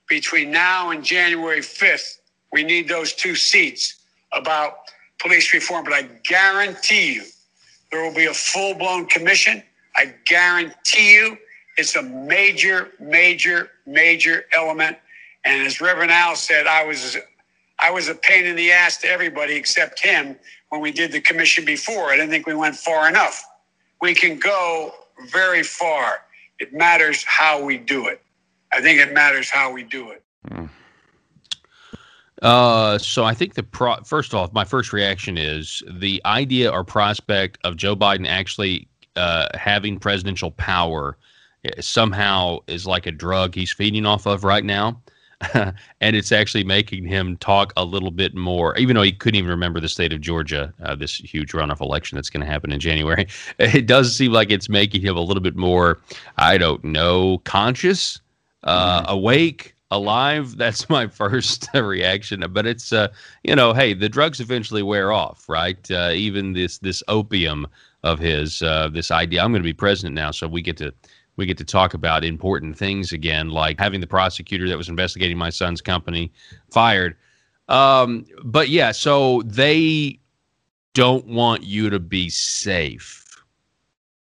between 0.07 0.51
now 0.51 0.91
and 0.91 1.03
January 1.03 1.61
5th? 1.61 2.19
We 2.51 2.63
need 2.63 2.87
those 2.87 3.13
two 3.13 3.33
seats 3.33 3.95
about 4.33 4.81
police 5.17 5.51
reform, 5.51 5.83
but 5.83 5.93
I 5.93 6.03
guarantee 6.23 7.13
you 7.13 7.23
there 7.91 8.03
will 8.03 8.13
be 8.13 8.25
a 8.25 8.33
full 8.35 8.75
blown 8.75 9.07
commission. 9.07 9.63
I 9.95 10.13
guarantee 10.27 11.15
you 11.15 11.39
it's 11.75 11.95
a 11.95 12.03
major, 12.03 12.91
major, 12.99 13.71
major 13.87 14.45
element. 14.53 14.95
And 15.43 15.65
as 15.65 15.81
Reverend 15.81 16.11
Al 16.11 16.35
said, 16.35 16.67
I 16.67 16.85
was 16.85 17.17
I 17.79 17.89
was 17.89 18.09
a 18.09 18.15
pain 18.15 18.45
in 18.45 18.55
the 18.55 18.71
ass 18.71 18.97
to 18.97 19.07
everybody 19.07 19.55
except 19.55 19.99
him 19.99 20.35
when 20.69 20.81
we 20.81 20.91
did 20.91 21.11
the 21.11 21.21
commission 21.21 21.65
before. 21.65 22.09
I 22.11 22.15
didn't 22.15 22.29
think 22.29 22.47
we 22.47 22.55
went 22.55 22.75
far 22.75 23.07
enough. 23.07 23.43
We 24.01 24.13
can 24.13 24.39
go 24.39 24.93
very 25.31 25.63
far. 25.63 26.21
It 26.59 26.73
matters 26.73 27.23
how 27.23 27.61
we 27.61 27.77
do 27.77 28.07
it. 28.07 28.21
I 28.71 28.81
think 28.81 28.99
it 28.99 29.13
matters 29.13 29.49
how 29.49 29.71
we 29.71 29.83
do 29.83 30.11
it. 30.11 30.23
Hmm. 30.47 30.65
Uh, 32.41 32.97
so 32.97 33.25
I 33.25 33.33
think 33.33 33.55
the 33.55 33.63
pro- 33.63 34.01
first 34.03 34.33
off, 34.33 34.53
my 34.53 34.63
first 34.63 34.93
reaction 34.93 35.37
is 35.37 35.83
the 35.89 36.21
idea 36.25 36.71
or 36.71 36.83
prospect 36.83 37.57
of 37.63 37.75
Joe 37.75 37.95
Biden 37.95 38.27
actually 38.27 38.87
uh, 39.15 39.47
having 39.55 39.99
presidential 39.99 40.51
power 40.51 41.17
eh, 41.65 41.71
somehow 41.81 42.59
is 42.67 42.87
like 42.87 43.05
a 43.05 43.11
drug 43.11 43.55
he's 43.55 43.71
feeding 43.71 44.05
off 44.05 44.25
of 44.25 44.43
right 44.45 44.63
now. 44.63 45.01
and 45.53 46.15
it's 46.15 46.31
actually 46.31 46.63
making 46.63 47.05
him 47.05 47.37
talk 47.37 47.71
a 47.77 47.85
little 47.85 48.11
bit 48.11 48.35
more, 48.35 48.75
even 48.77 48.95
though 48.95 49.01
he 49.01 49.11
couldn't 49.11 49.37
even 49.37 49.49
remember 49.49 49.79
the 49.79 49.87
state 49.87 50.11
of 50.11 50.19
Georgia, 50.19 50.73
uh, 50.83 50.95
this 50.95 51.15
huge 51.15 51.53
runoff 51.53 51.79
election 51.79 52.15
that's 52.17 52.29
going 52.29 52.45
to 52.45 52.51
happen 52.51 52.71
in 52.71 52.79
January. 52.79 53.27
It 53.59 53.85
does 53.85 54.15
seem 54.15 54.31
like 54.31 54.51
it's 54.51 54.67
making 54.67 55.01
him 55.01 55.15
a 55.15 55.21
little 55.21 55.41
bit 55.41 55.55
more, 55.55 55.99
I 56.37 56.57
don't 56.57 56.83
know, 56.83 57.37
conscious, 57.39 58.19
uh, 58.63 59.01
mm-hmm. 59.01 59.11
awake, 59.11 59.75
alive. 59.91 60.57
That's 60.57 60.89
my 60.89 61.07
first 61.07 61.69
reaction. 61.73 62.43
But 62.49 62.65
it's, 62.65 62.91
uh, 62.91 63.09
you 63.43 63.55
know, 63.55 63.73
hey, 63.73 63.93
the 63.93 64.09
drugs 64.09 64.39
eventually 64.39 64.83
wear 64.83 65.11
off, 65.11 65.47
right? 65.47 65.89
Uh, 65.89 66.11
even 66.13 66.53
this 66.53 66.79
this 66.79 67.01
opium 67.07 67.67
of 68.03 68.19
his, 68.19 68.61
uh, 68.61 68.89
this 68.89 69.11
idea, 69.11 69.43
I'm 69.43 69.51
going 69.51 69.61
to 69.61 69.67
be 69.67 69.73
president 69.73 70.15
now, 70.15 70.31
so 70.31 70.47
we 70.47 70.61
get 70.61 70.77
to 70.77 70.93
we 71.39 71.45
get 71.45 71.57
to 71.57 71.63
talk 71.63 71.93
about 71.93 72.25
important 72.25 72.77
things 72.77 73.13
again, 73.13 73.49
like 73.49 73.79
having 73.79 74.01
the 74.01 74.07
prosecutor 74.07 74.67
that 74.67 74.77
was 74.77 74.89
investigating 74.89 75.37
my 75.37 75.49
son's 75.49 75.79
company 75.79 76.31
fired. 76.69 77.15
Um, 77.69 78.25
but 78.43 78.67
yeah, 78.67 78.91
so 78.91 79.41
they 79.45 80.19
don't 80.93 81.25
want 81.27 81.63
you 81.63 81.89
to 81.89 81.99
be 81.99 82.29
safe. 82.29 83.25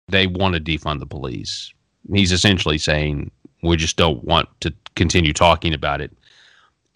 They 0.09 0.27
want 0.27 0.57
to 0.57 0.61
defund 0.61 0.99
the 0.99 1.07
police. 1.07 1.73
He's 2.13 2.33
essentially 2.33 2.77
saying 2.77 3.31
we 3.63 3.77
just 3.77 3.97
don't 3.97 4.25
want 4.25 4.49
to 4.63 4.75
continue 4.97 5.33
talking 5.33 5.75
about 5.75 6.01
it. 6.01 6.13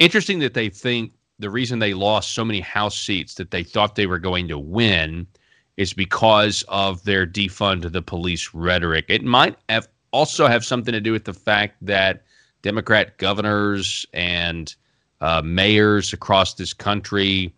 Interesting 0.01 0.41
that 0.41 0.55
they 0.55 0.71
think 0.71 1.13
the 1.39 1.51
reason 1.51 1.79
they 1.79 1.95
lost 1.95 2.35
so 2.35 2.45
many 2.45 2.61
House 2.61 2.99
seats 2.99 3.35
that 3.35 3.53
they 3.53 3.63
thought 3.63 3.95
they 3.95 4.07
were 4.07 4.19
going 4.19 4.49
to 4.49 4.59
win 4.59 5.29
is 5.77 5.93
because 5.93 6.65
of 6.69 7.05
their 7.05 7.27
defund 7.27 7.91
the 7.93 8.03
police 8.03 8.53
rhetoric. 8.53 9.05
It 9.09 9.23
might 9.23 9.57
have 9.69 9.89
also 10.13 10.47
have 10.47 10.65
something 10.65 10.93
to 10.93 11.01
do 11.01 11.13
with 11.13 11.25
the 11.25 11.35
fact 11.35 11.77
that 11.83 12.23
Democrat 12.63 13.17
governors 13.19 14.07
and 14.13 14.75
uh, 15.21 15.43
mayors 15.45 16.13
across 16.13 16.55
this 16.55 16.73
country 16.73 17.55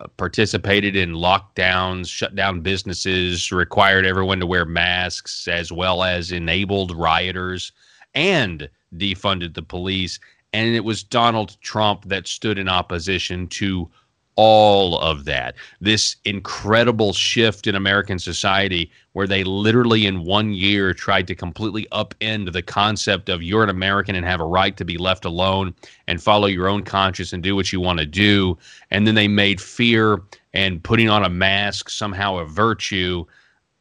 uh, 0.00 0.08
participated 0.16 0.96
in 0.96 1.12
lockdowns, 1.12 2.08
shut 2.08 2.34
down 2.34 2.60
businesses, 2.60 3.52
required 3.52 4.04
everyone 4.04 4.40
to 4.40 4.46
wear 4.46 4.64
masks, 4.64 5.46
as 5.46 5.70
well 5.70 6.02
as 6.02 6.32
enabled 6.32 6.96
rioters 6.96 7.72
and 8.14 8.68
defunded 8.96 9.54
the 9.54 9.62
police. 9.62 10.18
And 10.52 10.74
it 10.74 10.84
was 10.84 11.02
Donald 11.02 11.56
Trump 11.60 12.04
that 12.06 12.26
stood 12.26 12.58
in 12.58 12.68
opposition 12.68 13.46
to 13.48 13.88
all 14.36 14.98
of 14.98 15.24
that. 15.24 15.54
This 15.80 16.16
incredible 16.24 17.12
shift 17.12 17.66
in 17.66 17.74
American 17.74 18.18
society 18.18 18.90
where 19.12 19.26
they 19.26 19.44
literally 19.44 20.06
in 20.06 20.24
one 20.24 20.52
year 20.52 20.92
tried 20.92 21.26
to 21.28 21.34
completely 21.34 21.86
upend 21.92 22.52
the 22.52 22.62
concept 22.62 23.28
of 23.28 23.42
you're 23.42 23.62
an 23.62 23.70
American 23.70 24.16
and 24.16 24.26
have 24.26 24.40
a 24.40 24.46
right 24.46 24.76
to 24.76 24.84
be 24.84 24.98
left 24.98 25.24
alone 25.24 25.74
and 26.08 26.22
follow 26.22 26.46
your 26.46 26.68
own 26.68 26.82
conscience 26.82 27.32
and 27.32 27.42
do 27.42 27.54
what 27.54 27.72
you 27.72 27.80
want 27.80 28.00
to 28.00 28.06
do. 28.06 28.58
And 28.90 29.06
then 29.06 29.14
they 29.14 29.28
made 29.28 29.60
fear 29.60 30.20
and 30.52 30.82
putting 30.82 31.08
on 31.08 31.24
a 31.24 31.28
mask 31.28 31.88
somehow 31.88 32.38
a 32.38 32.44
virtue. 32.44 33.24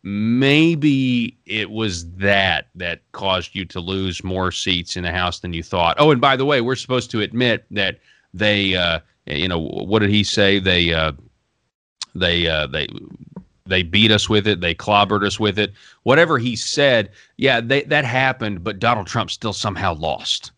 Maybe 0.04 1.38
it 1.46 1.72
was 1.72 2.12
that 2.14 2.68
that 2.76 3.02
caused 3.14 3.56
you 3.56 3.66
to 3.66 3.80
lose 3.80 4.24
more 4.24 4.52
seats 4.52 4.98
in 4.98 5.04
the 5.04 5.12
House 5.12 5.40
than 5.40 5.54
you 5.54 5.64
thought. 5.64 5.96
Oh, 5.98 6.12
and 6.12 6.22
by 6.22 6.36
the 6.36 6.46
way, 6.46 6.62
we're 6.62 6.76
supposed 6.76 7.10
to 7.12 7.22
admit 7.22 7.66
that 7.72 8.00
they 8.34 8.76
uh, 8.76 9.00
you 9.26 9.48
know 9.48 9.60
what 9.60 10.00
did 10.00 10.10
he 10.10 10.24
say? 10.24 10.60
They 10.60 10.94
uh, 10.94 11.14
they 12.16 12.48
uh, 12.48 12.68
they 12.68 12.88
they 13.66 13.84
beat 13.84 14.12
us 14.12 14.30
with 14.30 14.48
it. 14.48 14.62
They 14.62 14.76
clobbered 14.76 15.26
us 15.26 15.40
with 15.40 15.58
it. 15.58 15.74
Whatever 16.04 16.38
he 16.38 16.56
said, 16.56 17.12
yeah, 17.38 17.62
they, 17.62 17.84
that 17.84 18.06
happened. 18.06 18.64
But 18.64 18.80
Donald 18.80 19.08
Trump 19.08 19.32
still 19.32 19.54
somehow 19.54 19.94
lost. 19.96 20.52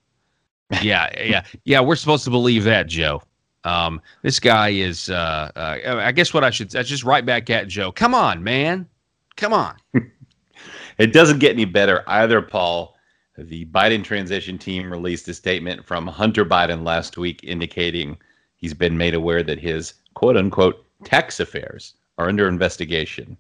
yeah, 0.82 1.09
yeah, 1.24 1.43
yeah. 1.63 1.80
We're 1.80 1.95
supposed 1.95 2.24
to 2.24 2.32
believe 2.32 2.63
that, 2.63 2.88
Joe. 2.88 3.22
Um, 3.63 4.01
this 4.24 4.39
guy 4.39 4.70
is. 4.70 5.09
Uh, 5.09 5.51
uh, 5.55 6.01
I 6.01 6.11
guess 6.11 6.34
what 6.34 6.43
I 6.43 6.49
should. 6.49 6.76
I 6.76 6.84
just 6.84 7.03
write 7.03 7.26
back 7.26 7.49
at 7.49 7.68
Joe. 7.68 7.91
Come 7.91 8.16
on, 8.16 8.43
man. 8.43 8.88
Come 9.36 9.53
on. 9.53 9.76
it 10.97 11.13
doesn't 11.13 11.39
get 11.39 11.51
any 11.51 11.66
better 11.66 12.03
either, 12.07 12.41
Paul. 12.41 12.95
The 13.38 13.66
Biden 13.66 14.03
transition 14.03 14.57
team 14.57 14.89
released 14.89 15.28
a 15.28 15.34
statement 15.34 15.86
from 15.86 16.07
Hunter 16.07 16.45
Biden 16.45 16.86
last 16.86 17.18
week 17.18 17.43
indicating 17.43 18.18
he's 18.58 18.74
been 18.74 18.97
made 18.97 19.14
aware 19.14 19.43
that 19.43 19.60
his 19.60 19.93
quote 20.14 20.38
unquote 20.38 20.86
tax 21.03 21.39
affairs 21.39 21.95
are 22.18 22.30
under 22.30 22.47
investigation. 22.47 23.38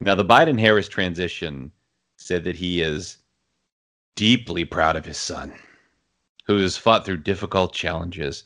Now, 0.00 0.14
the 0.14 0.24
Biden 0.24 0.58
Harris 0.60 0.88
transition 0.88 1.72
said 2.16 2.44
that 2.44 2.56
he 2.56 2.80
is 2.82 3.18
deeply 4.14 4.64
proud 4.64 4.96
of 4.96 5.04
his 5.04 5.18
son. 5.18 5.52
who 6.46 6.58
has 6.58 6.76
fought 6.76 7.04
through 7.04 7.18
difficult 7.18 7.72
challenges, 7.74 8.44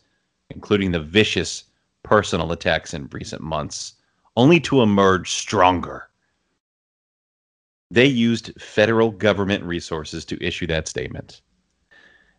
including 0.51 0.91
the 0.91 1.01
vicious 1.01 1.65
personal 2.03 2.53
attacks 2.53 2.95
in 2.95 3.09
recent 3.13 3.43
months, 3.43 3.95
only 4.37 4.59
to 4.61 4.83
emerge 4.83 5.31
stronger. 5.31 6.09
They 7.91 8.07
used 8.07 8.59
federal 8.61 9.11
government 9.11 9.65
resources 9.65 10.25
to 10.27 10.43
issue 10.45 10.67
that 10.69 10.89
statement. 10.89 11.43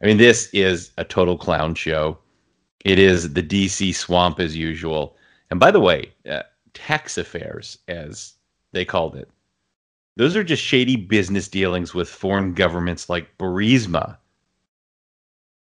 I 0.02 0.08
mean, 0.08 0.18
this 0.18 0.50
is 0.54 0.92
a 0.98 1.04
total 1.04 1.38
clown 1.38 1.76
show. 1.76 2.18
It 2.84 2.98
is 2.98 3.34
the 3.34 3.44
DC 3.44 3.94
swamp 3.94 4.40
as 4.40 4.58
usual. 4.58 5.16
And 5.50 5.60
by 5.60 5.72
the 5.72 5.80
way, 5.80 6.14
uh, 6.30 6.44
tax 6.74 7.18
affairs, 7.18 7.78
as 7.88 8.34
they 8.72 8.86
called 8.86 9.16
it, 9.16 9.30
those 10.18 10.36
are 10.36 10.44
just 10.44 10.64
shady 10.64 10.96
business 10.96 11.48
dealings 11.48 11.94
with 11.94 12.10
foreign 12.10 12.54
governments 12.54 13.10
like 13.10 13.38
Burisma. 13.38 14.18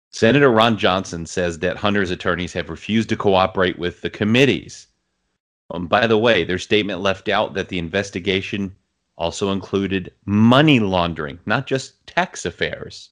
Senator 0.09 0.49
Ron 0.49 0.77
Johnson 0.77 1.25
says 1.25 1.59
that 1.59 1.77
Hunter's 1.77 2.11
attorneys 2.11 2.53
have 2.53 2.69
refused 2.69 3.09
to 3.09 3.17
cooperate 3.17 3.79
with 3.79 4.01
the 4.01 4.09
committees. 4.09 4.87
Um, 5.71 5.87
by 5.87 6.07
the 6.07 6.17
way, 6.17 6.43
their 6.43 6.59
statement 6.59 7.01
left 7.01 7.29
out 7.29 7.53
that 7.53 7.69
the 7.69 7.79
investigation 7.79 8.75
also 9.17 9.51
included 9.51 10.13
money 10.25 10.79
laundering, 10.79 11.39
not 11.45 11.67
just 11.67 12.05
tax 12.05 12.45
affairs. 12.45 13.09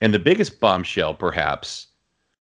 And 0.00 0.14
the 0.14 0.18
biggest 0.18 0.58
bombshell, 0.58 1.14
perhaps, 1.14 1.87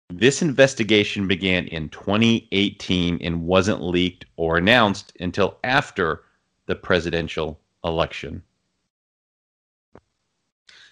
this 0.09 0.41
investigation 0.41 1.27
began 1.27 1.67
in 1.67 1.89
2018 1.89 3.19
and 3.21 3.43
wasn't 3.43 3.81
leaked 3.81 4.25
or 4.37 4.57
announced 4.57 5.13
until 5.19 5.57
after 5.63 6.23
the 6.67 6.75
presidential 6.75 7.59
election. 7.83 8.41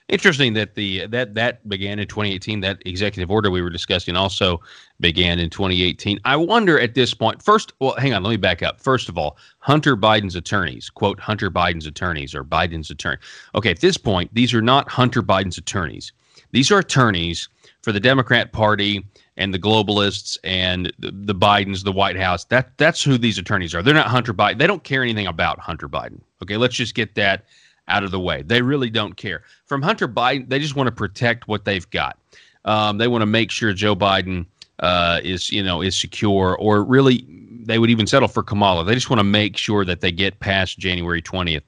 Interesting 0.09 0.53
that 0.53 0.75
the 0.75 1.07
that 1.07 1.33
that 1.35 1.67
began 1.69 1.97
in 1.97 2.07
2018. 2.07 2.59
That 2.59 2.81
executive 2.85 3.31
order 3.31 3.49
we 3.49 3.61
were 3.61 3.69
discussing 3.69 4.17
also 4.17 4.61
began 4.99 5.39
in 5.39 5.49
2018. 5.49 6.19
I 6.25 6.35
wonder 6.35 6.77
at 6.77 6.93
this 6.93 7.13
point. 7.13 7.41
First, 7.41 7.71
well, 7.79 7.95
hang 7.97 8.13
on. 8.13 8.21
Let 8.21 8.31
me 8.31 8.37
back 8.37 8.61
up. 8.61 8.81
First 8.81 9.07
of 9.07 9.17
all, 9.17 9.37
Hunter 9.59 9.95
Biden's 9.95 10.35
attorneys, 10.35 10.89
quote 10.89 11.21
Hunter 11.21 11.49
Biden's 11.49 11.85
attorneys 11.85 12.35
or 12.35 12.43
Biden's 12.43 12.91
attorney. 12.91 13.17
Okay, 13.55 13.71
at 13.71 13.79
this 13.79 13.95
point, 13.95 14.29
these 14.33 14.53
are 14.53 14.61
not 14.61 14.89
Hunter 14.89 15.23
Biden's 15.23 15.57
attorneys. 15.57 16.11
These 16.51 16.69
are 16.69 16.79
attorneys 16.79 17.47
for 17.83 17.91
the 17.91 17.99
Democrat 17.99 18.51
Party 18.51 19.05
and 19.37 19.53
the 19.53 19.59
globalists 19.59 20.37
and 20.43 20.91
the, 20.99 21.11
the 21.11 21.35
Bidens, 21.35 21.83
the 21.83 21.91
White 21.91 22.17
House. 22.17 22.45
That 22.45 22.75
that's 22.77 23.03
who 23.03 23.17
these 23.17 23.37
attorneys 23.37 23.75
are. 23.75 23.83
They're 23.83 23.93
not 23.93 24.07
Hunter 24.07 24.33
Biden. 24.33 24.57
They 24.57 24.67
don't 24.67 24.83
care 24.83 25.03
anything 25.03 25.27
about 25.27 25.59
Hunter 25.59 25.89
Biden. 25.89 26.21
Okay, 26.41 26.57
let's 26.57 26.75
just 26.75 26.95
get 26.95 27.13
that 27.15 27.45
out 27.89 28.03
of 28.03 28.11
the 28.11 28.19
way. 28.19 28.41
They 28.41 28.61
really 28.61 28.89
don't 28.89 29.15
care. 29.17 29.43
From 29.65 29.81
Hunter 29.81 30.07
Biden, 30.07 30.49
they 30.49 30.59
just 30.59 30.75
want 30.75 30.87
to 30.87 30.91
protect 30.91 31.47
what 31.47 31.65
they've 31.65 31.89
got. 31.89 32.17
Um, 32.65 32.97
they 32.97 33.09
want 33.09 33.21
to 33.21 33.25
make 33.25 33.51
sure 33.51 33.73
Joe 33.73 33.95
Biden 33.95 34.45
uh, 34.79 35.19
is, 35.21 35.51
you 35.51 35.61
know, 35.61 35.81
is 35.81 35.95
secure, 35.95 36.55
or 36.57 36.83
really, 36.83 37.25
they 37.65 37.79
would 37.79 37.89
even 37.89 38.07
settle 38.07 38.29
for 38.29 38.41
Kamala. 38.43 38.85
They 38.85 38.93
just 38.93 39.09
want 39.09 39.19
to 39.19 39.25
make 39.25 39.57
sure 39.57 39.83
that 39.83 39.99
they 39.99 40.11
get 40.11 40.39
past 40.39 40.79
January 40.79 41.21
twentieth. 41.21 41.63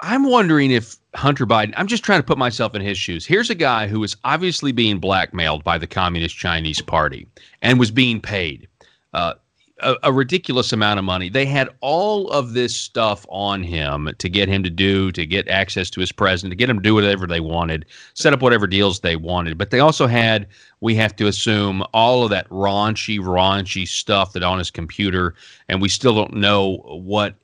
I'm 0.00 0.24
wondering 0.24 0.70
if 0.70 0.96
Hunter 1.14 1.46
Biden, 1.46 1.72
I'm 1.76 1.86
just 1.86 2.04
trying 2.04 2.20
to 2.20 2.26
put 2.26 2.38
myself 2.38 2.74
in 2.74 2.82
his 2.82 2.98
shoes. 2.98 3.24
Here's 3.24 3.48
a 3.48 3.54
guy 3.54 3.86
who 3.86 4.02
is 4.04 4.16
obviously 4.24 4.72
being 4.72 4.98
blackmailed 4.98 5.64
by 5.64 5.78
the 5.78 5.86
Communist 5.86 6.36
Chinese 6.36 6.82
Party 6.82 7.26
and 7.62 7.78
was 7.78 7.90
being 7.90 8.20
paid. 8.20 8.68
Uh, 9.14 9.34
a, 9.80 9.94
a, 10.04 10.12
ridiculous 10.12 10.72
amount 10.72 10.98
of 10.98 11.04
money. 11.04 11.28
They 11.28 11.44
had 11.44 11.68
all 11.80 12.30
of 12.30 12.54
this 12.54 12.74
stuff 12.74 13.26
on 13.28 13.62
him 13.62 14.10
to 14.18 14.28
get 14.28 14.48
him 14.48 14.62
to 14.62 14.70
do, 14.70 15.12
to 15.12 15.26
get 15.26 15.48
access 15.48 15.90
to 15.90 16.00
his 16.00 16.12
president, 16.12 16.52
to 16.52 16.56
get 16.56 16.70
him 16.70 16.78
to 16.78 16.82
do 16.82 16.94
whatever 16.94 17.26
they 17.26 17.40
wanted, 17.40 17.84
set 18.14 18.32
up 18.32 18.40
whatever 18.40 18.66
deals 18.66 19.00
they 19.00 19.16
wanted. 19.16 19.58
But 19.58 19.70
they 19.70 19.80
also 19.80 20.06
had, 20.06 20.46
we 20.80 20.94
have 20.94 21.14
to 21.16 21.26
assume, 21.26 21.84
all 21.92 22.24
of 22.24 22.30
that 22.30 22.48
raunchy, 22.48 23.18
raunchy 23.18 23.86
stuff 23.86 24.32
that 24.32 24.42
on 24.42 24.58
his 24.58 24.70
computer, 24.70 25.34
and 25.68 25.82
we 25.82 25.90
still 25.90 26.14
don't 26.14 26.34
know 26.34 26.78
what 26.86 27.34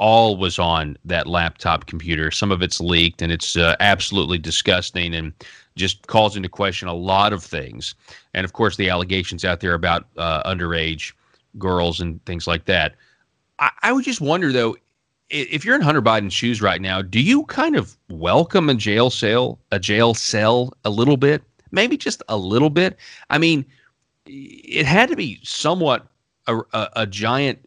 all 0.00 0.36
was 0.36 0.58
on 0.58 0.96
that 1.04 1.26
laptop 1.26 1.86
computer. 1.86 2.30
Some 2.30 2.50
of 2.50 2.62
it's 2.62 2.80
leaked, 2.80 3.22
and 3.22 3.30
it's 3.30 3.54
uh, 3.54 3.76
absolutely 3.80 4.38
disgusting 4.38 5.14
and 5.14 5.32
just 5.76 6.06
calls 6.08 6.36
into 6.36 6.48
question 6.48 6.88
a 6.88 6.94
lot 6.94 7.32
of 7.32 7.44
things. 7.44 7.94
And 8.34 8.44
of 8.44 8.54
course, 8.54 8.76
the 8.76 8.88
allegations 8.88 9.44
out 9.44 9.60
there 9.60 9.74
about 9.74 10.06
uh, 10.16 10.42
underage 10.50 11.12
girls 11.58 12.00
and 12.00 12.24
things 12.24 12.46
like 12.46 12.64
that. 12.64 12.94
I, 13.58 13.70
I 13.82 13.92
would 13.92 14.04
just 14.04 14.20
wonder 14.20 14.52
though, 14.52 14.76
if 15.28 15.64
you're 15.64 15.76
in 15.76 15.82
Hunter 15.82 16.02
Biden's 16.02 16.34
shoes 16.34 16.60
right 16.60 16.80
now, 16.80 17.02
do 17.02 17.20
you 17.20 17.44
kind 17.44 17.76
of 17.76 17.96
welcome 18.08 18.68
a 18.68 18.74
jail 18.74 19.10
cell, 19.10 19.60
a 19.70 19.78
jail 19.78 20.14
cell 20.14 20.72
a 20.84 20.90
little 20.90 21.16
bit? 21.16 21.42
Maybe 21.70 21.96
just 21.96 22.22
a 22.28 22.36
little 22.36 22.70
bit. 22.70 22.96
I 23.28 23.38
mean, 23.38 23.64
it 24.26 24.86
had 24.86 25.08
to 25.10 25.16
be 25.16 25.38
somewhat 25.44 26.06
a, 26.46 26.58
a, 26.72 26.88
a 26.96 27.06
giant 27.06 27.64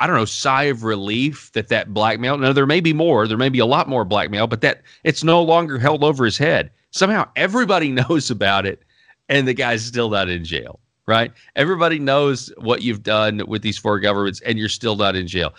I 0.00 0.06
don't 0.06 0.16
know, 0.16 0.24
sigh 0.24 0.64
of 0.64 0.84
relief 0.84 1.50
that 1.52 1.68
that 1.68 1.92
blackmail. 1.92 2.38
Now 2.38 2.52
there 2.52 2.66
may 2.66 2.80
be 2.80 2.92
more, 2.92 3.26
there 3.26 3.36
may 3.36 3.48
be 3.48 3.58
a 3.58 3.66
lot 3.66 3.88
more 3.88 4.04
blackmail, 4.04 4.46
but 4.46 4.60
that 4.60 4.82
it's 5.04 5.24
no 5.24 5.42
longer 5.42 5.78
held 5.78 6.04
over 6.04 6.24
his 6.24 6.38
head. 6.38 6.70
Somehow 6.90 7.28
everybody 7.36 7.90
knows 7.92 8.30
about 8.30 8.66
it, 8.66 8.82
and 9.28 9.46
the 9.46 9.54
guy's 9.54 9.84
still 9.84 10.10
not 10.10 10.28
in 10.28 10.44
jail 10.44 10.80
right? 11.08 11.32
Everybody 11.56 11.98
knows 11.98 12.52
what 12.58 12.82
you've 12.82 13.02
done 13.02 13.42
with 13.48 13.62
these 13.62 13.78
four 13.78 13.98
governments, 13.98 14.40
and 14.42 14.58
you're 14.58 14.68
still 14.68 14.94
not 14.94 15.16
in 15.16 15.26
jail. 15.26 15.54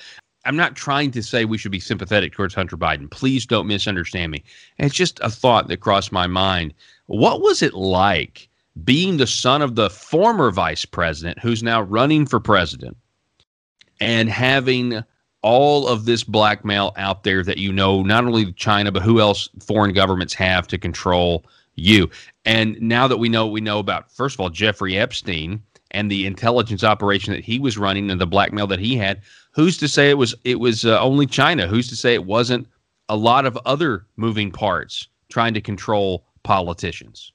I'm 0.45 0.55
not 0.55 0.75
trying 0.75 1.11
to 1.11 1.23
say 1.23 1.43
we 1.43 1.57
should 1.57 1.71
be 1.71 1.79
sympathetic 1.79 2.33
towards 2.33 2.53
Hunter 2.53 2.77
Biden. 2.77 3.09
Please 3.09 3.45
don't 3.45 3.67
misunderstand 3.67 4.31
me. 4.31 4.43
It's 4.77 4.95
just 4.95 5.19
a 5.21 5.29
thought 5.29 5.67
that 5.67 5.81
crossed 5.81 6.11
my 6.11 6.27
mind. 6.27 6.73
What 7.07 7.41
was 7.41 7.61
it 7.61 7.73
like 7.73 8.47
being 8.83 9.17
the 9.17 9.27
son 9.27 9.61
of 9.61 9.75
the 9.75 9.89
former 9.89 10.51
vice 10.51 10.85
president 10.85 11.39
who's 11.39 11.63
now 11.63 11.81
running 11.81 12.25
for 12.25 12.39
president 12.39 12.95
and 13.99 14.29
having 14.29 15.03
all 15.41 15.87
of 15.87 16.05
this 16.05 16.23
blackmail 16.23 16.93
out 16.97 17.23
there 17.23 17.43
that 17.43 17.57
you 17.57 17.71
know 17.71 18.01
not 18.03 18.25
only 18.25 18.51
China 18.53 18.91
but 18.91 19.01
who 19.01 19.19
else 19.19 19.47
foreign 19.61 19.93
governments 19.93 20.33
have 20.33 20.67
to 20.67 20.77
control 20.77 21.45
you. 21.75 22.09
And 22.45 22.79
now 22.81 23.07
that 23.07 23.17
we 23.17 23.29
know 23.29 23.47
we 23.47 23.61
know 23.61 23.79
about, 23.79 24.11
first 24.11 24.35
of 24.35 24.41
all, 24.41 24.49
Jeffrey 24.49 24.97
Epstein 24.97 25.61
and 25.91 26.11
the 26.11 26.25
intelligence 26.25 26.83
operation 26.83 27.33
that 27.33 27.43
he 27.43 27.57
was 27.57 27.77
running 27.77 28.11
and 28.11 28.21
the 28.21 28.27
blackmail 28.27 28.67
that 28.67 28.79
he 28.79 28.95
had, 28.95 29.21
who's 29.51 29.77
to 29.77 29.87
say 29.87 30.09
it 30.09 30.17
was 30.17 30.35
it 30.43 30.59
was 30.59 30.85
uh, 30.85 30.99
only 30.99 31.25
China? 31.25 31.67
Who's 31.67 31.87
to 31.89 31.95
say 31.95 32.13
it 32.13 32.25
wasn't 32.25 32.67
a 33.07 33.15
lot 33.15 33.45
of 33.45 33.57
other 33.65 34.05
moving 34.17 34.51
parts 34.51 35.07
trying 35.29 35.53
to 35.53 35.61
control 35.61 36.25
politicians? 36.43 37.31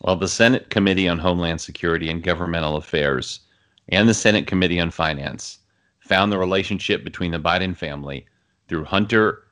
Well, 0.00 0.16
the 0.16 0.28
Senate 0.28 0.70
Committee 0.70 1.08
on 1.08 1.18
Homeland 1.18 1.60
Security 1.60 2.10
and 2.10 2.22
Governmental 2.22 2.76
Affairs 2.76 3.40
and 3.88 4.08
the 4.08 4.14
Senate 4.14 4.46
Committee 4.46 4.80
on 4.80 4.90
Finance 4.90 5.58
found 6.00 6.30
the 6.30 6.38
relationship 6.38 7.04
between 7.04 7.30
the 7.30 7.38
Biden 7.38 7.76
family 7.76 8.26
through 8.68 8.84
Hunter, 8.84 9.44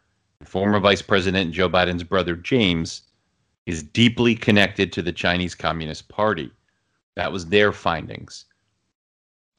former 0.45 0.81
Vice 0.81 1.03
President 1.03 1.53
Joe 1.53 1.69
Biden's 1.69 2.03
brother 2.03 2.37
James, 2.37 3.03
is 3.67 3.83
deeply 3.83 4.35
connected 4.35 4.93
to 4.93 5.03
the 5.03 5.13
Chinese 5.13 5.55
Communist 5.55 6.09
Party. 6.09 6.51
That 7.15 7.33
was 7.33 7.47
their 7.47 7.73
findings. 7.73 8.47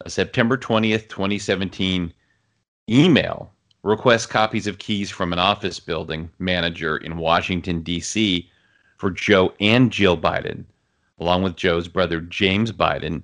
A 0.06 0.10
September 0.10 0.58
20th, 0.58 1.08
2017 1.08 2.14
email 2.90 3.52
requests 3.84 4.26
copies 4.26 4.68
of 4.68 4.78
keys 4.78 5.10
from 5.10 5.34
an 5.34 5.40
office 5.40 5.80
building 5.80 6.30
manager 6.40 6.98
in 6.98 7.18
Washington, 7.18 7.82
D.C. 7.82 8.50
for 8.98 9.12
Joe 9.12 9.54
and 9.60 9.92
Jill 9.92 10.18
Biden, 10.18 10.66
along 11.20 11.44
with 11.44 11.56
Joe's 11.56 11.88
brother 11.88 12.20
James 12.22 12.72
Biden 12.72 13.24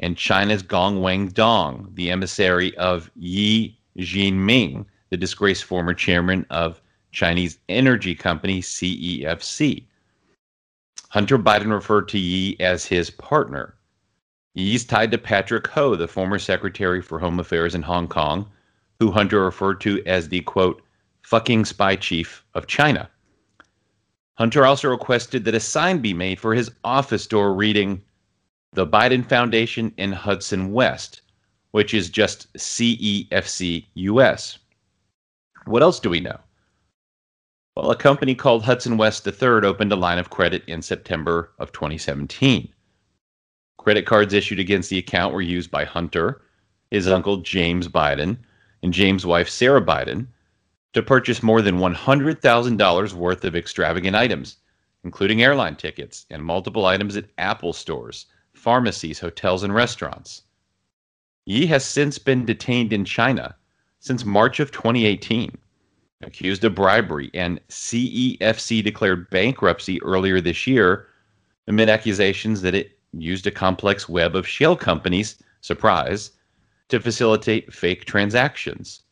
and 0.00 0.16
China's 0.16 0.62
Gong 0.62 1.00
Wang 1.00 1.28
Dong, 1.28 1.90
the 1.94 2.10
emissary 2.10 2.76
of 2.76 3.10
Yi 3.16 3.78
Jinming, 3.98 4.86
the 5.10 5.16
disgraced 5.16 5.64
former 5.64 5.94
chairman 5.94 6.46
of 6.50 6.80
Chinese 7.12 7.58
energy 7.68 8.14
company 8.14 8.60
CEFC. 8.60 9.84
Hunter 11.08 11.38
Biden 11.38 11.72
referred 11.72 12.08
to 12.08 12.18
Yi 12.18 12.56
as 12.60 12.84
his 12.84 13.10
partner. 13.10 13.74
Yi's 14.54 14.84
tied 14.84 15.10
to 15.10 15.18
Patrick 15.18 15.66
Ho, 15.68 15.96
the 15.96 16.08
former 16.08 16.38
Secretary 16.38 17.00
for 17.00 17.18
Home 17.18 17.40
Affairs 17.40 17.74
in 17.74 17.82
Hong 17.82 18.08
Kong, 18.08 18.46
who 18.98 19.10
Hunter 19.10 19.42
referred 19.42 19.80
to 19.82 20.02
as 20.04 20.28
the 20.28 20.40
quote, 20.42 20.82
fucking 21.22 21.64
spy 21.64 21.96
chief 21.96 22.44
of 22.54 22.66
China. 22.66 23.08
Hunter 24.36 24.64
also 24.64 24.88
requested 24.88 25.44
that 25.44 25.54
a 25.54 25.60
sign 25.60 25.98
be 25.98 26.14
made 26.14 26.38
for 26.38 26.54
his 26.54 26.70
office 26.84 27.26
door 27.26 27.54
reading, 27.54 28.02
The 28.72 28.86
Biden 28.86 29.26
Foundation 29.26 29.94
in 29.96 30.12
Hudson 30.12 30.72
West, 30.72 31.22
which 31.70 31.94
is 31.94 32.10
just 32.10 32.52
CEFC 32.52 33.86
US. 33.94 34.58
What 35.64 35.82
else 35.82 35.98
do 35.98 36.10
we 36.10 36.20
know? 36.20 36.38
Well, 37.74 37.90
a 37.90 37.96
company 37.96 38.34
called 38.34 38.64
Hudson 38.64 38.96
West 38.96 39.26
III 39.26 39.64
opened 39.64 39.92
a 39.92 39.96
line 39.96 40.18
of 40.18 40.30
credit 40.30 40.64
in 40.66 40.82
September 40.82 41.52
of 41.58 41.72
2017. 41.72 42.68
Credit 43.78 44.04
cards 44.04 44.34
issued 44.34 44.58
against 44.58 44.90
the 44.90 44.98
account 44.98 45.32
were 45.32 45.40
used 45.40 45.70
by 45.70 45.84
Hunter, 45.84 46.42
his 46.90 47.08
uncle 47.08 47.38
James 47.38 47.88
Biden, 47.88 48.36
and 48.82 48.92
James' 48.92 49.24
wife 49.24 49.48
Sarah 49.48 49.80
Biden 49.80 50.26
to 50.92 51.02
purchase 51.02 51.42
more 51.42 51.62
than 51.62 51.78
$100,000 51.78 53.12
worth 53.14 53.44
of 53.44 53.56
extravagant 53.56 54.16
items, 54.16 54.56
including 55.04 55.42
airline 55.42 55.76
tickets 55.76 56.26
and 56.30 56.44
multiple 56.44 56.84
items 56.84 57.16
at 57.16 57.30
Apple 57.38 57.72
stores, 57.72 58.26
pharmacies, 58.58 59.20
hotels, 59.20 59.62
and 59.62 59.74
restaurants. 59.74 60.42
Yi 61.46 61.66
has 61.66 61.84
since 61.84 62.18
been 62.18 62.44
detained 62.44 62.92
in 62.92 63.04
China 63.04 63.56
since 64.00 64.24
March 64.24 64.60
of 64.60 64.70
2018, 64.70 65.56
accused 66.22 66.64
of 66.64 66.74
bribery, 66.74 67.30
and 67.34 67.60
CEFC 67.68 68.82
declared 68.82 69.30
bankruptcy 69.30 70.02
earlier 70.02 70.40
this 70.40 70.66
year 70.66 71.08
amid 71.66 71.88
accusations 71.88 72.60
that 72.62 72.74
it 72.74 72.98
used 73.12 73.46
a 73.46 73.50
complex 73.50 74.08
web 74.08 74.36
of 74.36 74.46
shell 74.46 74.76
companies, 74.76 75.36
surprise, 75.60 76.32
to 76.88 77.00
facilitate 77.00 77.72
fake 77.72 78.04
transactions. 78.04 79.02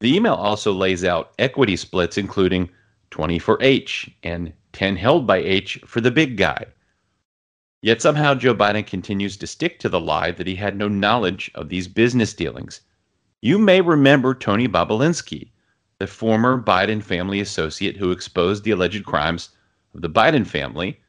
The 0.00 0.14
email 0.14 0.34
also 0.34 0.72
lays 0.72 1.04
out 1.04 1.32
equity 1.38 1.76
splits, 1.76 2.18
including 2.18 2.68
20 3.10 3.38
for 3.38 3.58
H 3.62 4.10
and 4.22 4.52
10 4.72 4.96
held 4.96 5.26
by 5.26 5.38
H 5.38 5.80
for 5.86 6.00
the 6.00 6.10
big 6.10 6.36
guy. 6.36 6.66
Yet 7.82 8.00
somehow 8.02 8.34
Joe 8.34 8.54
Biden 8.54 8.86
continues 8.86 9.36
to 9.36 9.46
stick 9.46 9.78
to 9.80 9.88
the 9.88 10.00
lie 10.00 10.30
that 10.30 10.46
he 10.46 10.56
had 10.56 10.76
no 10.76 10.88
knowledge 10.88 11.50
of 11.54 11.68
these 11.68 11.88
business 11.88 12.32
dealings. 12.34 12.80
You 13.42 13.58
may 13.58 13.80
remember 13.80 14.34
Tony 14.34 14.66
Bobulinski, 14.66 15.50
the 15.98 16.06
former 16.06 16.60
Biden 16.60 17.02
family 17.02 17.40
associate 17.40 17.96
who 17.96 18.10
exposed 18.10 18.64
the 18.64 18.70
alleged 18.70 19.04
crimes 19.04 19.50
of 19.94 20.02
the 20.02 20.10
Biden 20.10 20.46
family, 20.46 21.00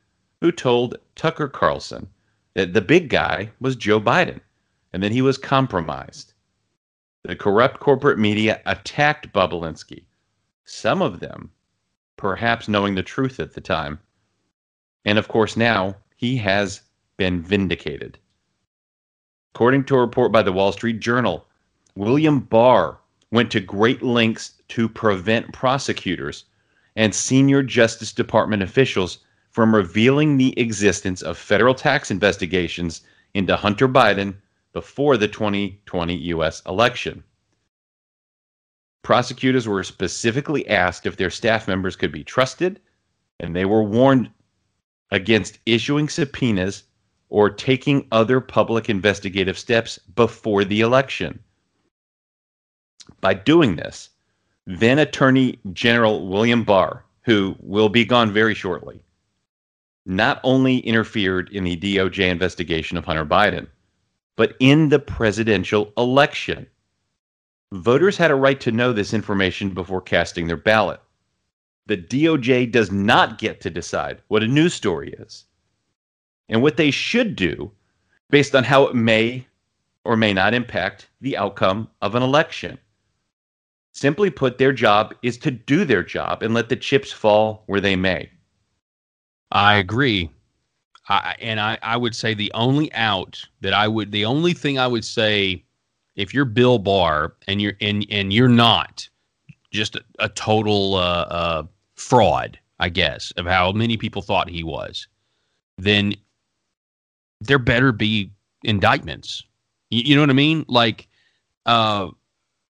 who 0.41 0.51
told 0.51 0.97
Tucker 1.15 1.47
Carlson 1.47 2.07
that 2.53 2.73
the 2.73 2.81
big 2.81 3.09
guy 3.09 3.51
was 3.59 3.75
Joe 3.75 3.99
Biden 3.99 4.39
and 4.93 5.01
that 5.03 5.11
he 5.11 5.21
was 5.21 5.37
compromised. 5.37 6.33
The 7.23 7.35
corrupt 7.35 7.79
corporate 7.79 8.19
media 8.19 8.61
attacked 8.65 9.33
Bobulinski, 9.33 10.05
some 10.65 11.01
of 11.01 11.19
them 11.19 11.51
perhaps 12.17 12.67
knowing 12.67 12.95
the 12.95 13.03
truth 13.03 13.39
at 13.39 13.53
the 13.53 13.61
time. 13.61 13.99
And 15.05 15.17
of 15.17 15.27
course, 15.27 15.55
now 15.55 15.95
he 16.17 16.35
has 16.37 16.81
been 17.15 17.41
vindicated. 17.41 18.17
According 19.55 19.85
to 19.85 19.95
a 19.95 20.01
report 20.01 20.31
by 20.31 20.41
the 20.41 20.51
Wall 20.51 20.71
Street 20.71 20.99
Journal, 20.99 21.47
William 21.95 22.39
Barr 22.41 22.99
went 23.31 23.51
to 23.51 23.59
great 23.59 24.03
lengths 24.03 24.53
to 24.69 24.89
prevent 24.89 25.53
prosecutors 25.53 26.45
and 26.95 27.13
senior 27.13 27.63
Justice 27.63 28.11
Department 28.11 28.63
officials 28.63 29.19
from 29.51 29.73
revealing 29.73 30.37
the 30.37 30.59
existence 30.59 31.21
of 31.21 31.37
federal 31.37 31.73
tax 31.73 32.11
investigations 32.11 33.01
into 33.33 33.55
Hunter 33.55 33.87
Biden 33.87 34.35
before 34.73 35.17
the 35.17 35.27
2020 35.27 36.15
U.S. 36.15 36.61
election. 36.67 37.23
Prosecutors 39.03 39.67
were 39.67 39.83
specifically 39.83 40.67
asked 40.67 41.05
if 41.05 41.17
their 41.17 41.29
staff 41.29 41.67
members 41.67 41.95
could 41.95 42.11
be 42.11 42.23
trusted, 42.23 42.79
and 43.39 43.55
they 43.55 43.65
were 43.65 43.83
warned 43.83 44.29
against 45.11 45.59
issuing 45.65 46.09
subpoenas 46.09 46.83
or 47.29 47.49
taking 47.49 48.07
other 48.11 48.39
public 48.39 48.89
investigative 48.89 49.57
steps 49.57 49.97
before 50.15 50.63
the 50.63 50.81
election. 50.81 51.39
By 53.21 53.33
doing 53.33 53.75
this, 53.75 54.09
then 54.65 54.99
Attorney 54.99 55.59
General 55.73 56.27
William 56.27 56.63
Barr, 56.63 57.05
who 57.23 57.55
will 57.59 57.89
be 57.89 58.05
gone 58.05 58.31
very 58.31 58.53
shortly, 58.53 59.01
not 60.05 60.39
only 60.43 60.79
interfered 60.79 61.49
in 61.51 61.63
the 61.63 61.77
DOJ 61.77 62.29
investigation 62.29 62.97
of 62.97 63.05
Hunter 63.05 63.25
Biden, 63.25 63.67
but 64.35 64.55
in 64.59 64.89
the 64.89 64.99
presidential 64.99 65.91
election. 65.97 66.67
Voters 67.73 68.15
had 68.15 68.31
a 68.31 68.35
right 68.35 68.59
to 68.61 68.71
know 68.71 68.93
this 68.93 69.13
information 69.13 69.71
before 69.71 70.01
casting 70.01 70.47
their 70.47 70.55
ballot. 70.55 71.01
The 71.87 71.97
DOJ 71.97 72.71
does 72.71 72.91
not 72.91 73.37
get 73.37 73.61
to 73.61 73.69
decide 73.69 74.21
what 74.27 74.43
a 74.43 74.47
news 74.47 74.73
story 74.73 75.13
is 75.19 75.45
and 76.49 76.61
what 76.61 76.77
they 76.77 76.91
should 76.91 77.35
do 77.35 77.71
based 78.29 78.55
on 78.55 78.63
how 78.63 78.87
it 78.87 78.95
may 78.95 79.47
or 80.03 80.15
may 80.17 80.33
not 80.33 80.53
impact 80.53 81.09
the 81.21 81.37
outcome 81.37 81.89
of 82.01 82.15
an 82.15 82.23
election. 82.23 82.77
Simply 83.93 84.29
put, 84.29 84.57
their 84.57 84.73
job 84.73 85.15
is 85.23 85.37
to 85.39 85.51
do 85.51 85.85
their 85.85 86.03
job 86.03 86.43
and 86.43 86.53
let 86.53 86.69
the 86.69 86.75
chips 86.75 87.11
fall 87.11 87.63
where 87.65 87.81
they 87.81 87.95
may. 87.95 88.29
I 89.51 89.75
agree. 89.75 90.29
I, 91.09 91.35
and 91.39 91.59
I, 91.59 91.77
I 91.81 91.95
would 91.95 92.15
say 92.15 92.33
the 92.33 92.51
only 92.53 92.91
out 92.93 93.43
that 93.61 93.73
I 93.73 93.87
would, 93.87 94.11
the 94.11 94.25
only 94.25 94.53
thing 94.53 94.77
I 94.77 94.87
would 94.87 95.05
say 95.05 95.63
if 96.15 96.33
you're 96.33 96.45
Bill 96.45 96.79
Barr 96.79 97.33
and 97.47 97.61
you're 97.61 97.73
and 97.79 98.05
and 98.09 98.33
you're 98.33 98.49
not 98.49 99.07
just 99.71 99.95
a, 99.95 100.03
a 100.19 100.29
total 100.29 100.95
uh, 100.95 101.25
uh, 101.29 101.63
fraud, 101.97 102.59
I 102.79 102.89
guess, 102.89 103.31
of 103.31 103.45
how 103.45 103.71
many 103.71 103.97
people 103.97 104.21
thought 104.21 104.49
he 104.49 104.63
was, 104.63 105.07
then 105.77 106.15
there 107.41 107.59
better 107.59 107.91
be 107.91 108.31
indictments. 108.63 109.43
You, 109.89 110.03
you 110.03 110.15
know 110.15 110.21
what 110.21 110.29
I 110.29 110.33
mean? 110.33 110.65
Like, 110.67 111.07
uh, 111.65 112.09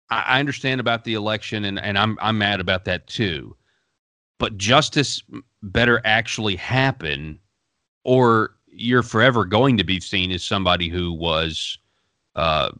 I, 0.10 0.22
I 0.22 0.40
understand 0.40 0.80
about 0.80 1.04
the 1.04 1.14
election, 1.14 1.66
and 1.66 1.80
and 1.80 1.98
I'm 1.98 2.18
I'm 2.22 2.38
mad 2.38 2.60
about 2.60 2.86
that 2.86 3.08
too. 3.08 3.56
But 4.38 4.58
justice 4.58 5.22
better 5.64 6.02
actually 6.06 6.56
happen, 6.56 7.40
or 8.04 8.56
you're 8.68 9.04
forever 9.04 9.46
going 9.46 9.78
to 9.78 9.84
be 9.84 10.00
seen 10.00 10.32
as 10.32 10.44
somebody 10.44 10.90
who 10.90 11.14
was 11.14 11.78
uh, 12.36 12.72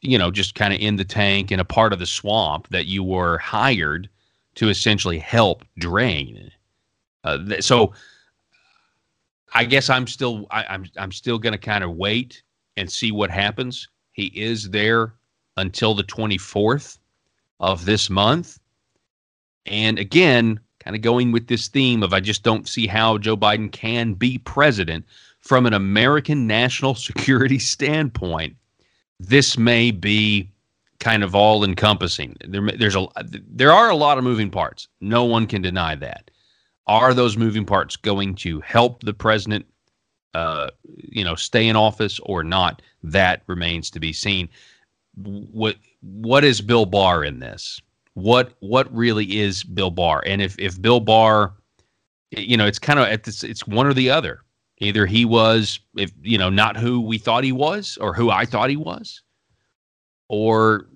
you 0.00 0.18
know, 0.18 0.30
just 0.30 0.54
kind 0.54 0.72
of 0.74 0.80
in 0.80 0.96
the 0.96 1.04
tank 1.04 1.50
and 1.50 1.60
a 1.60 1.64
part 1.64 1.92
of 1.92 1.98
the 1.98 2.06
swamp 2.06 2.68
that 2.68 2.86
you 2.86 3.02
were 3.02 3.38
hired 3.38 4.08
to 4.56 4.68
essentially 4.68 5.18
help 5.18 5.64
drain. 5.78 6.50
Uh, 7.24 7.38
th- 7.44 7.62
so 7.62 7.92
I 9.54 9.64
guess 9.64 9.88
I'm 9.88 10.06
still 10.06 10.46
I, 10.50 10.64
I'm 10.64 10.86
I'm 10.98 11.12
still 11.12 11.38
going 11.38 11.52
to 11.52 11.58
kind 11.58 11.84
of 11.84 11.96
wait 11.96 12.42
and 12.76 12.90
see 12.90 13.12
what 13.12 13.30
happens. 13.30 13.88
He 14.12 14.26
is 14.26 14.70
there 14.70 15.14
until 15.56 15.94
the 15.94 16.04
24th 16.04 16.98
of 17.60 17.84
this 17.84 18.10
month. 18.10 18.58
And 19.64 19.98
again, 19.98 20.60
kind 20.80 20.94
of 20.94 21.02
going 21.02 21.32
with 21.32 21.48
this 21.48 21.68
theme 21.68 22.02
of 22.02 22.12
I 22.12 22.20
just 22.20 22.42
don't 22.42 22.68
see 22.68 22.86
how 22.86 23.18
Joe 23.18 23.36
Biden 23.36 23.72
can 23.72 24.12
be 24.12 24.38
president 24.38 25.06
from 25.40 25.66
an 25.66 25.72
American 25.72 26.46
national 26.46 26.94
security 27.08 27.58
standpoint 27.58 28.56
this 29.20 29.56
may 29.56 29.90
be 29.90 30.50
kind 31.00 31.22
of 31.22 31.34
all 31.34 31.64
encompassing. 31.64 32.36
There, 32.46 32.70
there's 32.72 32.96
a 32.96 33.06
there 33.48 33.72
are 33.72 33.90
a 33.90 33.96
lot 33.96 34.18
of 34.18 34.24
moving 34.24 34.50
parts. 34.50 34.88
No 35.00 35.24
one 35.24 35.46
can 35.46 35.62
deny 35.62 35.94
that. 35.96 36.30
Are 36.86 37.14
those 37.14 37.36
moving 37.36 37.64
parts 37.64 37.96
going 37.96 38.34
to 38.36 38.60
help 38.60 39.02
the 39.02 39.12
president, 39.12 39.66
uh, 40.34 40.70
you 40.84 41.24
know, 41.24 41.34
stay 41.34 41.66
in 41.68 41.76
office 41.76 42.20
or 42.22 42.44
not? 42.44 42.82
That 43.02 43.42
remains 43.46 43.90
to 43.90 44.00
be 44.00 44.12
seen. 44.12 44.48
What 45.16 45.76
what 46.00 46.44
is 46.44 46.60
Bill 46.60 46.86
Barr 46.86 47.24
in 47.24 47.40
this? 47.40 47.80
What 48.14 48.54
what 48.60 48.92
really 48.94 49.38
is 49.38 49.64
Bill 49.64 49.90
Barr? 49.90 50.22
And 50.26 50.40
if 50.40 50.58
if 50.58 50.80
Bill 50.80 51.00
Barr, 51.00 51.54
you 52.30 52.56
know, 52.56 52.66
it's 52.66 52.78
kind 52.78 52.98
of 52.98 53.08
it's 53.08 53.42
it's 53.42 53.66
one 53.66 53.86
or 53.86 53.94
the 53.94 54.10
other. 54.10 54.42
Either 54.78 55.06
he 55.06 55.24
was, 55.24 55.80
if 55.96 56.12
you 56.20 56.36
know, 56.36 56.50
not 56.50 56.76
who 56.76 57.00
we 57.00 57.16
thought 57.16 57.44
he 57.44 57.52
was, 57.52 57.96
or 58.00 58.12
who 58.12 58.30
I 58.30 58.44
thought 58.44 58.68
he 58.68 58.76
was, 58.76 59.22
or 60.28 60.86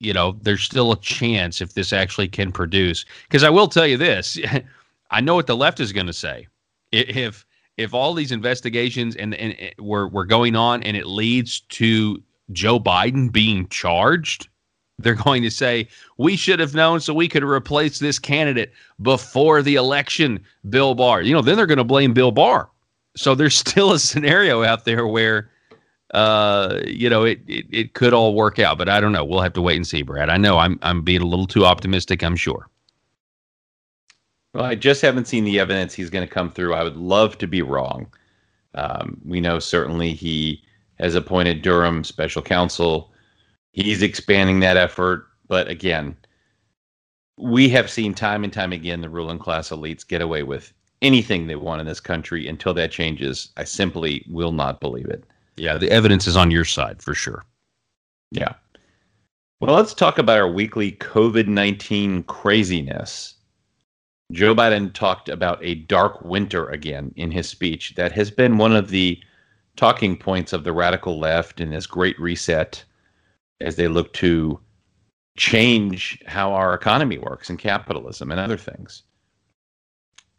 you 0.00 0.12
know, 0.12 0.36
there's 0.42 0.62
still 0.62 0.92
a 0.92 1.00
chance 1.00 1.60
if 1.60 1.74
this 1.74 1.92
actually 1.92 2.28
can 2.28 2.52
produce. 2.52 3.04
Because 3.22 3.42
I 3.42 3.50
will 3.50 3.68
tell 3.68 3.86
you 3.86 3.96
this, 3.96 4.38
I 5.10 5.20
know 5.20 5.34
what 5.34 5.46
the 5.46 5.56
left 5.56 5.80
is 5.80 5.92
going 5.92 6.06
to 6.06 6.12
say. 6.12 6.46
If 6.92 7.46
if 7.76 7.92
all 7.92 8.14
these 8.14 8.30
investigations 8.30 9.16
and, 9.16 9.34
and, 9.34 9.58
and 9.58 9.72
were 9.78 10.08
were 10.08 10.24
going 10.24 10.56
on 10.56 10.82
and 10.82 10.96
it 10.96 11.06
leads 11.06 11.60
to 11.60 12.22
Joe 12.52 12.78
Biden 12.78 13.32
being 13.32 13.66
charged, 13.68 14.48
they're 14.98 15.14
going 15.14 15.42
to 15.42 15.50
say 15.50 15.88
we 16.18 16.36
should 16.36 16.60
have 16.60 16.74
known 16.74 17.00
so 17.00 17.14
we 17.14 17.28
could 17.28 17.42
replace 17.42 17.98
this 17.98 18.18
candidate 18.18 18.72
before 19.02 19.62
the 19.62 19.74
election, 19.74 20.44
Bill 20.68 20.94
Barr. 20.94 21.22
You 21.22 21.34
know, 21.34 21.42
then 21.42 21.56
they're 21.56 21.66
going 21.66 21.78
to 21.78 21.84
blame 21.84 22.12
Bill 22.12 22.30
Barr 22.30 22.68
so 23.16 23.34
there's 23.34 23.56
still 23.58 23.92
a 23.92 23.98
scenario 23.98 24.62
out 24.62 24.84
there 24.84 25.06
where 25.06 25.50
uh, 26.14 26.80
you 26.86 27.10
know, 27.10 27.24
it, 27.24 27.40
it 27.46 27.66
it 27.70 27.94
could 27.94 28.14
all 28.14 28.34
work 28.34 28.60
out, 28.60 28.78
but 28.78 28.88
I 28.88 29.00
don't 29.00 29.12
know. 29.12 29.24
We'll 29.24 29.40
have 29.40 29.52
to 29.54 29.62
wait 29.62 29.76
and 29.76 29.86
see, 29.86 30.02
Brad. 30.02 30.30
I 30.30 30.36
know 30.36 30.58
I'm 30.58 30.78
I'm 30.80 31.02
being 31.02 31.20
a 31.20 31.26
little 31.26 31.46
too 31.46 31.66
optimistic. 31.66 32.22
I'm 32.22 32.36
sure. 32.36 32.68
Well, 34.54 34.64
I 34.64 34.76
just 34.76 35.02
haven't 35.02 35.26
seen 35.26 35.42
the 35.42 35.58
evidence 35.58 35.92
he's 35.92 36.10
going 36.10 36.26
to 36.26 36.32
come 36.32 36.50
through. 36.50 36.74
I 36.74 36.84
would 36.84 36.96
love 36.96 37.36
to 37.38 37.48
be 37.48 37.62
wrong. 37.62 38.06
Um, 38.76 39.20
we 39.24 39.40
know 39.40 39.58
certainly 39.58 40.14
he 40.14 40.62
has 41.00 41.16
appointed 41.16 41.62
Durham 41.62 42.04
special 42.04 42.42
counsel. 42.42 43.12
He's 43.72 44.02
expanding 44.02 44.60
that 44.60 44.76
effort, 44.76 45.26
but 45.48 45.66
again, 45.66 46.16
we 47.36 47.68
have 47.70 47.90
seen 47.90 48.14
time 48.14 48.44
and 48.44 48.52
time 48.52 48.72
again 48.72 49.00
the 49.00 49.08
ruling 49.08 49.40
class 49.40 49.70
elites 49.70 50.06
get 50.06 50.22
away 50.22 50.44
with 50.44 50.72
anything 51.02 51.48
they 51.48 51.56
want 51.56 51.80
in 51.80 51.86
this 51.88 51.98
country 51.98 52.46
until 52.46 52.72
that 52.74 52.92
changes. 52.92 53.52
I 53.56 53.64
simply 53.64 54.24
will 54.28 54.52
not 54.52 54.80
believe 54.80 55.06
it. 55.06 55.24
Yeah, 55.56 55.78
the 55.78 55.90
evidence 55.90 56.26
is 56.26 56.36
on 56.36 56.50
your 56.50 56.64
side 56.64 57.02
for 57.02 57.14
sure. 57.14 57.44
Yeah. 58.30 58.54
Well, 59.60 59.74
let's 59.74 59.94
talk 59.94 60.18
about 60.18 60.38
our 60.38 60.50
weekly 60.50 60.92
COVID 60.92 61.46
19 61.46 62.24
craziness. 62.24 63.34
Joe 64.32 64.54
Biden 64.54 64.92
talked 64.92 65.28
about 65.28 65.58
a 65.62 65.76
dark 65.76 66.22
winter 66.24 66.66
again 66.68 67.12
in 67.16 67.30
his 67.30 67.48
speech. 67.48 67.94
That 67.94 68.12
has 68.12 68.30
been 68.30 68.58
one 68.58 68.74
of 68.74 68.88
the 68.88 69.20
talking 69.76 70.16
points 70.16 70.52
of 70.52 70.64
the 70.64 70.72
radical 70.72 71.18
left 71.18 71.60
in 71.60 71.70
this 71.70 71.86
great 71.86 72.18
reset 72.18 72.84
as 73.60 73.76
they 73.76 73.88
look 73.88 74.12
to 74.14 74.58
change 75.36 76.22
how 76.26 76.52
our 76.52 76.74
economy 76.74 77.18
works 77.18 77.50
and 77.50 77.58
capitalism 77.58 78.30
and 78.30 78.40
other 78.40 78.56
things. 78.56 79.02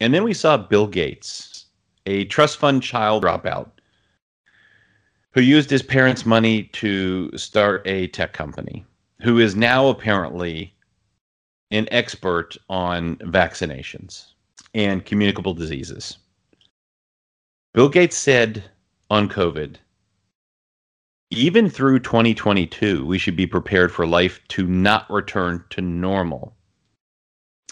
And 0.00 0.12
then 0.12 0.24
we 0.24 0.34
saw 0.34 0.56
Bill 0.56 0.86
Gates, 0.86 1.66
a 2.06 2.24
trust 2.26 2.58
fund 2.58 2.82
child 2.82 3.24
dropout, 3.24 3.70
who 5.36 5.42
used 5.42 5.68
his 5.68 5.82
parents' 5.82 6.24
money 6.24 6.62
to 6.62 7.30
start 7.36 7.82
a 7.84 8.06
tech 8.06 8.32
company, 8.32 8.86
who 9.20 9.38
is 9.38 9.54
now 9.54 9.88
apparently 9.88 10.74
an 11.70 11.86
expert 11.90 12.56
on 12.70 13.16
vaccinations 13.16 14.28
and 14.72 15.04
communicable 15.04 15.52
diseases. 15.52 16.16
Bill 17.74 17.90
Gates 17.90 18.16
said 18.16 18.64
on 19.10 19.28
COVID, 19.28 19.76
even 21.30 21.68
through 21.68 21.98
2022, 21.98 23.04
we 23.04 23.18
should 23.18 23.36
be 23.36 23.46
prepared 23.46 23.92
for 23.92 24.06
life 24.06 24.40
to 24.48 24.66
not 24.66 25.10
return 25.10 25.62
to 25.68 25.82
normal. 25.82 26.56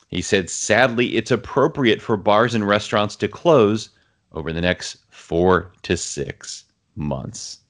He 0.09 0.21
said, 0.21 0.51
sadly, 0.51 1.17
it's 1.17 1.31
appropriate 1.31 2.03
for 2.03 2.19
bars 2.19 2.55
and 2.55 2.69
restaurants 2.69 3.17
to 3.17 3.27
close 3.27 3.89
over 4.33 4.53
the 4.53 4.61
next 4.61 4.99
four 5.09 5.73
to 5.85 5.97
six 5.97 6.65
months. 6.97 7.61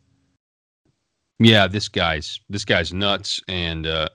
Yeah, 1.39 1.67
this 1.67 1.89
guy's 1.89 2.41
this 2.49 2.65
guy's 2.65 2.93
nuts, 2.93 3.41
and 3.49 3.87
uh, 3.87 4.09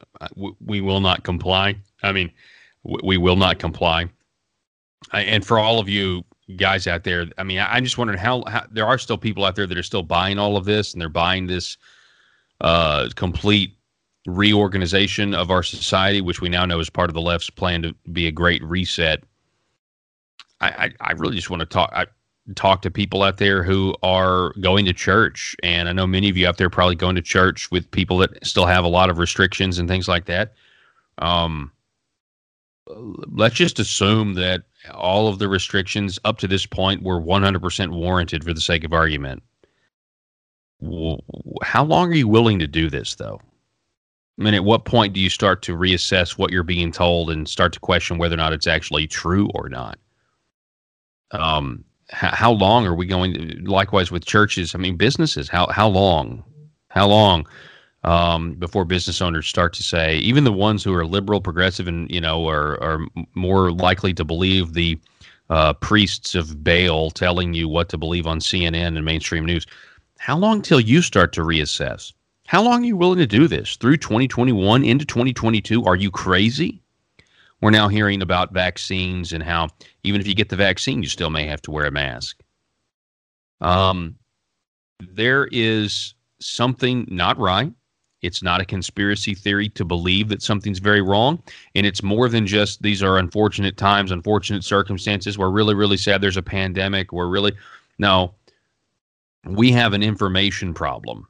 we 0.59 0.81
will 0.81 1.01
not 1.01 1.23
comply. 1.23 1.75
I 2.01 2.11
mean, 2.11 2.31
we 2.83 3.17
will 3.17 3.35
not 3.35 3.59
comply. 3.59 4.09
I, 5.11 5.21
and 5.21 5.45
for 5.45 5.59
all 5.59 5.79
of 5.79 5.89
you 5.89 6.23
guys 6.55 6.87
out 6.87 7.03
there, 7.03 7.25
I 7.37 7.43
mean, 7.43 7.59
I, 7.59 7.77
am 7.77 7.83
just 7.83 7.97
wondering 7.97 8.19
how, 8.19 8.43
how, 8.47 8.65
there 8.71 8.85
are 8.85 8.97
still 8.97 9.17
people 9.17 9.45
out 9.45 9.55
there 9.55 9.67
that 9.67 9.77
are 9.77 9.83
still 9.83 10.03
buying 10.03 10.39
all 10.39 10.57
of 10.57 10.65
this, 10.65 10.93
and 10.93 11.01
they're 11.01 11.09
buying 11.09 11.47
this 11.47 11.77
uh, 12.61 13.09
complete 13.15 13.75
reorganization 14.25 15.33
of 15.33 15.51
our 15.51 15.63
society, 15.63 16.21
which 16.21 16.41
we 16.41 16.49
now 16.49 16.65
know 16.65 16.79
is 16.79 16.89
part 16.89 17.09
of 17.09 17.13
the 17.13 17.21
left's 17.21 17.49
plan 17.49 17.81
to 17.81 17.95
be 18.11 18.27
a 18.27 18.31
great 18.31 18.63
reset. 18.63 19.23
I, 20.61 20.67
I, 20.69 20.91
I 21.01 21.11
really 21.13 21.35
just 21.35 21.49
want 21.49 21.61
to 21.61 21.65
talk. 21.65 21.91
I, 21.93 22.05
talk 22.55 22.81
to 22.81 22.91
people 22.91 23.23
out 23.23 23.37
there 23.37 23.63
who 23.63 23.95
are 24.03 24.53
going 24.61 24.85
to 24.85 24.93
church. 24.93 25.55
And 25.63 25.89
I 25.89 25.93
know 25.93 26.07
many 26.07 26.29
of 26.29 26.37
you 26.37 26.47
out 26.47 26.57
there 26.57 26.69
probably 26.69 26.95
going 26.95 27.15
to 27.15 27.21
church 27.21 27.69
with 27.71 27.89
people 27.91 28.17
that 28.19 28.45
still 28.45 28.65
have 28.65 28.83
a 28.83 28.89
lot 28.89 29.09
of 29.09 29.17
restrictions 29.17 29.79
and 29.79 29.87
things 29.87 30.07
like 30.07 30.25
that. 30.25 30.53
Um, 31.17 31.71
let's 32.87 33.55
just 33.55 33.79
assume 33.79 34.33
that 34.35 34.63
all 34.91 35.27
of 35.27 35.39
the 35.39 35.47
restrictions 35.47 36.19
up 36.25 36.39
to 36.39 36.47
this 36.47 36.65
point 36.65 37.03
were 37.03 37.21
100% 37.21 37.91
warranted 37.91 38.43
for 38.43 38.53
the 38.53 38.61
sake 38.61 38.83
of 38.83 38.93
argument. 38.93 39.43
How 41.61 41.83
long 41.83 42.09
are 42.09 42.15
you 42.15 42.27
willing 42.27 42.59
to 42.59 42.67
do 42.67 42.89
this, 42.89 43.15
though? 43.15 43.39
I 44.39 44.43
mean, 44.43 44.53
at 44.53 44.63
what 44.63 44.85
point 44.85 45.13
do 45.13 45.19
you 45.19 45.29
start 45.29 45.61
to 45.63 45.75
reassess 45.75 46.37
what 46.37 46.51
you're 46.51 46.63
being 46.63 46.93
told 46.93 47.29
and 47.29 47.47
start 47.47 47.73
to 47.73 47.79
question 47.79 48.17
whether 48.17 48.35
or 48.35 48.37
not 48.37 48.53
it's 48.53 48.67
actually 48.67 49.05
true 49.05 49.49
or 49.53 49.67
not? 49.67 49.99
Um, 51.31 51.83
how 52.11 52.51
long 52.51 52.85
are 52.85 52.95
we 52.95 53.05
going 53.05 53.33
to 53.33 53.55
likewise 53.69 54.11
with 54.11 54.25
churches 54.25 54.73
i 54.73 54.77
mean 54.77 54.95
businesses 54.97 55.47
how 55.47 55.67
how 55.67 55.87
long 55.87 56.43
how 56.89 57.07
long 57.07 57.47
um, 58.05 58.53
before 58.53 58.85
business 58.85 59.21
owners 59.21 59.45
start 59.45 59.73
to 59.73 59.83
say 59.83 60.17
even 60.17 60.45
the 60.45 60.53
ones 60.53 60.83
who 60.83 60.93
are 60.93 61.05
liberal 61.05 61.41
progressive 61.41 61.87
and 61.87 62.09
you 62.09 62.21
know 62.21 62.47
are 62.47 62.81
are 62.81 62.99
more 63.35 63.71
likely 63.71 64.13
to 64.13 64.23
believe 64.23 64.73
the 64.73 64.97
uh, 65.49 65.73
priests 65.73 66.35
of 66.35 66.63
baal 66.63 67.11
telling 67.11 67.53
you 67.53 67.67
what 67.67 67.89
to 67.89 67.97
believe 67.97 68.25
on 68.25 68.39
cnn 68.39 68.95
and 68.95 69.03
mainstream 69.03 69.45
news 69.45 69.65
how 70.19 70.37
long 70.37 70.61
till 70.61 70.81
you 70.81 71.01
start 71.01 71.31
to 71.33 71.41
reassess? 71.41 72.11
How 72.45 72.61
long 72.61 72.83
are 72.83 72.87
you 72.87 72.97
willing 72.97 73.19
to 73.19 73.25
do 73.25 73.47
this? 73.47 73.77
Through 73.77 73.97
2021 73.97 74.83
into 74.83 75.05
2022 75.05 75.85
are 75.85 75.95
you 75.95 76.11
crazy? 76.11 76.81
We're 77.61 77.71
now 77.71 77.87
hearing 77.87 78.21
about 78.21 78.53
vaccines 78.53 79.31
and 79.31 79.41
how 79.41 79.69
even 80.03 80.21
if 80.21 80.27
you 80.27 80.35
get 80.35 80.49
the 80.49 80.55
vaccine, 80.55 81.03
you 81.03 81.09
still 81.09 81.29
may 81.29 81.45
have 81.45 81.61
to 81.63 81.71
wear 81.71 81.85
a 81.85 81.91
mask. 81.91 82.41
Um, 83.61 84.15
there 84.99 85.47
is 85.51 86.13
something 86.39 87.07
not 87.09 87.37
right. 87.37 87.71
It's 88.21 88.43
not 88.43 88.59
a 88.59 88.65
conspiracy 88.65 89.33
theory 89.33 89.69
to 89.69 89.85
believe 89.85 90.27
that 90.29 90.41
something's 90.41 90.79
very 90.79 91.01
wrong. 91.01 91.41
And 91.75 91.85
it's 91.85 92.03
more 92.03 92.27
than 92.27 92.45
just 92.45 92.81
these 92.81 93.01
are 93.01 93.17
unfortunate 93.17 93.77
times, 93.77 94.11
unfortunate 94.11 94.63
circumstances. 94.63 95.37
We're 95.37 95.49
really, 95.49 95.73
really 95.73 95.95
sad 95.97 96.21
there's 96.21 96.35
a 96.35 96.41
pandemic. 96.41 97.13
We're 97.13 97.27
really, 97.27 97.53
no, 97.97 98.33
we 99.45 99.71
have 99.71 99.93
an 99.93 100.03
information 100.03 100.73
problem. 100.73 101.27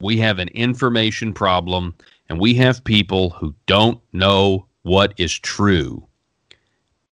We 0.00 0.16
have 0.18 0.38
an 0.38 0.48
information 0.48 1.32
problem, 1.32 1.94
and 2.28 2.40
we 2.40 2.54
have 2.54 2.84
people 2.84 3.30
who 3.30 3.54
don't 3.66 4.00
know 4.12 4.66
what 4.82 5.14
is 5.16 5.32
true. 5.38 6.06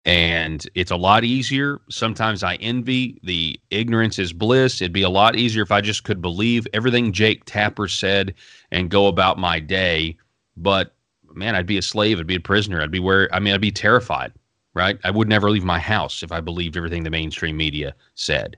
And 0.06 0.68
it's 0.76 0.92
a 0.92 0.96
lot 0.96 1.24
easier. 1.24 1.82
Sometimes 1.90 2.44
I 2.44 2.56
envy 2.56 3.20
the 3.24 3.60
ignorance 3.72 4.20
is 4.20 4.34
bliss. 4.34 4.82
It'd 4.82 4.94
be 4.94 5.02
a 5.02 5.10
lot 5.10 5.36
easier 5.36 5.64
if 5.64 5.72
I 5.72 5.82
just 5.82 6.04
could 6.04 6.22
believe 6.22 6.68
everything 6.74 7.12
Jake 7.12 7.44
Tapper 7.46 7.88
said 7.88 8.36
and 8.72 8.92
go 8.92 9.08
about 9.08 9.40
my 9.40 9.60
day. 9.60 10.16
But 10.58 10.94
man, 11.34 11.56
I'd 11.56 11.66
be 11.66 11.78
a 11.78 11.82
slave. 11.82 12.20
I'd 12.20 12.28
be 12.28 12.36
a 12.36 12.40
prisoner. 12.40 12.82
I'd 12.82 12.92
be 12.92 13.00
where, 13.00 13.34
I 13.34 13.40
mean, 13.40 13.54
I'd 13.54 13.62
be 13.62 13.72
terrified, 13.72 14.32
right? 14.76 15.00
I 15.04 15.10
would 15.10 15.28
never 15.28 15.50
leave 15.50 15.64
my 15.64 15.80
house 15.80 16.22
if 16.22 16.32
I 16.32 16.40
believed 16.40 16.78
everything 16.78 17.04
the 17.04 17.10
mainstream 17.10 17.58
media 17.58 17.96
said. 18.14 18.58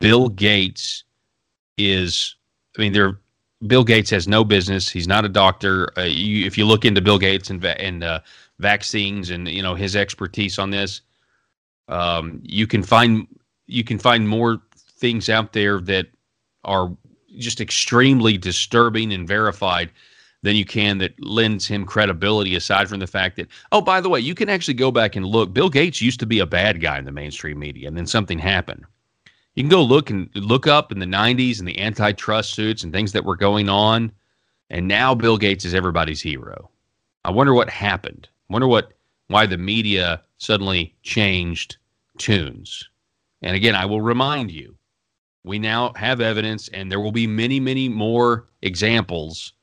Bill 0.00 0.30
Gates 0.30 1.04
is, 1.76 2.36
I 2.78 2.80
mean, 2.80 2.94
there 2.94 3.18
Bill 3.66 3.84
Gates 3.84 4.10
has 4.10 4.26
no 4.26 4.42
business. 4.42 4.88
He's 4.88 5.06
not 5.06 5.24
a 5.24 5.28
doctor. 5.28 5.92
Uh, 5.98 6.02
you, 6.04 6.46
if 6.46 6.56
you 6.56 6.64
look 6.64 6.84
into 6.84 7.02
Bill 7.02 7.18
Gates 7.18 7.50
and, 7.50 7.62
and 7.64 8.02
uh, 8.02 8.20
vaccines 8.60 9.30
and 9.30 9.48
you 9.48 9.62
know 9.62 9.74
his 9.74 9.96
expertise 9.96 10.58
on 10.58 10.70
this, 10.70 11.00
um, 11.88 12.40
you 12.44 12.66
can 12.66 12.82
find 12.82 13.26
you 13.66 13.84
can 13.84 13.98
find 13.98 14.28
more 14.28 14.58
things 14.76 15.28
out 15.28 15.52
there 15.52 15.80
that 15.80 16.06
are 16.64 16.94
just 17.38 17.60
extremely 17.60 18.36
disturbing 18.36 19.12
and 19.12 19.26
verified 19.26 19.90
than 20.42 20.56
you 20.56 20.64
can 20.64 20.98
that 20.98 21.12
lends 21.22 21.66
him 21.66 21.84
credibility. 21.84 22.54
Aside 22.54 22.88
from 22.88 23.00
the 23.00 23.06
fact 23.06 23.36
that 23.36 23.48
oh, 23.72 23.80
by 23.80 24.00
the 24.00 24.08
way, 24.08 24.20
you 24.20 24.34
can 24.34 24.48
actually 24.48 24.74
go 24.74 24.90
back 24.90 25.16
and 25.16 25.26
look. 25.26 25.52
Bill 25.52 25.70
Gates 25.70 26.00
used 26.00 26.20
to 26.20 26.26
be 26.26 26.38
a 26.38 26.46
bad 26.46 26.80
guy 26.80 26.98
in 26.98 27.04
the 27.04 27.12
mainstream 27.12 27.58
media, 27.58 27.88
and 27.88 27.96
then 27.96 28.06
something 28.06 28.38
happened 28.38 28.84
you 29.54 29.62
can 29.62 29.70
go 29.70 29.82
look 29.82 30.10
and 30.10 30.30
look 30.34 30.66
up 30.66 30.92
in 30.92 31.00
the 31.00 31.06
90s 31.06 31.58
and 31.58 31.66
the 31.66 31.78
antitrust 31.80 32.54
suits 32.54 32.82
and 32.82 32.92
things 32.92 33.12
that 33.12 33.24
were 33.24 33.36
going 33.36 33.68
on. 33.68 34.12
And 34.70 34.86
now 34.86 35.14
Bill 35.14 35.36
Gates 35.36 35.64
is 35.64 35.74
everybody's 35.74 36.22
hero. 36.22 36.70
I 37.24 37.30
wonder 37.30 37.52
what 37.52 37.68
happened. 37.68 38.28
Wonder 38.50 38.68
what 38.68 38.92
why 39.28 39.46
the 39.46 39.56
media 39.56 40.22
suddenly 40.38 40.94
changed 41.02 41.76
tunes. 42.18 42.88
And 43.42 43.56
again, 43.56 43.74
I 43.74 43.86
will 43.86 44.00
remind 44.00 44.50
you, 44.50 44.76
we 45.44 45.58
now 45.58 45.92
have 45.94 46.20
evidence, 46.20 46.68
and 46.68 46.90
there 46.90 47.00
will 47.00 47.12
be 47.12 47.26
many, 47.26 47.60
many 47.60 47.88
more 47.88 48.48
examples 48.60 49.54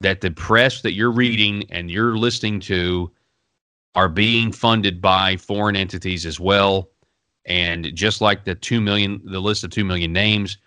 that 0.00 0.22
the 0.22 0.30
press 0.30 0.80
that 0.82 0.94
you're 0.94 1.10
reading 1.10 1.64
and 1.70 1.90
you're 1.90 2.16
listening 2.16 2.60
to 2.60 3.10
are 3.94 4.08
being 4.08 4.52
funded 4.52 5.02
by 5.02 5.36
foreign 5.36 5.76
entities 5.76 6.24
as 6.24 6.40
well 6.40 6.88
and 7.46 7.94
just 7.94 8.20
like 8.20 8.44
the 8.44 8.54
2 8.54 8.80
million, 8.80 9.20
the 9.24 9.40
list 9.40 9.64
of 9.64 9.70
2 9.70 9.84
million 9.84 10.12
names, 10.12 10.58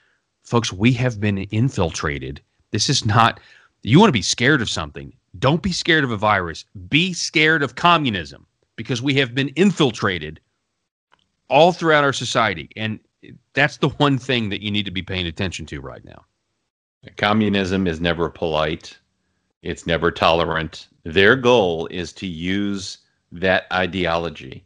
folks, 0.44 0.74
we 0.74 0.92
have 0.94 1.20
been 1.20 1.38
infiltrated. 1.38 2.42
This 2.72 2.90
is 2.90 3.06
not, 3.06 3.40
you 3.84 4.00
want 4.00 4.10
to 4.10 4.14
be 4.14 4.22
scared 4.22 4.62
of 4.62 4.70
something. 4.70 5.14
Don't 5.40 5.62
be 5.62 5.72
scared 5.72 6.04
of 6.04 6.12
a 6.12 6.18
virus. 6.18 6.66
Be 6.90 7.14
scared 7.14 7.64
of 7.64 7.76
communism 7.76 8.46
because 8.76 9.02
we 9.02 9.16
have 9.16 9.34
been 9.34 9.50
infiltrated 9.50 10.40
all 11.50 11.72
throughout 11.72 12.04
our 12.04 12.14
society. 12.14 12.70
And 12.76 13.00
that's 13.54 13.78
the 13.78 13.90
one 13.90 14.18
thing 14.18 14.50
that 14.50 14.62
you 14.62 14.72
need 14.72 14.86
to 14.86 14.92
be 14.92 15.02
paying 15.02 15.28
attention 15.28 15.66
to 15.68 15.82
right 15.82 16.04
now. 16.04 16.26
Communism 17.18 17.88
is 17.88 18.00
never 18.00 18.30
polite, 18.30 18.98
it's 19.62 19.86
never 19.88 20.12
tolerant. 20.12 20.88
Their 21.04 21.36
goal 21.36 21.88
is 21.88 22.14
to 22.14 22.28
use 22.28 23.00
that 23.32 23.66
ideology 23.74 24.66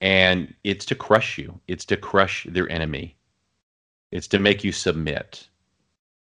and 0.00 0.54
it's 0.64 0.84
to 0.86 0.94
crush 0.94 1.36
you. 1.36 1.60
It's 1.68 1.84
to 1.86 1.96
crush 1.96 2.46
their 2.48 2.70
enemy. 2.70 3.16
It's 4.12 4.28
to 4.28 4.38
make 4.38 4.64
you 4.64 4.72
submit. 4.72 5.48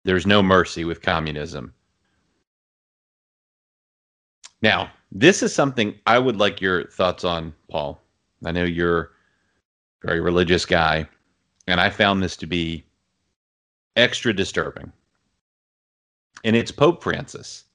There's 0.04 0.28
no 0.28 0.44
mercy 0.44 0.86
with 0.86 1.02
communism. 1.02 1.74
Now, 4.62 4.92
this 5.12 5.42
is 5.44 5.54
something 5.54 5.96
I 6.06 6.20
would 6.20 6.38
like 6.38 6.62
your 6.62 6.86
thoughts 6.88 7.24
on, 7.24 7.54
Paul. 7.70 8.02
I 8.46 8.52
know 8.52 8.64
you're 8.64 9.12
a 10.04 10.08
very 10.08 10.20
religious 10.22 10.66
guy, 10.66 11.08
and 11.68 11.80
I 11.80 11.90
found 11.90 12.22
this 12.24 12.36
to 12.38 12.48
be 12.48 12.86
extra 13.96 14.34
disturbing. 14.34 14.92
And 16.44 16.56
it's 16.56 16.72
Pope 16.72 17.04
Francis. 17.04 17.66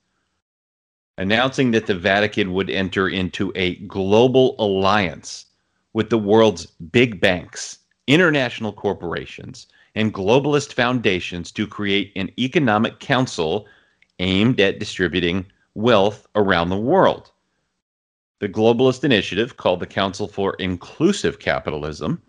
announcing 1.18 1.70
that 1.72 1.86
the 1.86 1.94
Vatican 1.94 2.52
would 2.52 2.70
enter 2.70 3.08
into 3.08 3.52
a 3.54 3.76
global 3.86 4.56
alliance 4.58 5.46
with 5.92 6.10
the 6.10 6.18
world's 6.18 6.66
big 6.66 7.20
banks, 7.20 7.78
international 8.06 8.72
corporations, 8.72 9.68
and 9.94 10.12
globalist 10.12 10.72
foundations 10.72 11.52
to 11.52 11.66
create 11.66 12.12
an 12.16 12.30
economic 12.38 12.98
council 12.98 13.66
aimed 14.18 14.60
at 14.60 14.78
distributing 14.80 15.46
wealth 15.74 16.26
around 16.34 16.68
the 16.68 16.78
world. 16.78 17.30
The 18.40 18.48
globalist 18.48 19.04
initiative, 19.04 19.56
called 19.56 19.80
the 19.80 19.86
Council 19.86 20.28
for 20.28 20.54
Inclusive 20.54 21.38
Capitalism, 21.38 22.20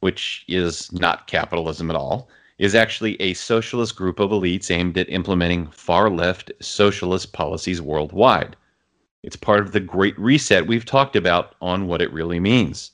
which 0.00 0.44
is 0.48 0.92
not 0.92 1.26
capitalism 1.26 1.90
at 1.90 1.96
all, 1.96 2.28
is 2.58 2.74
actually 2.74 3.20
a 3.20 3.34
socialist 3.34 3.96
group 3.96 4.20
of 4.20 4.30
elites 4.30 4.70
aimed 4.70 4.98
at 4.98 5.08
implementing 5.08 5.66
far 5.68 6.10
left 6.10 6.52
socialist 6.60 7.32
policies 7.32 7.80
worldwide. 7.80 8.54
It's 9.22 9.36
part 9.36 9.60
of 9.60 9.72
the 9.72 9.80
Great 9.80 10.18
Reset 10.18 10.66
we've 10.66 10.84
talked 10.84 11.16
about 11.16 11.54
on 11.60 11.86
what 11.86 12.02
it 12.02 12.12
really 12.12 12.40
means. 12.40 12.92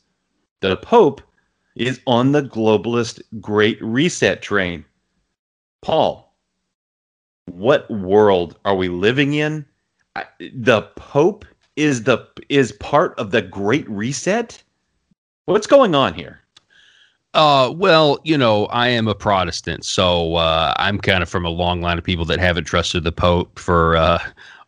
The 0.60 0.76
Pope 0.76 1.20
is 1.74 2.00
on 2.06 2.32
the 2.32 2.42
globalist 2.42 3.20
Great 3.40 3.78
Reset 3.82 4.40
train. 4.40 4.84
Paul, 5.82 6.25
what 7.46 7.90
world 7.90 8.58
are 8.64 8.76
we 8.76 8.88
living 8.88 9.34
in? 9.34 9.64
The 10.38 10.82
Pope 10.96 11.44
is 11.76 12.04
the 12.04 12.26
is 12.48 12.72
part 12.72 13.18
of 13.18 13.30
the 13.30 13.42
Great 13.42 13.88
Reset? 13.88 14.62
What's 15.44 15.66
going 15.66 15.94
on 15.94 16.14
here? 16.14 16.40
Uh, 17.34 17.70
well, 17.76 18.18
you 18.24 18.38
know, 18.38 18.64
I 18.66 18.88
am 18.88 19.08
a 19.08 19.14
Protestant, 19.14 19.84
so 19.84 20.36
uh, 20.36 20.72
I'm 20.76 20.98
kind 20.98 21.22
of 21.22 21.28
from 21.28 21.44
a 21.44 21.50
long 21.50 21.82
line 21.82 21.98
of 21.98 22.04
people 22.04 22.24
that 22.24 22.38
haven't 22.38 22.64
trusted 22.64 23.04
the 23.04 23.12
Pope 23.12 23.58
for 23.58 23.94
uh, 23.96 24.18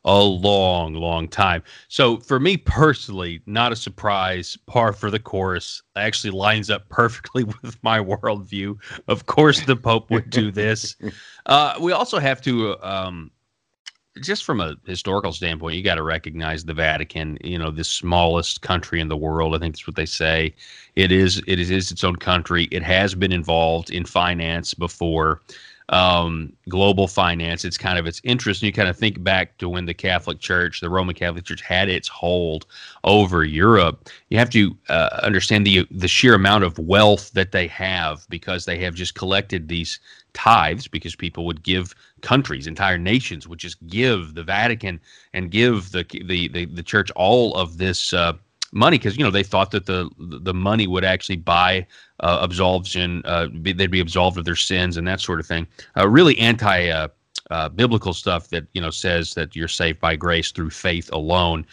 a 0.08 0.22
long, 0.22 0.94
long 0.94 1.28
time. 1.28 1.62
So 1.88 2.16
for 2.16 2.40
me 2.40 2.56
personally, 2.56 3.42
not 3.44 3.72
a 3.72 3.76
surprise. 3.76 4.56
Par 4.66 4.94
for 4.94 5.10
the 5.10 5.18
course 5.18 5.82
actually 5.96 6.30
lines 6.30 6.70
up 6.70 6.88
perfectly 6.88 7.44
with 7.62 7.76
my 7.84 7.98
worldview. 7.98 8.78
Of 9.06 9.26
course, 9.26 9.60
the 9.60 9.76
Pope 9.76 10.10
would 10.10 10.30
do 10.30 10.50
this. 10.50 10.96
Uh, 11.46 11.74
we 11.80 11.92
also 11.92 12.18
have 12.18 12.42
to 12.42 12.76
um, 12.86 13.30
just 14.20 14.44
from 14.44 14.60
a 14.60 14.76
historical 14.84 15.32
standpoint, 15.32 15.76
you 15.76 15.82
got 15.82 15.94
to 15.94 16.02
recognize 16.02 16.64
the 16.64 16.74
Vatican. 16.74 17.38
You 17.42 17.58
know, 17.58 17.70
the 17.70 17.84
smallest 17.84 18.60
country 18.60 19.00
in 19.00 19.08
the 19.08 19.16
world. 19.16 19.54
I 19.54 19.58
think 19.58 19.74
that's 19.74 19.86
what 19.86 19.96
they 19.96 20.06
say. 20.06 20.54
It 20.94 21.10
is. 21.10 21.42
It 21.46 21.58
is 21.58 21.90
its 21.90 22.04
own 22.04 22.16
country. 22.16 22.64
It 22.70 22.82
has 22.82 23.14
been 23.14 23.32
involved 23.32 23.90
in 23.90 24.04
finance 24.04 24.74
before, 24.74 25.40
um, 25.90 26.52
global 26.68 27.08
finance. 27.08 27.64
It's 27.64 27.78
kind 27.78 27.98
of 27.98 28.06
its 28.06 28.20
interest. 28.24 28.62
And 28.62 28.66
you 28.66 28.72
kind 28.72 28.88
of 28.88 28.96
think 28.96 29.22
back 29.22 29.56
to 29.58 29.68
when 29.68 29.86
the 29.86 29.94
Catholic 29.94 30.38
Church, 30.38 30.80
the 30.80 30.90
Roman 30.90 31.14
Catholic 31.14 31.44
Church, 31.44 31.62
had 31.62 31.88
its 31.88 32.08
hold 32.08 32.66
over 33.04 33.44
Europe. 33.44 34.08
You 34.28 34.38
have 34.38 34.50
to 34.50 34.76
uh, 34.88 35.20
understand 35.22 35.66
the 35.66 35.86
the 35.90 36.08
sheer 36.08 36.34
amount 36.34 36.64
of 36.64 36.78
wealth 36.78 37.32
that 37.32 37.52
they 37.52 37.66
have 37.68 38.26
because 38.28 38.64
they 38.64 38.78
have 38.78 38.94
just 38.94 39.14
collected 39.14 39.68
these 39.68 39.98
tithes 40.34 40.86
because 40.86 41.16
people 41.16 41.46
would 41.46 41.62
give 41.62 41.94
countries, 42.20 42.66
entire 42.66 42.98
nations 42.98 43.48
would 43.48 43.58
just 43.58 43.84
give 43.86 44.34
the 44.34 44.44
Vatican 44.44 45.00
and 45.32 45.50
give 45.50 45.92
the 45.92 46.04
the 46.26 46.48
the, 46.48 46.66
the 46.66 46.82
church 46.82 47.10
all 47.12 47.54
of 47.54 47.78
this 47.78 48.12
uh, 48.12 48.34
money 48.72 48.98
because 48.98 49.16
you 49.16 49.24
know 49.24 49.30
they 49.30 49.42
thought 49.42 49.70
that 49.70 49.86
the 49.86 50.10
the 50.18 50.54
money 50.54 50.86
would 50.86 51.04
actually 51.04 51.36
buy 51.36 51.86
uh, 52.20 52.40
absolution, 52.42 53.22
uh, 53.24 53.46
be, 53.46 53.72
they'd 53.72 53.90
be 53.90 54.00
absolved 54.00 54.38
of 54.38 54.44
their 54.44 54.56
sins 54.56 54.96
and 54.96 55.06
that 55.06 55.20
sort 55.20 55.40
of 55.40 55.46
thing. 55.46 55.66
Uh, 55.96 56.08
really 56.08 56.38
anti. 56.38 56.88
Uh, 56.88 57.08
uh, 57.50 57.68
biblical 57.68 58.12
stuff 58.12 58.48
that 58.48 58.66
you 58.74 58.80
know 58.80 58.90
says 58.90 59.32
that 59.34 59.56
you're 59.56 59.68
saved 59.68 60.00
by 60.00 60.14
grace 60.14 60.50
through 60.50 60.70
faith 60.70 61.08
alone. 61.12 61.64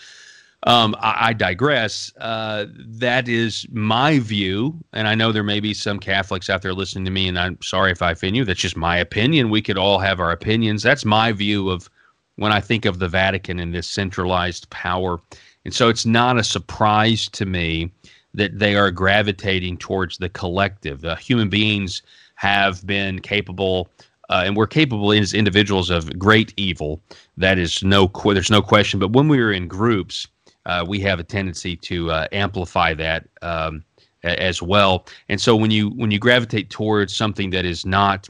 Um, 0.64 0.96
I, 1.00 1.28
I, 1.28 1.34
digress. 1.34 2.12
Uh, 2.20 2.66
that 2.78 3.28
is 3.28 3.68
my 3.72 4.20
view, 4.20 4.76
and 4.94 5.08
I 5.08 5.14
know 5.14 5.32
there 5.32 5.44
may 5.44 5.60
be 5.60 5.74
some 5.76 6.00
Catholics 6.00 6.50
out 6.50 6.64
there 6.64 6.74
listening 6.74 7.06
to 7.06 7.12
me, 7.12 7.28
and 7.28 7.38
I'm 7.38 7.62
sorry 7.62 7.92
if 7.92 8.02
I 8.02 8.12
offend 8.12 8.36
you. 8.36 8.46
That's 8.46 8.60
just 8.60 8.76
my 8.76 8.98
opinion. 8.98 9.52
We 9.52 9.62
could 9.62 9.78
all 9.78 10.00
have 10.00 10.20
our 10.20 10.32
opinions. 10.32 10.82
That's 10.82 11.06
my 11.06 11.34
view 11.34 11.70
of 11.70 11.90
when 12.38 12.52
I 12.52 12.62
think 12.62 12.86
of 12.86 12.98
the 12.98 13.08
Vatican 13.08 13.60
and 13.60 13.76
this 13.76 13.88
centralized 13.88 14.70
power. 14.72 15.20
And 15.66 15.74
so 15.74 15.90
it's 15.90 16.06
not 16.06 16.38
a 16.38 16.44
surprise 16.44 17.28
to 17.30 17.46
me 17.46 17.92
that 18.34 18.60
they 18.60 18.76
are 18.76 18.92
gravitating 18.92 19.78
towards 19.78 20.18
the 20.18 20.30
collective. 20.30 21.02
The 21.02 21.16
human 21.16 21.50
beings 21.50 22.02
have 22.36 22.86
been 22.86 23.20
capable 23.20 23.90
uh, 24.30 24.44
and 24.46 24.56
we're 24.56 24.68
capable 24.68 25.12
as 25.12 25.34
individuals 25.34 25.90
of 25.90 26.18
great 26.18 26.54
evil. 26.58 27.02
That 27.38 27.58
is 27.58 27.84
no 27.84 28.12
there's 28.26 28.50
no 28.50 28.62
question. 28.62 29.00
But 29.00 29.14
when 29.14 29.28
we 29.28 29.40
are 29.40 29.52
in 29.52 29.68
groups, 29.68 30.28
uh, 30.66 30.84
we 30.88 31.00
have 31.02 31.20
a 31.20 31.24
tendency 31.24 31.76
to 31.78 32.12
uh, 32.12 32.28
amplify 32.32 32.94
that 32.96 33.28
um, 33.42 33.84
as 34.24 34.62
well. 34.62 35.06
And 35.30 35.40
so 35.40 35.56
when 35.56 35.72
you 35.72 35.90
when 35.90 36.12
you 36.12 36.20
gravitate 36.20 36.70
towards 36.70 37.16
something 37.16 37.52
that 37.52 37.66
is 37.66 37.86
not 37.86 38.28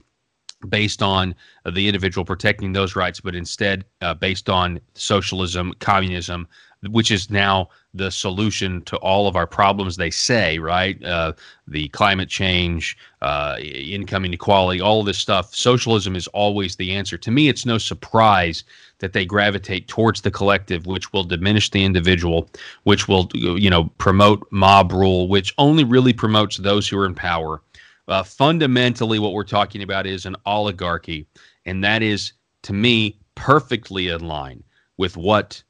based 0.68 1.02
on 1.02 1.36
the 1.72 1.88
individual 1.88 2.26
protecting 2.26 2.74
those 2.74 2.96
rights, 2.96 3.20
but 3.22 3.36
instead 3.36 3.86
uh, 4.02 4.14
based 4.14 4.50
on 4.50 4.82
socialism, 4.96 5.74
communism, 5.80 6.48
which 6.90 7.12
is 7.12 7.30
now 7.30 7.70
the 7.94 8.12
solution 8.12 8.82
to 8.84 8.98
all 8.98 9.28
of 9.28 9.36
our 9.36 9.48
problems. 9.48 9.96
They 9.96 10.10
say, 10.10 10.60
right? 10.60 11.02
Uh, 11.04 11.34
the 11.68 11.88
climate 11.90 12.30
change, 12.30 12.98
uh, 13.22 13.58
income 13.62 14.26
inequality, 14.26 14.82
all 14.82 15.04
this 15.04 15.18
stuff. 15.18 15.56
Socialism 15.56 16.16
is 16.16 16.28
always 16.28 16.76
the 16.76 16.92
answer. 16.92 17.18
To 17.18 17.32
me, 17.32 17.48
it's 17.48 17.66
no 17.66 17.78
surprise 17.78 18.64
that 19.00 19.14
they 19.14 19.26
gravitate 19.26 19.88
towards 19.88 20.22
the 20.22 20.32
collective, 20.32 20.86
which 20.86 21.12
will 21.14 21.24
diminish 21.24 21.72
the 21.72 21.84
individual, 21.84 22.50
which 22.84 23.08
will, 23.08 23.30
you 23.34 23.70
know, 23.70 23.86
promote 23.98 24.46
mob 24.52 24.92
rule, 24.92 25.28
which 25.28 25.54
only 25.58 25.84
really 25.84 26.14
promotes 26.14 26.58
those 26.58 26.88
who 26.88 26.98
are 26.98 27.06
in 27.06 27.16
power. 27.16 27.62
Uh, 28.08 28.24
fundamentally, 28.24 29.20
what 29.20 29.34
we're 29.34 29.44
talking 29.44 29.82
about 29.82 30.06
is 30.06 30.26
an 30.26 30.36
oligarchy, 30.46 31.26
and 31.66 31.84
that 31.84 32.04
is, 32.04 32.34
to 32.62 32.74
me, 32.74 33.18
perfectly 33.36 34.08
in 34.08 34.28
line 34.28 34.64
with 34.98 35.18
what 35.18 35.62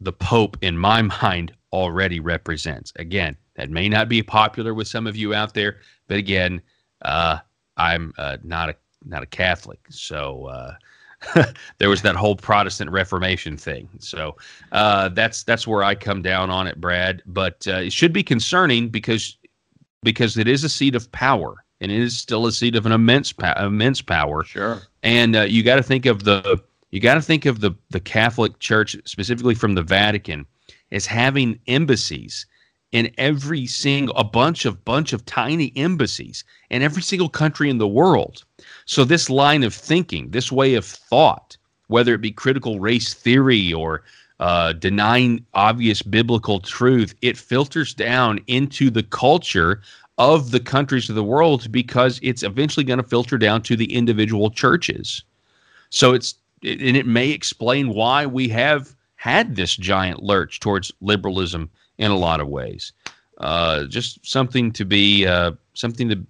the 0.00 0.12
Pope, 0.12 0.56
in 0.60 0.78
my 0.78 1.02
mind, 1.22 1.52
already 1.72 2.20
represents. 2.20 2.92
Again, 2.96 3.36
that 3.54 3.70
may 3.70 3.88
not 3.88 4.08
be 4.08 4.22
popular 4.22 4.74
with 4.74 4.88
some 4.88 5.06
of 5.06 5.16
you 5.16 5.34
out 5.34 5.54
there, 5.54 5.76
but 6.08 6.16
again, 6.16 6.62
uh, 7.02 7.38
I'm 7.76 8.12
uh, 8.18 8.38
not 8.42 8.70
a 8.70 8.76
not 9.06 9.22
a 9.22 9.26
Catholic, 9.26 9.80
so 9.88 10.46
uh, 10.46 11.44
there 11.78 11.88
was 11.88 12.02
that 12.02 12.16
whole 12.16 12.36
Protestant 12.36 12.90
Reformation 12.90 13.56
thing. 13.56 13.88
So 13.98 14.36
uh, 14.72 15.08
that's 15.10 15.42
that's 15.44 15.66
where 15.66 15.82
I 15.82 15.94
come 15.94 16.22
down 16.22 16.50
on 16.50 16.66
it, 16.66 16.80
Brad. 16.80 17.22
But 17.26 17.66
uh, 17.66 17.76
it 17.76 17.92
should 17.92 18.12
be 18.12 18.22
concerning 18.22 18.88
because 18.88 19.36
because 20.02 20.36
it 20.36 20.48
is 20.48 20.64
a 20.64 20.68
seat 20.68 20.94
of 20.94 21.10
power 21.12 21.64
and 21.80 21.90
it 21.90 22.00
is 22.00 22.16
still 22.16 22.46
a 22.46 22.52
seat 22.52 22.74
of 22.76 22.86
an 22.86 22.92
immense 22.92 23.34
immense 23.58 24.02
power. 24.02 24.44
Sure. 24.44 24.82
And 25.02 25.36
uh, 25.36 25.42
you 25.42 25.62
got 25.62 25.76
to 25.76 25.82
think 25.82 26.06
of 26.06 26.24
the 26.24 26.62
you 26.90 27.00
got 27.00 27.14
to 27.14 27.22
think 27.22 27.46
of 27.46 27.60
the 27.60 27.72
the 27.90 28.00
Catholic 28.00 28.58
Church 28.58 28.96
specifically 29.04 29.54
from 29.54 29.74
the 29.74 29.82
Vatican 29.82 30.46
as 30.92 31.06
having 31.06 31.58
embassies 31.66 32.46
in 32.92 33.12
every 33.18 33.66
single 33.66 34.16
a 34.16 34.24
bunch 34.24 34.64
of 34.64 34.84
bunch 34.84 35.12
of 35.12 35.24
tiny 35.24 35.72
embassies 35.76 36.44
in 36.70 36.82
every 36.82 37.02
single 37.02 37.28
country 37.28 37.70
in 37.70 37.78
the 37.78 37.88
world. 37.88 38.44
So 38.86 39.04
this 39.04 39.30
line 39.30 39.62
of 39.62 39.74
thinking, 39.74 40.30
this 40.30 40.50
way 40.50 40.74
of 40.74 40.84
thought, 40.84 41.56
whether 41.86 42.14
it 42.14 42.20
be 42.20 42.32
critical 42.32 42.80
race 42.80 43.14
theory 43.14 43.72
or 43.72 44.02
uh, 44.40 44.72
denying 44.72 45.44
obvious 45.54 46.02
biblical 46.02 46.60
truth, 46.60 47.14
it 47.22 47.36
filters 47.36 47.94
down 47.94 48.40
into 48.46 48.90
the 48.90 49.02
culture 49.02 49.82
of 50.18 50.50
the 50.50 50.60
countries 50.60 51.08
of 51.08 51.14
the 51.14 51.24
world 51.24 51.70
because 51.70 52.18
it's 52.22 52.42
eventually 52.42 52.84
going 52.84 53.00
to 53.00 53.08
filter 53.08 53.38
down 53.38 53.62
to 53.62 53.76
the 53.76 53.94
individual 53.94 54.50
churches. 54.50 55.22
So 55.90 56.12
it's 56.14 56.34
and 56.62 56.96
it 56.96 57.06
may 57.06 57.30
explain 57.30 57.94
why 57.94 58.26
we 58.26 58.48
have 58.48 58.94
had 59.16 59.56
this 59.56 59.76
giant 59.76 60.22
lurch 60.22 60.60
towards 60.60 60.92
liberalism 61.00 61.70
in 61.98 62.10
a 62.10 62.16
lot 62.16 62.40
of 62.40 62.48
ways. 62.48 62.92
Uh, 63.38 63.84
just 63.84 64.24
something 64.26 64.72
to 64.72 64.84
be 64.84 65.26
uh, 65.26 65.52
something 65.74 66.08
to. 66.08 66.26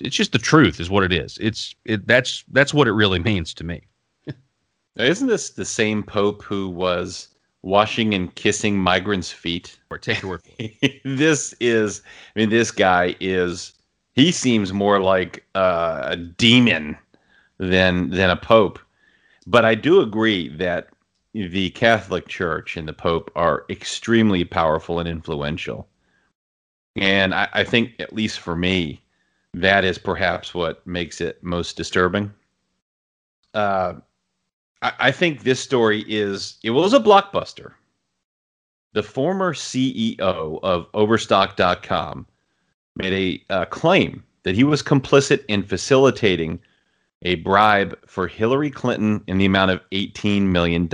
It's 0.00 0.16
just 0.16 0.32
the 0.32 0.38
truth, 0.38 0.80
is 0.80 0.90
what 0.90 1.02
it 1.02 1.12
is. 1.12 1.38
It's 1.40 1.74
it, 1.84 2.06
that's 2.06 2.44
that's 2.52 2.72
what 2.72 2.88
it 2.88 2.92
really 2.92 3.18
means 3.18 3.54
to 3.54 3.64
me. 3.64 3.82
isn't 4.96 5.26
this 5.26 5.50
the 5.50 5.64
same 5.64 6.02
Pope 6.02 6.42
who 6.42 6.68
was 6.68 7.28
washing 7.62 8.14
and 8.14 8.34
kissing 8.34 8.78
migrants' 8.78 9.32
feet? 9.32 9.78
Or 9.90 9.98
take 9.98 10.22
your 10.22 10.32
word 10.32 10.42
this 11.04 11.54
is. 11.60 12.02
I 12.34 12.40
mean, 12.40 12.50
this 12.50 12.70
guy 12.70 13.16
is. 13.20 13.72
He 14.14 14.32
seems 14.32 14.72
more 14.72 15.00
like 15.00 15.44
uh, 15.54 16.00
a 16.02 16.16
demon 16.16 16.96
than 17.58 18.10
than 18.10 18.30
a 18.30 18.36
pope. 18.36 18.78
But 19.48 19.64
I 19.64 19.74
do 19.74 20.02
agree 20.02 20.48
that 20.56 20.90
the 21.32 21.70
Catholic 21.70 22.28
Church 22.28 22.76
and 22.76 22.86
the 22.86 22.92
Pope 22.92 23.30
are 23.34 23.64
extremely 23.70 24.44
powerful 24.44 24.98
and 24.98 25.08
influential. 25.08 25.88
And 26.96 27.34
I, 27.34 27.48
I, 27.54 27.64
think, 27.64 27.94
at 27.98 28.12
least 28.12 28.40
for 28.40 28.54
me, 28.54 29.00
that 29.54 29.86
is 29.86 29.96
perhaps 29.96 30.52
what 30.52 30.86
makes 30.86 31.22
it 31.22 31.42
most 31.42 31.78
disturbing. 31.78 32.30
Uh, 33.54 33.94
I, 34.82 35.10
think 35.12 35.42
this 35.42 35.60
story 35.60 36.04
is 36.06 36.58
it 36.62 36.70
was 36.70 36.92
a 36.92 37.00
blockbuster. 37.00 37.72
The 38.92 39.02
former 39.02 39.54
CEO 39.54 40.60
of 40.62 40.88
Overstock.com 40.92 42.26
made 42.96 43.44
a 43.48 43.54
uh, 43.54 43.64
claim 43.64 44.24
that 44.42 44.54
he 44.54 44.64
was 44.64 44.82
complicit 44.82 45.42
in 45.48 45.62
facilitating 45.62 46.60
a 47.22 47.34
bribe 47.36 47.98
for 48.06 48.28
Hillary 48.28 48.70
Clinton 48.70 49.22
in 49.26 49.38
the 49.38 49.46
amount 49.46 49.70
of 49.70 49.80
$18 49.90 50.42
million 50.42 50.88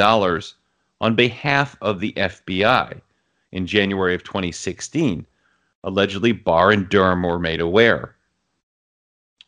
on 1.01 1.14
behalf 1.14 1.77
of 1.81 2.01
the 2.01 2.12
FBI 2.12 3.01
in 3.53 3.66
January 3.66 4.14
of 4.14 4.25
2016. 4.25 5.27
Allegedly, 5.85 6.33
Barr 6.33 6.70
and 6.70 6.89
Durham 6.89 7.22
were 7.22 7.39
made 7.39 7.61
aware. 7.61 8.16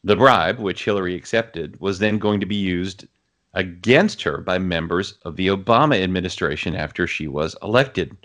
The 0.05 0.17
bribe, 0.17 0.59
which 0.59 0.85
Hillary 0.85 1.15
accepted, 1.15 1.81
was 1.81 1.99
then 1.99 2.19
going 2.19 2.41
to 2.41 2.47
be 2.47 2.57
used 2.57 3.07
against 3.55 4.23
her 4.23 4.39
by 4.39 4.59
members 4.59 5.15
of 5.25 5.37
the 5.37 5.49
Obama 5.49 6.01
administration 6.03 6.77
after 6.77 7.07
she 7.07 7.27
was 7.27 7.57
elected. 7.63 8.17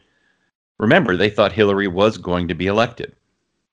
Remember, 0.78 1.16
they 1.16 1.30
thought 1.30 1.54
Hillary 1.54 1.88
was 1.88 2.18
going 2.18 2.50
to 2.50 2.54
be 2.54 2.68
elected. 2.68 3.16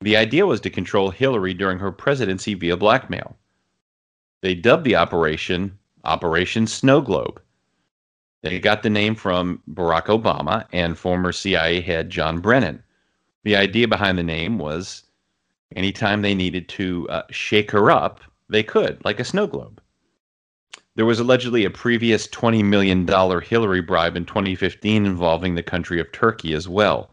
The 0.01 0.15
idea 0.15 0.47
was 0.47 0.61
to 0.61 0.69
control 0.69 1.09
Hillary 1.09 1.53
during 1.53 1.79
her 1.79 1.91
presidency 1.91 2.53
via 2.53 2.77
blackmail. 2.77 3.35
They 4.41 4.55
dubbed 4.55 4.85
the 4.85 4.95
operation 4.95 5.77
Operation 6.05 6.65
Snow 6.65 7.01
Globe. 7.01 7.41
They 8.41 8.57
got 8.59 8.83
the 8.83 8.89
name 8.89 9.15
from 9.15 9.61
Barack 9.69 10.05
Obama 10.05 10.65
and 10.71 10.97
former 10.97 11.33
CIA 11.33 11.81
head 11.81 12.09
John 12.09 12.39
Brennan. 12.39 12.81
The 13.43 13.57
idea 13.57 13.87
behind 13.87 14.17
the 14.17 14.23
name 14.23 14.57
was 14.57 15.03
anytime 15.75 16.21
they 16.21 16.35
needed 16.35 16.69
to 16.69 17.07
uh, 17.09 17.23
shake 17.29 17.71
her 17.71 17.91
up, 17.91 18.21
they 18.47 18.63
could, 18.63 19.03
like 19.03 19.19
a 19.19 19.25
snow 19.25 19.45
globe. 19.45 19.81
There 20.95 21.05
was 21.05 21.19
allegedly 21.19 21.65
a 21.65 21.69
previous 21.69 22.27
$20 22.27 22.63
million 22.63 23.07
Hillary 23.41 23.81
bribe 23.81 24.15
in 24.17 24.25
2015 24.25 25.05
involving 25.05 25.55
the 25.55 25.63
country 25.63 25.99
of 25.99 26.11
Turkey 26.11 26.53
as 26.53 26.67
well. 26.67 27.09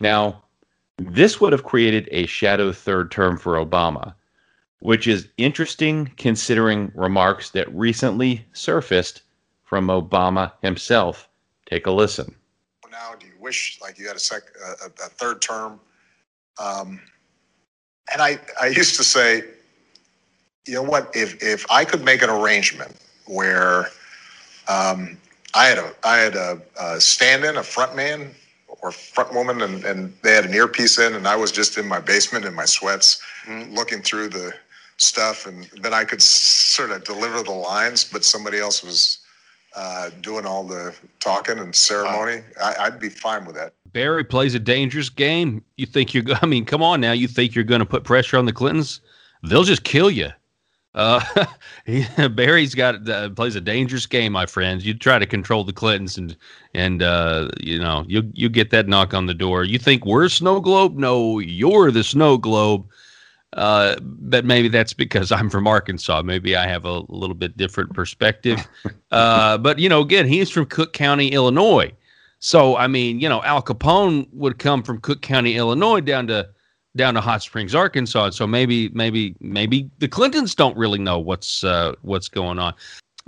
Now, 0.00 0.42
this 0.98 1.40
would 1.40 1.52
have 1.52 1.64
created 1.64 2.08
a 2.10 2.26
shadow 2.26 2.72
third 2.72 3.10
term 3.10 3.38
for 3.38 3.54
Obama, 3.54 4.14
which 4.80 5.06
is 5.06 5.28
interesting 5.36 6.10
considering 6.16 6.92
remarks 6.94 7.50
that 7.50 7.72
recently 7.74 8.44
surfaced 8.52 9.22
from 9.64 9.88
Obama 9.88 10.52
himself. 10.62 11.28
Take 11.68 11.86
a 11.86 11.90
listen. 11.90 12.34
Now, 12.90 13.14
do 13.18 13.26
you 13.26 13.34
wish 13.38 13.78
like 13.82 13.98
you 13.98 14.06
had 14.06 14.16
a, 14.16 14.20
sec- 14.20 14.54
a, 14.64 14.86
a 14.86 15.08
third 15.08 15.42
term? 15.42 15.78
Um, 16.58 17.00
and 18.12 18.22
I, 18.22 18.38
I 18.60 18.68
used 18.68 18.96
to 18.96 19.04
say, 19.04 19.42
you 20.66 20.74
know 20.74 20.82
what? 20.82 21.10
If 21.14 21.42
if 21.42 21.70
I 21.70 21.84
could 21.84 22.04
make 22.04 22.22
an 22.22 22.30
arrangement 22.30 22.96
where 23.26 23.90
um, 24.68 25.16
I 25.54 25.66
had 25.66 25.78
a 25.78 25.92
I 26.04 26.16
had 26.16 26.34
a, 26.34 26.60
a 26.80 27.00
stand-in, 27.00 27.56
a 27.56 27.62
front 27.62 27.94
man 27.94 28.34
or 28.82 28.90
front 28.90 29.32
woman, 29.32 29.62
and, 29.62 29.84
and 29.84 30.16
they 30.22 30.32
had 30.32 30.44
an 30.44 30.54
earpiece 30.54 30.98
in, 30.98 31.14
and 31.14 31.26
I 31.28 31.36
was 31.36 31.52
just 31.52 31.78
in 31.78 31.86
my 31.86 32.00
basement 32.00 32.44
in 32.44 32.54
my 32.54 32.64
sweats, 32.64 33.20
mm-hmm. 33.44 33.74
looking 33.74 34.02
through 34.02 34.28
the 34.28 34.52
stuff, 34.98 35.46
and 35.46 35.68
then 35.82 35.92
I 35.92 36.04
could 36.04 36.22
sort 36.22 36.90
of 36.90 37.04
deliver 37.04 37.42
the 37.42 37.52
lines, 37.52 38.04
but 38.04 38.24
somebody 38.24 38.58
else 38.58 38.82
was 38.82 39.18
uh, 39.74 40.10
doing 40.22 40.46
all 40.46 40.64
the 40.64 40.94
talking 41.20 41.58
and 41.58 41.74
ceremony. 41.74 42.42
I, 42.62 42.88
would 42.88 42.98
be 42.98 43.10
fine 43.10 43.44
with 43.44 43.56
that. 43.56 43.74
Barry 43.92 44.24
plays 44.24 44.54
a 44.54 44.58
dangerous 44.58 45.08
game. 45.08 45.62
You 45.76 45.86
think 45.86 46.14
you're? 46.14 46.24
I 46.42 46.46
mean, 46.46 46.64
come 46.64 46.82
on 46.82 47.00
now. 47.00 47.12
You 47.12 47.28
think 47.28 47.54
you're 47.54 47.64
going 47.64 47.80
to 47.80 47.86
put 47.86 48.04
pressure 48.04 48.38
on 48.38 48.46
the 48.46 48.52
Clintons? 48.52 49.00
They'll 49.42 49.64
just 49.64 49.84
kill 49.84 50.10
you. 50.10 50.30
Uh, 50.94 51.22
Barry's 52.30 52.74
got 52.74 53.08
uh, 53.08 53.30
plays 53.30 53.54
a 53.54 53.60
dangerous 53.60 54.06
game, 54.06 54.32
my 54.32 54.46
friends. 54.46 54.86
You 54.86 54.94
try 54.94 55.18
to 55.18 55.26
control 55.26 55.62
the 55.62 55.72
Clintons, 55.72 56.16
and 56.16 56.36
and 56.74 57.02
uh, 57.02 57.50
you 57.60 57.78
know 57.78 58.04
you 58.08 58.28
you 58.32 58.48
get 58.48 58.70
that 58.70 58.88
knock 58.88 59.14
on 59.14 59.26
the 59.26 59.34
door. 59.34 59.64
You 59.64 59.78
think 59.78 60.06
we're 60.06 60.28
snow 60.28 60.60
globe? 60.60 60.96
No, 60.96 61.38
you're 61.38 61.90
the 61.90 62.02
snow 62.02 62.38
globe. 62.38 62.88
Uh, 63.56 63.96
but 64.02 64.44
maybe 64.44 64.68
that's 64.68 64.92
because 64.92 65.32
I'm 65.32 65.48
from 65.48 65.66
Arkansas. 65.66 66.22
Maybe 66.22 66.54
I 66.54 66.66
have 66.66 66.84
a 66.84 67.00
little 67.08 67.34
bit 67.34 67.56
different 67.56 67.94
perspective. 67.94 68.60
uh, 69.10 69.58
but 69.58 69.78
you 69.78 69.88
know, 69.88 70.02
again, 70.02 70.28
he's 70.28 70.50
from 70.50 70.66
Cook 70.66 70.92
County, 70.92 71.28
Illinois. 71.32 71.92
So 72.38 72.76
I 72.76 72.86
mean, 72.86 73.18
you 73.18 73.28
know, 73.28 73.42
Al 73.42 73.62
Capone 73.62 74.28
would 74.32 74.58
come 74.58 74.82
from 74.82 75.00
Cook 75.00 75.22
County, 75.22 75.56
Illinois, 75.56 76.00
down 76.00 76.26
to 76.26 76.48
down 76.96 77.14
to 77.14 77.20
Hot 77.20 77.42
Springs, 77.42 77.74
Arkansas. 77.74 78.30
So 78.30 78.46
maybe, 78.46 78.88
maybe, 78.90 79.36
maybe 79.40 79.90
the 79.98 80.08
Clintons 80.08 80.54
don't 80.54 80.76
really 80.76 80.98
know 80.98 81.18
what's 81.18 81.64
uh, 81.64 81.94
what's 82.02 82.28
going 82.28 82.58
on. 82.58 82.74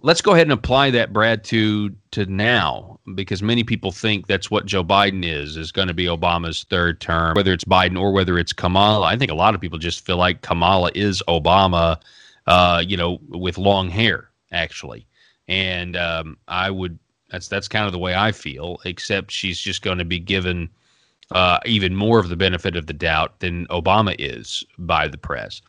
Let's 0.03 0.20
go 0.20 0.32
ahead 0.32 0.46
and 0.46 0.53
apply 0.53 0.90
that, 0.90 1.12
Brad, 1.12 1.42
to 1.44 1.94
to 2.12 2.26
now, 2.26 3.01
because 3.14 3.42
many 3.42 3.64
people 3.64 3.90
think 3.90 4.26
that's 4.26 4.51
what 4.51 4.64
Joe 4.64 4.84
Biden 4.84 5.24
is 5.24 5.57
is 5.57 5.72
going 5.72 5.88
to 5.88 5.94
be 5.94 6.05
Obama's 6.05 6.64
third 6.70 7.01
term, 7.01 7.34
whether 7.34 7.53
it's 7.53 7.64
Biden 7.64 8.01
or 8.01 8.12
whether 8.12 8.38
it's 8.38 8.53
Kamala. 8.53 9.07
I 9.07 9.16
think 9.16 9.30
a 9.30 9.34
lot 9.34 9.55
of 9.55 9.61
people 9.61 9.78
just 9.78 10.05
feel 10.05 10.16
like 10.16 10.42
Kamala 10.42 10.92
is 10.94 11.22
Obama, 11.26 12.01
uh, 12.46 12.82
you 12.86 12.96
know, 12.96 13.18
with 13.28 13.59
long 13.59 13.88
hair, 13.88 14.30
actually. 14.53 15.05
And 15.49 15.96
um, 15.96 16.36
I 16.46 16.70
would 16.70 16.99
that's 17.30 17.49
that's 17.49 17.66
kind 17.68 17.86
of 17.86 17.92
the 17.92 17.99
way 17.99 18.14
I 18.14 18.32
feel, 18.32 18.80
except 18.84 19.32
she's 19.32 19.59
just 19.59 19.82
going 19.82 19.99
to 19.99 20.05
be 20.05 20.20
given 20.20 20.68
uh, 21.32 21.59
even 21.66 21.94
more 21.94 22.18
of 22.18 22.28
the 22.28 22.36
benefit 22.36 22.76
of 22.76 22.86
the 22.86 22.92
doubt 22.92 23.40
than 23.40 23.66
Obama 23.66 24.14
is 24.18 24.64
by 24.78 25.09
the 25.09 25.18
press. 25.18 25.61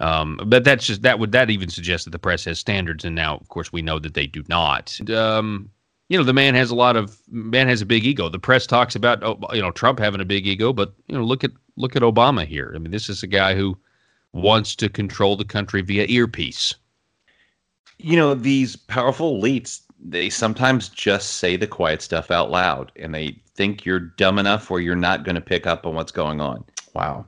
Um, 0.00 0.40
but 0.46 0.64
that's 0.64 0.86
just 0.86 1.02
that 1.02 1.18
would 1.18 1.32
that 1.32 1.50
even 1.50 1.68
suggest 1.68 2.04
that 2.04 2.10
the 2.10 2.18
press 2.18 2.44
has 2.44 2.58
standards, 2.58 3.04
and 3.04 3.14
now 3.14 3.36
of 3.36 3.48
course 3.48 3.72
we 3.72 3.82
know 3.82 3.98
that 3.98 4.14
they 4.14 4.26
do 4.26 4.44
not. 4.48 4.96
And, 5.00 5.10
um, 5.10 5.70
you 6.08 6.16
know, 6.16 6.24
the 6.24 6.32
man 6.32 6.54
has 6.54 6.70
a 6.70 6.76
lot 6.76 6.96
of 6.96 7.18
man 7.28 7.68
has 7.68 7.82
a 7.82 7.86
big 7.86 8.04
ego. 8.04 8.28
The 8.28 8.38
press 8.38 8.66
talks 8.66 8.94
about 8.94 9.22
oh, 9.22 9.38
you 9.52 9.60
know 9.60 9.72
Trump 9.72 9.98
having 9.98 10.20
a 10.20 10.24
big 10.24 10.46
ego, 10.46 10.72
but 10.72 10.94
you 11.08 11.16
know 11.16 11.24
look 11.24 11.42
at 11.42 11.50
look 11.76 11.96
at 11.96 12.02
Obama 12.02 12.46
here. 12.46 12.72
I 12.74 12.78
mean, 12.78 12.92
this 12.92 13.08
is 13.08 13.22
a 13.22 13.26
guy 13.26 13.54
who 13.54 13.76
wants 14.32 14.76
to 14.76 14.88
control 14.88 15.36
the 15.36 15.44
country 15.44 15.82
via 15.82 16.06
earpiece. 16.08 16.74
You 17.98 18.16
know, 18.16 18.34
these 18.34 18.76
powerful 18.76 19.40
elites 19.40 19.80
they 20.00 20.30
sometimes 20.30 20.88
just 20.88 21.36
say 21.36 21.56
the 21.56 21.66
quiet 21.66 22.02
stuff 22.02 22.30
out 22.30 22.50
loud 22.50 22.92
and 22.96 23.14
they 23.14 23.40
think 23.54 23.84
you're 23.84 23.98
dumb 23.98 24.38
enough 24.38 24.70
where 24.70 24.80
you're 24.80 24.94
not 24.94 25.24
going 25.24 25.34
to 25.34 25.40
pick 25.40 25.66
up 25.66 25.86
on 25.86 25.94
what's 25.94 26.12
going 26.12 26.40
on. 26.40 26.64
Wow. 26.94 27.26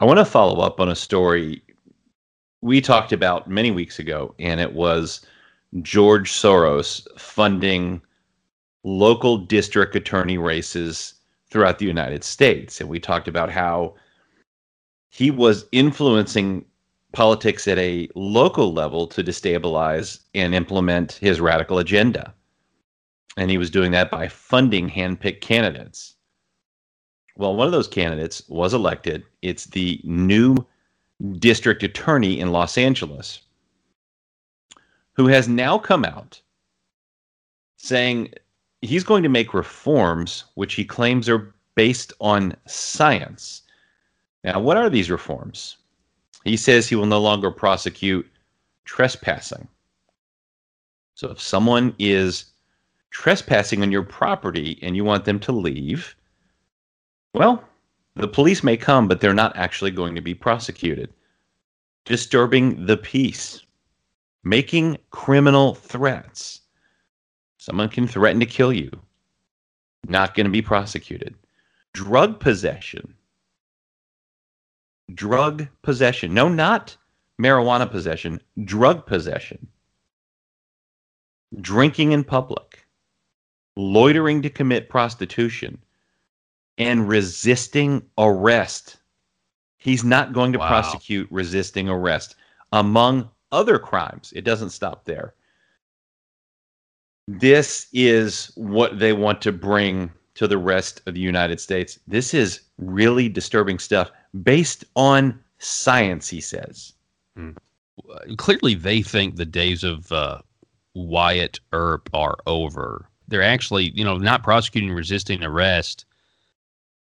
I 0.00 0.04
want 0.04 0.18
to 0.18 0.24
follow 0.24 0.60
up 0.60 0.78
on 0.78 0.88
a 0.88 0.94
story 0.94 1.60
we 2.60 2.80
talked 2.80 3.12
about 3.12 3.48
many 3.48 3.70
weeks 3.72 3.98
ago, 3.98 4.34
and 4.38 4.60
it 4.60 4.72
was 4.72 5.26
George 5.82 6.32
Soros 6.32 7.06
funding 7.18 8.00
local 8.84 9.38
district 9.38 9.96
attorney 9.96 10.38
races 10.38 11.14
throughout 11.50 11.78
the 11.78 11.86
United 11.86 12.22
States. 12.22 12.80
And 12.80 12.88
we 12.88 13.00
talked 13.00 13.26
about 13.26 13.50
how 13.50 13.94
he 15.08 15.30
was 15.30 15.66
influencing 15.72 16.64
politics 17.12 17.66
at 17.66 17.78
a 17.78 18.08
local 18.14 18.72
level 18.72 19.06
to 19.08 19.24
destabilize 19.24 20.20
and 20.34 20.54
implement 20.54 21.12
his 21.14 21.40
radical 21.40 21.78
agenda. 21.78 22.34
And 23.36 23.50
he 23.50 23.58
was 23.58 23.70
doing 23.70 23.92
that 23.92 24.10
by 24.10 24.28
funding 24.28 24.90
handpicked 24.90 25.40
candidates. 25.40 26.14
Well, 27.38 27.54
one 27.54 27.66
of 27.66 27.72
those 27.72 27.88
candidates 27.88 28.42
was 28.48 28.74
elected. 28.74 29.22
It's 29.42 29.66
the 29.66 30.00
new 30.02 30.56
district 31.38 31.84
attorney 31.84 32.40
in 32.40 32.50
Los 32.50 32.76
Angeles, 32.76 33.40
who 35.12 35.28
has 35.28 35.48
now 35.48 35.78
come 35.78 36.04
out 36.04 36.40
saying 37.76 38.34
he's 38.82 39.04
going 39.04 39.22
to 39.22 39.28
make 39.28 39.54
reforms 39.54 40.44
which 40.54 40.74
he 40.74 40.84
claims 40.84 41.28
are 41.28 41.54
based 41.76 42.12
on 42.20 42.56
science. 42.66 43.62
Now, 44.42 44.58
what 44.58 44.76
are 44.76 44.90
these 44.90 45.10
reforms? 45.10 45.76
He 46.44 46.56
says 46.56 46.88
he 46.88 46.96
will 46.96 47.06
no 47.06 47.20
longer 47.20 47.52
prosecute 47.52 48.28
trespassing. 48.84 49.68
So 51.14 51.30
if 51.30 51.40
someone 51.40 51.94
is 52.00 52.46
trespassing 53.10 53.82
on 53.82 53.92
your 53.92 54.02
property 54.02 54.78
and 54.82 54.96
you 54.96 55.04
want 55.04 55.24
them 55.24 55.38
to 55.40 55.52
leave, 55.52 56.16
well, 57.34 57.62
the 58.14 58.28
police 58.28 58.64
may 58.64 58.76
come, 58.76 59.06
but 59.06 59.20
they're 59.20 59.34
not 59.34 59.56
actually 59.56 59.90
going 59.90 60.14
to 60.14 60.20
be 60.20 60.34
prosecuted. 60.34 61.12
Disturbing 62.04 62.86
the 62.86 62.96
peace, 62.96 63.62
making 64.42 64.98
criminal 65.10 65.74
threats. 65.74 66.62
Someone 67.58 67.88
can 67.88 68.08
threaten 68.08 68.40
to 68.40 68.46
kill 68.46 68.72
you, 68.72 68.90
not 70.06 70.34
going 70.34 70.46
to 70.46 70.50
be 70.50 70.62
prosecuted. 70.62 71.34
Drug 71.92 72.40
possession, 72.40 73.14
drug 75.14 75.68
possession. 75.82 76.32
No, 76.34 76.48
not 76.48 76.96
marijuana 77.40 77.90
possession, 77.90 78.40
drug 78.64 79.06
possession. 79.06 79.66
Drinking 81.60 82.12
in 82.12 82.24
public, 82.24 82.86
loitering 83.76 84.42
to 84.42 84.50
commit 84.50 84.88
prostitution, 84.88 85.78
and 86.78 87.08
resisting 87.08 88.02
arrest. 88.16 88.96
He's 89.78 90.04
not 90.04 90.32
going 90.32 90.52
to 90.52 90.58
wow. 90.58 90.68
prosecute 90.68 91.28
resisting 91.30 91.88
arrest, 91.88 92.36
among 92.72 93.28
other 93.52 93.78
crimes. 93.78 94.32
It 94.34 94.44
doesn't 94.44 94.70
stop 94.70 95.04
there. 95.04 95.34
this 97.28 97.88
is 97.92 98.50
what 98.54 98.98
they 98.98 99.12
want 99.12 99.42
to 99.42 99.52
bring 99.52 100.10
to 100.34 100.48
the 100.48 100.56
rest 100.56 101.02
of 101.06 101.14
the 101.14 101.20
United 101.20 101.60
States. 101.60 101.98
This 102.06 102.32
is 102.32 102.62
really 102.78 103.28
disturbing 103.28 103.78
stuff 103.78 104.10
based 104.42 104.84
on 104.96 105.38
science, 105.58 106.28
he 106.28 106.40
says. 106.40 106.94
Hmm. 107.36 107.50
Clearly, 108.36 108.74
they 108.74 109.02
think 109.02 109.36
the 109.36 109.44
days 109.44 109.84
of 109.84 110.10
uh, 110.10 110.38
Wyatt 110.94 111.60
Earp 111.72 112.08
are 112.14 112.38
over. 112.46 113.10
They're 113.26 113.42
actually, 113.42 113.90
you 113.94 114.04
know, 114.04 114.16
not 114.16 114.42
prosecuting 114.42 114.92
resisting 114.92 115.42
arrest. 115.44 116.06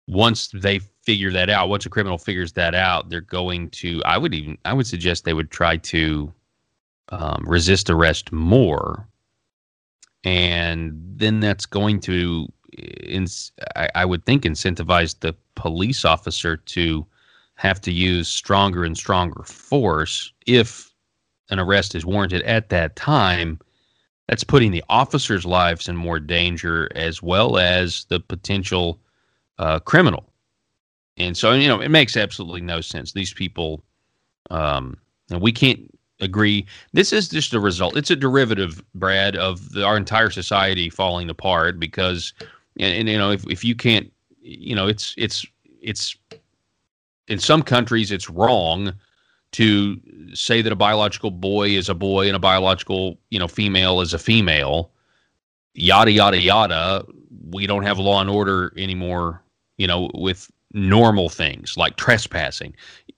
Once 0.08 0.50
they 0.54 0.80
figure 1.04 1.32
that 1.32 1.50
out, 1.50 1.70
once 1.70 1.86
a 1.86 1.90
criminal 1.90 2.18
figures 2.18 2.54
that 2.54 2.74
out, 2.74 3.10
they're 3.10 3.22
going 3.22 3.70
to. 3.70 4.02
I 4.06 4.18
would 4.18 4.34
even, 4.34 4.58
I 4.66 4.74
would 4.74 4.88
suggest 4.88 5.26
they 5.26 5.34
would 5.34 5.52
try 5.52 5.78
to 5.78 6.34
um, 7.10 7.44
resist 7.46 7.90
arrest 7.90 8.32
more, 8.32 9.08
and 10.24 10.94
then 11.16 11.40
that's 11.40 11.66
going 11.66 12.00
to, 12.02 12.48
ins- 13.04 13.52
I, 13.76 13.90
I 13.96 14.06
would 14.06 14.26
think, 14.26 14.44
incentivize 14.44 15.20
the 15.20 15.36
police 15.56 16.06
officer 16.06 16.58
to 16.58 17.06
have 17.56 17.82
to 17.82 17.92
use 17.92 18.28
stronger 18.28 18.84
and 18.84 18.96
stronger 18.96 19.44
force 19.44 20.32
if 20.46 20.94
an 21.50 21.60
arrest 21.60 21.96
is 21.96 22.06
warranted 22.06 22.44
at 22.44 22.70
that 22.70 22.96
time 22.96 23.60
that's 24.28 24.44
putting 24.44 24.72
the 24.72 24.84
officers' 24.90 25.46
lives 25.46 25.88
in 25.88 25.96
more 25.96 26.20
danger 26.20 26.90
as 26.96 27.22
well 27.22 27.58
as 27.58 28.06
the 28.10 28.20
potential 28.20 29.00
uh, 29.60 29.80
criminal. 29.80 30.32
And 31.18 31.36
so, 31.36 31.54
you 31.54 31.68
know, 31.68 31.82
it 31.82 31.90
makes 31.90 32.16
absolutely 32.16 32.62
no 32.62 32.82
sense. 32.82 33.14
These 33.14 33.34
people, 33.34 33.84
um, 34.52 34.98
and 35.32 35.42
we 35.42 35.52
can't 35.52 35.92
agree. 36.20 36.66
This 36.94 37.12
is 37.12 37.30
just 37.30 37.54
a 37.54 37.60
result. 37.60 37.98
It's 37.98 38.12
a 38.12 38.16
derivative, 38.16 38.84
Brad, 38.94 39.36
of 39.36 39.72
the, 39.72 39.84
our 39.84 39.98
entire 39.98 40.30
society 40.30 40.90
falling 40.90 41.30
apart 41.30 41.80
because, 41.80 42.34
and, 42.80 42.94
and 42.94 43.10
you 43.10 43.18
know, 43.18 43.32
if, 43.32 43.46
if 43.48 43.64
you 43.64 43.76
can't, 43.76 44.12
you 44.42 44.76
know, 44.76 44.88
it's 44.88 45.14
it's 45.18 45.46
it's 45.82 46.16
in 47.28 47.40
some 47.40 47.62
countries 47.62 48.12
it's 48.12 48.30
wrong 48.30 48.94
to 49.52 50.00
say 50.34 50.62
that 50.62 50.72
a 50.72 50.76
biological 50.76 51.32
boy 51.32 51.70
is 51.70 51.90
a 51.90 51.94
boy 51.94 52.28
and 52.28 52.36
a 52.36 52.40
biological, 52.40 53.18
you 53.30 53.40
know, 53.40 53.48
female 53.48 54.02
is 54.02 54.14
a 54.14 54.20
female, 54.20 54.92
yada 55.74 56.12
yada 56.12 56.40
yada. 56.40 57.06
We 57.50 57.68
don't 57.68 57.84
have 57.84 58.00
law 58.00 58.22
and 58.22 58.30
order 58.30 58.74
anymore, 58.78 59.42
you 59.78 59.88
know, 59.88 60.10
with 60.14 60.52
normal 60.74 61.30
things 61.30 61.78
like 61.78 61.96
trespassing. 61.96 62.76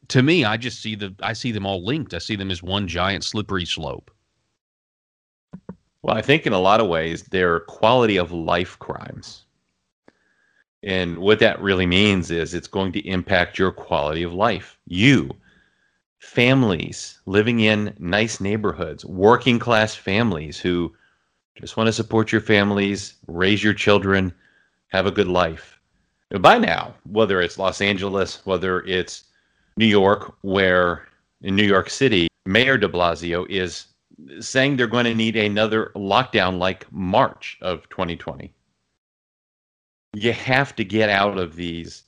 To 0.09 0.21
me, 0.23 0.45
I 0.45 0.57
just 0.57 0.81
see 0.81 0.95
the 0.95 1.13
I 1.21 1.33
see 1.33 1.51
them 1.51 1.65
all 1.65 1.83
linked. 1.83 2.13
I 2.13 2.19
see 2.19 2.35
them 2.35 2.51
as 2.51 2.63
one 2.63 2.87
giant 2.87 3.23
slippery 3.23 3.65
slope. 3.65 4.11
Well, 6.01 6.15
I 6.15 6.21
think 6.21 6.45
in 6.47 6.53
a 6.53 6.59
lot 6.59 6.79
of 6.79 6.87
ways 6.87 7.23
they're 7.23 7.61
quality 7.61 8.17
of 8.17 8.31
life 8.31 8.79
crimes. 8.79 9.45
And 10.81 11.17
what 11.17 11.39
that 11.39 11.61
really 11.61 11.85
means 11.85 12.31
is 12.31 12.53
it's 12.53 12.67
going 12.67 12.93
to 12.93 13.07
impact 13.07 13.59
your 13.59 13.71
quality 13.71 14.23
of 14.23 14.33
life. 14.33 14.77
You 14.87 15.31
families 16.19 17.19
living 17.25 17.61
in 17.61 17.95
nice 17.97 18.39
neighborhoods, 18.39 19.05
working 19.05 19.59
class 19.59 19.95
families 19.95 20.59
who 20.59 20.93
just 21.55 21.75
want 21.75 21.87
to 21.87 21.93
support 21.93 22.31
your 22.31 22.41
families, 22.41 23.15
raise 23.27 23.63
your 23.63 23.73
children, 23.73 24.33
have 24.87 25.05
a 25.05 25.11
good 25.11 25.27
life. 25.27 25.78
By 26.37 26.59
now, 26.59 26.93
whether 27.09 27.41
it's 27.41 27.57
Los 27.57 27.81
Angeles, 27.81 28.45
whether 28.45 28.81
it's 28.81 29.23
New 29.77 29.87
York, 29.87 30.35
where 30.41 31.07
in 31.41 31.55
New 31.55 31.65
York 31.65 31.89
City, 31.89 32.27
Mayor 32.45 32.77
de 32.77 32.87
Blasio 32.87 33.49
is 33.49 33.87
saying 34.39 34.75
they're 34.75 34.87
going 34.87 35.05
to 35.05 35.15
need 35.15 35.35
another 35.35 35.91
lockdown 35.95 36.59
like 36.59 36.91
March 36.91 37.57
of 37.61 37.89
2020. 37.89 38.53
You 40.13 40.33
have 40.33 40.75
to 40.75 40.83
get 40.83 41.09
out 41.09 41.37
of 41.37 41.55
these 41.55 42.03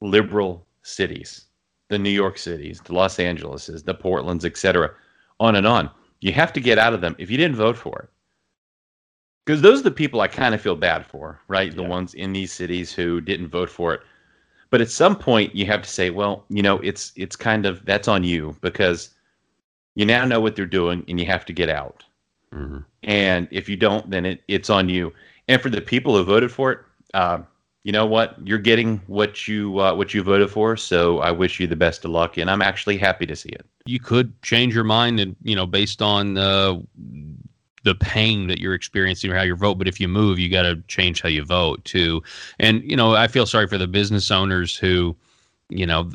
liberal 0.00 0.66
cities 0.82 1.46
the 1.90 1.98
New 1.98 2.10
York 2.10 2.38
Cities, 2.38 2.80
the 2.84 2.94
Los 2.94 3.18
Angeleses, 3.18 3.82
the 3.82 3.94
Portlands, 3.94 4.44
etc., 4.44 4.92
on 5.40 5.56
and 5.56 5.66
on. 5.66 5.90
You 6.20 6.32
have 6.32 6.52
to 6.54 6.60
get 6.60 6.78
out 6.78 6.94
of 6.94 7.00
them 7.00 7.16
if 7.18 7.30
you 7.30 7.36
didn't 7.36 7.56
vote 7.56 7.76
for 7.76 7.98
it. 8.02 8.08
Because 9.50 9.62
those 9.62 9.80
are 9.80 9.82
the 9.82 9.90
people 9.90 10.20
I 10.20 10.28
kind 10.28 10.54
of 10.54 10.60
feel 10.60 10.76
bad 10.76 11.04
for, 11.04 11.40
right? 11.48 11.74
The 11.74 11.82
ones 11.82 12.14
in 12.14 12.32
these 12.32 12.52
cities 12.52 12.92
who 12.92 13.20
didn't 13.20 13.48
vote 13.48 13.68
for 13.68 13.92
it. 13.92 14.00
But 14.70 14.80
at 14.80 14.88
some 14.88 15.16
point 15.16 15.56
you 15.56 15.66
have 15.66 15.82
to 15.82 15.88
say, 15.88 16.10
well, 16.10 16.44
you 16.48 16.62
know, 16.62 16.78
it's 16.78 17.10
it's 17.16 17.34
kind 17.34 17.66
of 17.66 17.84
that's 17.84 18.06
on 18.06 18.22
you 18.22 18.56
because 18.60 19.10
you 19.96 20.06
now 20.06 20.24
know 20.24 20.38
what 20.38 20.54
they're 20.54 20.66
doing 20.66 21.04
and 21.08 21.18
you 21.18 21.26
have 21.26 21.44
to 21.46 21.52
get 21.52 21.68
out. 21.68 22.04
Mm-hmm. 22.54 22.78
And 23.02 23.48
if 23.50 23.68
you 23.68 23.76
don't, 23.76 24.08
then 24.08 24.24
it, 24.24 24.40
it's 24.46 24.70
on 24.70 24.88
you. 24.88 25.12
And 25.48 25.60
for 25.60 25.68
the 25.68 25.80
people 25.80 26.16
who 26.16 26.22
voted 26.22 26.52
for 26.52 26.70
it, 26.70 26.78
uh, 27.14 27.40
you 27.82 27.90
know 27.90 28.06
what? 28.06 28.36
You're 28.46 28.58
getting 28.58 28.98
what 29.08 29.48
you 29.48 29.80
uh, 29.80 29.96
what 29.96 30.14
you 30.14 30.22
voted 30.22 30.50
for. 30.50 30.76
So 30.76 31.18
I 31.18 31.32
wish 31.32 31.58
you 31.58 31.66
the 31.66 31.74
best 31.74 32.04
of 32.04 32.12
luck, 32.12 32.36
and 32.36 32.48
I'm 32.48 32.62
actually 32.62 32.98
happy 32.98 33.26
to 33.26 33.34
see 33.34 33.48
it. 33.48 33.66
You 33.84 33.98
could 33.98 34.40
change 34.42 34.76
your 34.76 34.84
mind, 34.84 35.18
and 35.18 35.34
you 35.42 35.56
know, 35.56 35.66
based 35.66 36.02
on 36.02 36.38
uh, 36.38 36.78
the 37.82 37.94
pain 37.94 38.46
that 38.48 38.58
you're 38.58 38.74
experiencing 38.74 39.30
or 39.30 39.36
how 39.36 39.42
you 39.42 39.56
vote. 39.56 39.76
But 39.76 39.88
if 39.88 40.00
you 40.00 40.08
move, 40.08 40.38
you 40.38 40.50
got 40.50 40.62
to 40.62 40.76
change 40.88 41.22
how 41.22 41.28
you 41.28 41.44
vote 41.44 41.84
too. 41.84 42.22
And 42.58 42.82
you 42.82 42.96
know, 42.96 43.14
I 43.14 43.26
feel 43.26 43.46
sorry 43.46 43.66
for 43.66 43.78
the 43.78 43.86
business 43.88 44.30
owners 44.30 44.76
who, 44.76 45.16
you 45.68 45.86
know, 45.86 46.10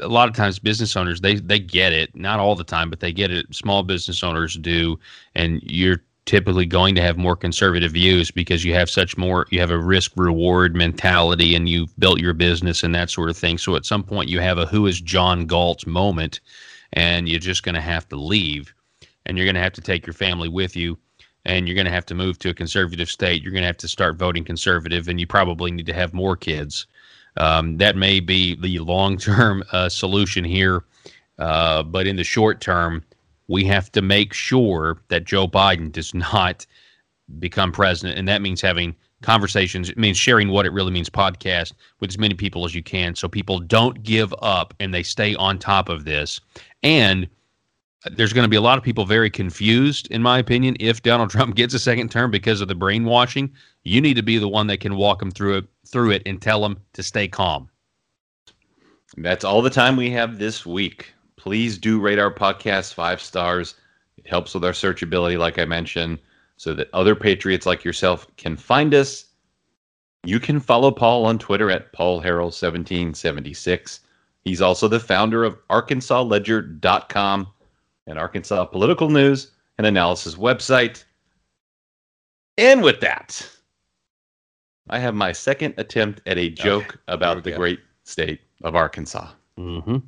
a 0.00 0.08
lot 0.08 0.28
of 0.28 0.34
times 0.34 0.58
business 0.58 0.96
owners 0.96 1.20
they 1.20 1.36
they 1.36 1.58
get 1.58 1.92
it 1.92 2.14
not 2.14 2.38
all 2.38 2.54
the 2.54 2.64
time 2.64 2.90
but 2.90 3.00
they 3.00 3.12
get 3.12 3.30
it 3.30 3.46
small 3.54 3.82
business 3.82 4.22
owners 4.22 4.54
do 4.56 4.98
and 5.34 5.62
you're 5.62 6.02
typically 6.24 6.66
going 6.66 6.94
to 6.94 7.02
have 7.02 7.16
more 7.16 7.34
conservative 7.34 7.92
views 7.92 8.30
because 8.30 8.64
you 8.64 8.74
have 8.74 8.88
such 8.88 9.16
more 9.16 9.46
you 9.50 9.58
have 9.58 9.70
a 9.70 9.78
risk 9.78 10.12
reward 10.16 10.76
mentality 10.76 11.54
and 11.54 11.68
you've 11.68 11.98
built 11.98 12.20
your 12.20 12.34
business 12.34 12.82
and 12.82 12.94
that 12.94 13.10
sort 13.10 13.30
of 13.30 13.36
thing 13.36 13.58
so 13.58 13.74
at 13.74 13.84
some 13.84 14.04
point 14.04 14.28
you 14.28 14.40
have 14.40 14.58
a 14.58 14.66
who 14.66 14.86
is 14.86 15.00
john 15.00 15.46
galt 15.46 15.86
moment 15.86 16.40
and 16.92 17.28
you're 17.28 17.40
just 17.40 17.62
going 17.62 17.74
to 17.74 17.80
have 17.80 18.08
to 18.08 18.16
leave 18.16 18.72
and 19.26 19.36
you're 19.36 19.46
going 19.46 19.54
to 19.54 19.60
have 19.60 19.72
to 19.72 19.80
take 19.80 20.06
your 20.06 20.14
family 20.14 20.48
with 20.48 20.76
you 20.76 20.98
and 21.44 21.66
you're 21.66 21.74
going 21.74 21.86
to 21.86 21.92
have 21.92 22.06
to 22.06 22.14
move 22.14 22.38
to 22.38 22.50
a 22.50 22.54
conservative 22.54 23.10
state 23.10 23.42
you're 23.42 23.52
going 23.52 23.62
to 23.62 23.66
have 23.66 23.76
to 23.76 23.88
start 23.88 24.16
voting 24.16 24.44
conservative 24.44 25.08
and 25.08 25.18
you 25.20 25.26
probably 25.26 25.70
need 25.70 25.86
to 25.86 25.92
have 25.92 26.12
more 26.12 26.36
kids 26.36 26.86
um, 27.38 27.78
that 27.78 27.96
may 27.96 28.20
be 28.20 28.56
the 28.56 28.78
long-term 28.80 29.62
uh, 29.72 29.88
solution 29.88 30.44
here 30.44 30.84
uh, 31.38 31.82
but 31.82 32.06
in 32.06 32.16
the 32.16 32.24
short 32.24 32.60
term 32.60 33.02
we 33.48 33.64
have 33.64 33.92
to 33.92 34.00
make 34.00 34.32
sure 34.32 35.02
that 35.08 35.24
Joe 35.24 35.46
Biden 35.46 35.92
does 35.92 36.14
not 36.14 36.66
become 37.38 37.72
president. 37.72 38.18
And 38.18 38.26
that 38.28 38.42
means 38.42 38.60
having 38.60 38.94
conversations. 39.22 39.90
It 39.90 39.98
means 39.98 40.16
sharing 40.16 40.48
what 40.48 40.66
it 40.66 40.72
really 40.72 40.90
means 40.90 41.10
podcast 41.10 41.72
with 42.00 42.10
as 42.10 42.18
many 42.18 42.34
people 42.34 42.64
as 42.64 42.74
you 42.74 42.82
can 42.82 43.14
so 43.14 43.28
people 43.28 43.58
don't 43.58 44.02
give 44.02 44.34
up 44.40 44.74
and 44.80 44.92
they 44.92 45.02
stay 45.02 45.34
on 45.36 45.58
top 45.58 45.88
of 45.88 46.04
this. 46.04 46.40
And 46.82 47.28
there's 48.10 48.32
going 48.32 48.44
to 48.44 48.48
be 48.48 48.56
a 48.56 48.60
lot 48.60 48.78
of 48.78 48.84
people 48.84 49.04
very 49.04 49.30
confused, 49.30 50.08
in 50.10 50.22
my 50.22 50.38
opinion, 50.38 50.76
if 50.80 51.02
Donald 51.02 51.30
Trump 51.30 51.54
gets 51.54 51.74
a 51.74 51.78
second 51.78 52.10
term 52.10 52.30
because 52.30 52.60
of 52.60 52.68
the 52.68 52.74
brainwashing. 52.74 53.52
You 53.84 54.00
need 54.00 54.14
to 54.14 54.22
be 54.22 54.38
the 54.38 54.48
one 54.48 54.66
that 54.68 54.80
can 54.80 54.96
walk 54.96 55.18
them 55.18 55.30
through 55.30 55.58
it, 55.58 55.64
through 55.86 56.10
it 56.12 56.22
and 56.26 56.40
tell 56.40 56.62
them 56.62 56.78
to 56.92 57.02
stay 57.02 57.28
calm. 57.28 57.68
That's 59.16 59.44
all 59.44 59.60
the 59.60 59.70
time 59.70 59.96
we 59.96 60.10
have 60.10 60.38
this 60.38 60.64
week 60.64 61.12
please 61.42 61.76
do 61.76 61.98
rate 61.98 62.20
our 62.20 62.32
podcast 62.32 62.94
five 62.94 63.20
stars. 63.20 63.74
It 64.16 64.28
helps 64.28 64.54
with 64.54 64.64
our 64.64 64.70
searchability, 64.70 65.36
like 65.36 65.58
I 65.58 65.64
mentioned, 65.64 66.20
so 66.56 66.72
that 66.74 66.88
other 66.92 67.16
patriots 67.16 67.66
like 67.66 67.82
yourself 67.82 68.28
can 68.36 68.56
find 68.56 68.94
us. 68.94 69.24
You 70.22 70.38
can 70.38 70.60
follow 70.60 70.92
Paul 70.92 71.24
on 71.24 71.40
Twitter 71.40 71.68
at 71.68 71.92
Paul 71.92 72.22
Harrell 72.22 72.52
1776. 72.54 74.00
He's 74.44 74.60
also 74.60 74.86
the 74.86 75.00
founder 75.00 75.42
of 75.42 75.58
ArkansasLedger.com, 75.66 77.48
an 78.06 78.18
Arkansas 78.18 78.64
political 78.66 79.08
news 79.08 79.52
and 79.78 79.86
analysis 79.86 80.34
website. 80.34 81.04
And 82.58 82.82
with 82.82 83.00
that, 83.00 83.48
I 84.90 84.98
have 84.98 85.14
my 85.14 85.32
second 85.32 85.74
attempt 85.78 86.20
at 86.26 86.38
a 86.38 86.50
joke 86.50 86.88
okay, 86.88 86.98
about 87.08 87.42
the 87.44 87.50
go. 87.50 87.56
great 87.56 87.80
state 88.04 88.40
of 88.62 88.74
Arkansas. 88.74 89.30
Mm-hmm. 89.58 89.98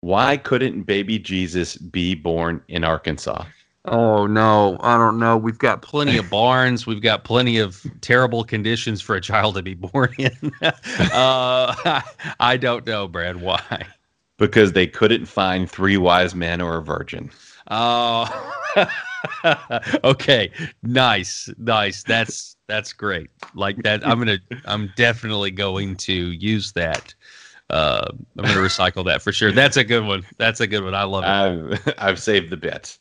Why 0.00 0.36
couldn't 0.36 0.82
baby 0.82 1.18
Jesus 1.18 1.76
be 1.76 2.14
born 2.14 2.62
in 2.68 2.84
Arkansas? 2.84 3.44
Oh 3.86 4.26
no, 4.26 4.78
I 4.80 4.96
don't 4.96 5.18
know. 5.18 5.36
We've 5.36 5.58
got 5.58 5.82
plenty 5.82 6.16
of 6.16 6.30
barns. 6.30 6.86
We've 6.86 7.02
got 7.02 7.24
plenty 7.24 7.58
of 7.58 7.84
terrible 8.00 8.44
conditions 8.44 9.02
for 9.02 9.14
a 9.16 9.20
child 9.20 9.56
to 9.56 9.62
be 9.62 9.74
born 9.74 10.14
in. 10.18 10.52
uh, 10.62 10.72
I 12.40 12.56
don't 12.58 12.86
know, 12.86 13.08
Brad. 13.08 13.40
Why? 13.40 13.86
Because 14.38 14.72
they 14.72 14.86
couldn't 14.86 15.26
find 15.26 15.70
three 15.70 15.96
wise 15.96 16.34
men 16.34 16.60
or 16.60 16.78
a 16.78 16.82
virgin. 16.82 17.30
Oh, 17.70 18.52
okay. 20.04 20.50
Nice, 20.82 21.48
nice. 21.56 22.02
That's 22.02 22.56
that's 22.66 22.92
great. 22.92 23.30
Like 23.54 23.82
that. 23.84 24.06
I'm 24.06 24.18
gonna. 24.18 24.38
I'm 24.64 24.92
definitely 24.96 25.52
going 25.52 25.96
to 25.96 26.12
use 26.12 26.72
that 26.72 27.14
uh, 27.70 28.06
I'm 28.38 28.44
going 28.44 28.54
to 28.54 28.60
recycle 28.60 29.04
that 29.06 29.22
for 29.22 29.32
sure. 29.32 29.50
That's 29.50 29.76
a 29.76 29.84
good 29.84 30.04
one. 30.04 30.24
That's 30.36 30.60
a 30.60 30.66
good 30.66 30.84
one. 30.84 30.94
I 30.94 31.04
love 31.04 31.24
it. 31.24 31.80
I've, 31.86 31.94
I've 31.98 32.20
saved 32.20 32.50
the 32.50 32.56
bit. 32.56 32.98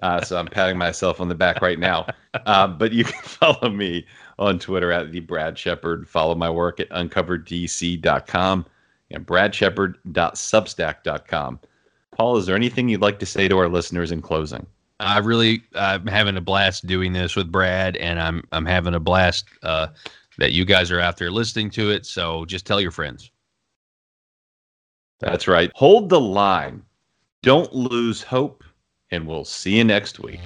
Uh, 0.00 0.20
so 0.20 0.38
I'm 0.38 0.46
patting 0.46 0.78
myself 0.78 1.20
on 1.20 1.28
the 1.28 1.34
back 1.34 1.60
right 1.60 1.78
now. 1.78 2.06
Uh, 2.34 2.66
but 2.68 2.92
you 2.92 3.04
can 3.04 3.20
follow 3.22 3.68
me 3.68 4.06
on 4.38 4.58
Twitter 4.58 4.92
at 4.92 5.10
the 5.10 5.20
Brad 5.20 5.58
Shepard. 5.58 6.08
Follow 6.08 6.34
my 6.34 6.50
work 6.50 6.78
at 6.78 6.88
uncovereddc.com 6.90 8.66
and 9.10 9.26
bradshepard.substack.com. 9.26 11.60
Paul, 12.12 12.36
is 12.38 12.46
there 12.46 12.56
anything 12.56 12.88
you'd 12.88 13.02
like 13.02 13.18
to 13.18 13.26
say 13.26 13.48
to 13.48 13.58
our 13.58 13.68
listeners 13.68 14.12
in 14.12 14.22
closing? 14.22 14.66
I 14.98 15.18
really 15.18 15.62
I'm 15.74 16.06
having 16.06 16.36
a 16.36 16.40
blast 16.40 16.86
doing 16.86 17.12
this 17.12 17.36
with 17.36 17.52
Brad, 17.52 17.96
and 17.98 18.18
I'm 18.18 18.42
I'm 18.52 18.64
having 18.64 18.94
a 18.94 19.00
blast 19.00 19.44
uh, 19.62 19.88
that 20.38 20.52
you 20.52 20.64
guys 20.64 20.90
are 20.90 21.00
out 21.00 21.18
there 21.18 21.30
listening 21.30 21.68
to 21.70 21.90
it. 21.90 22.06
So 22.06 22.46
just 22.46 22.66
tell 22.66 22.80
your 22.80 22.90
friends. 22.90 23.30
That's 25.20 25.48
right. 25.48 25.70
Hold 25.74 26.08
the 26.08 26.20
line. 26.20 26.82
Don't 27.42 27.74
lose 27.74 28.22
hope, 28.22 28.64
and 29.10 29.26
we'll 29.26 29.44
see 29.44 29.76
you 29.76 29.84
next 29.84 30.20
week. 30.20 30.40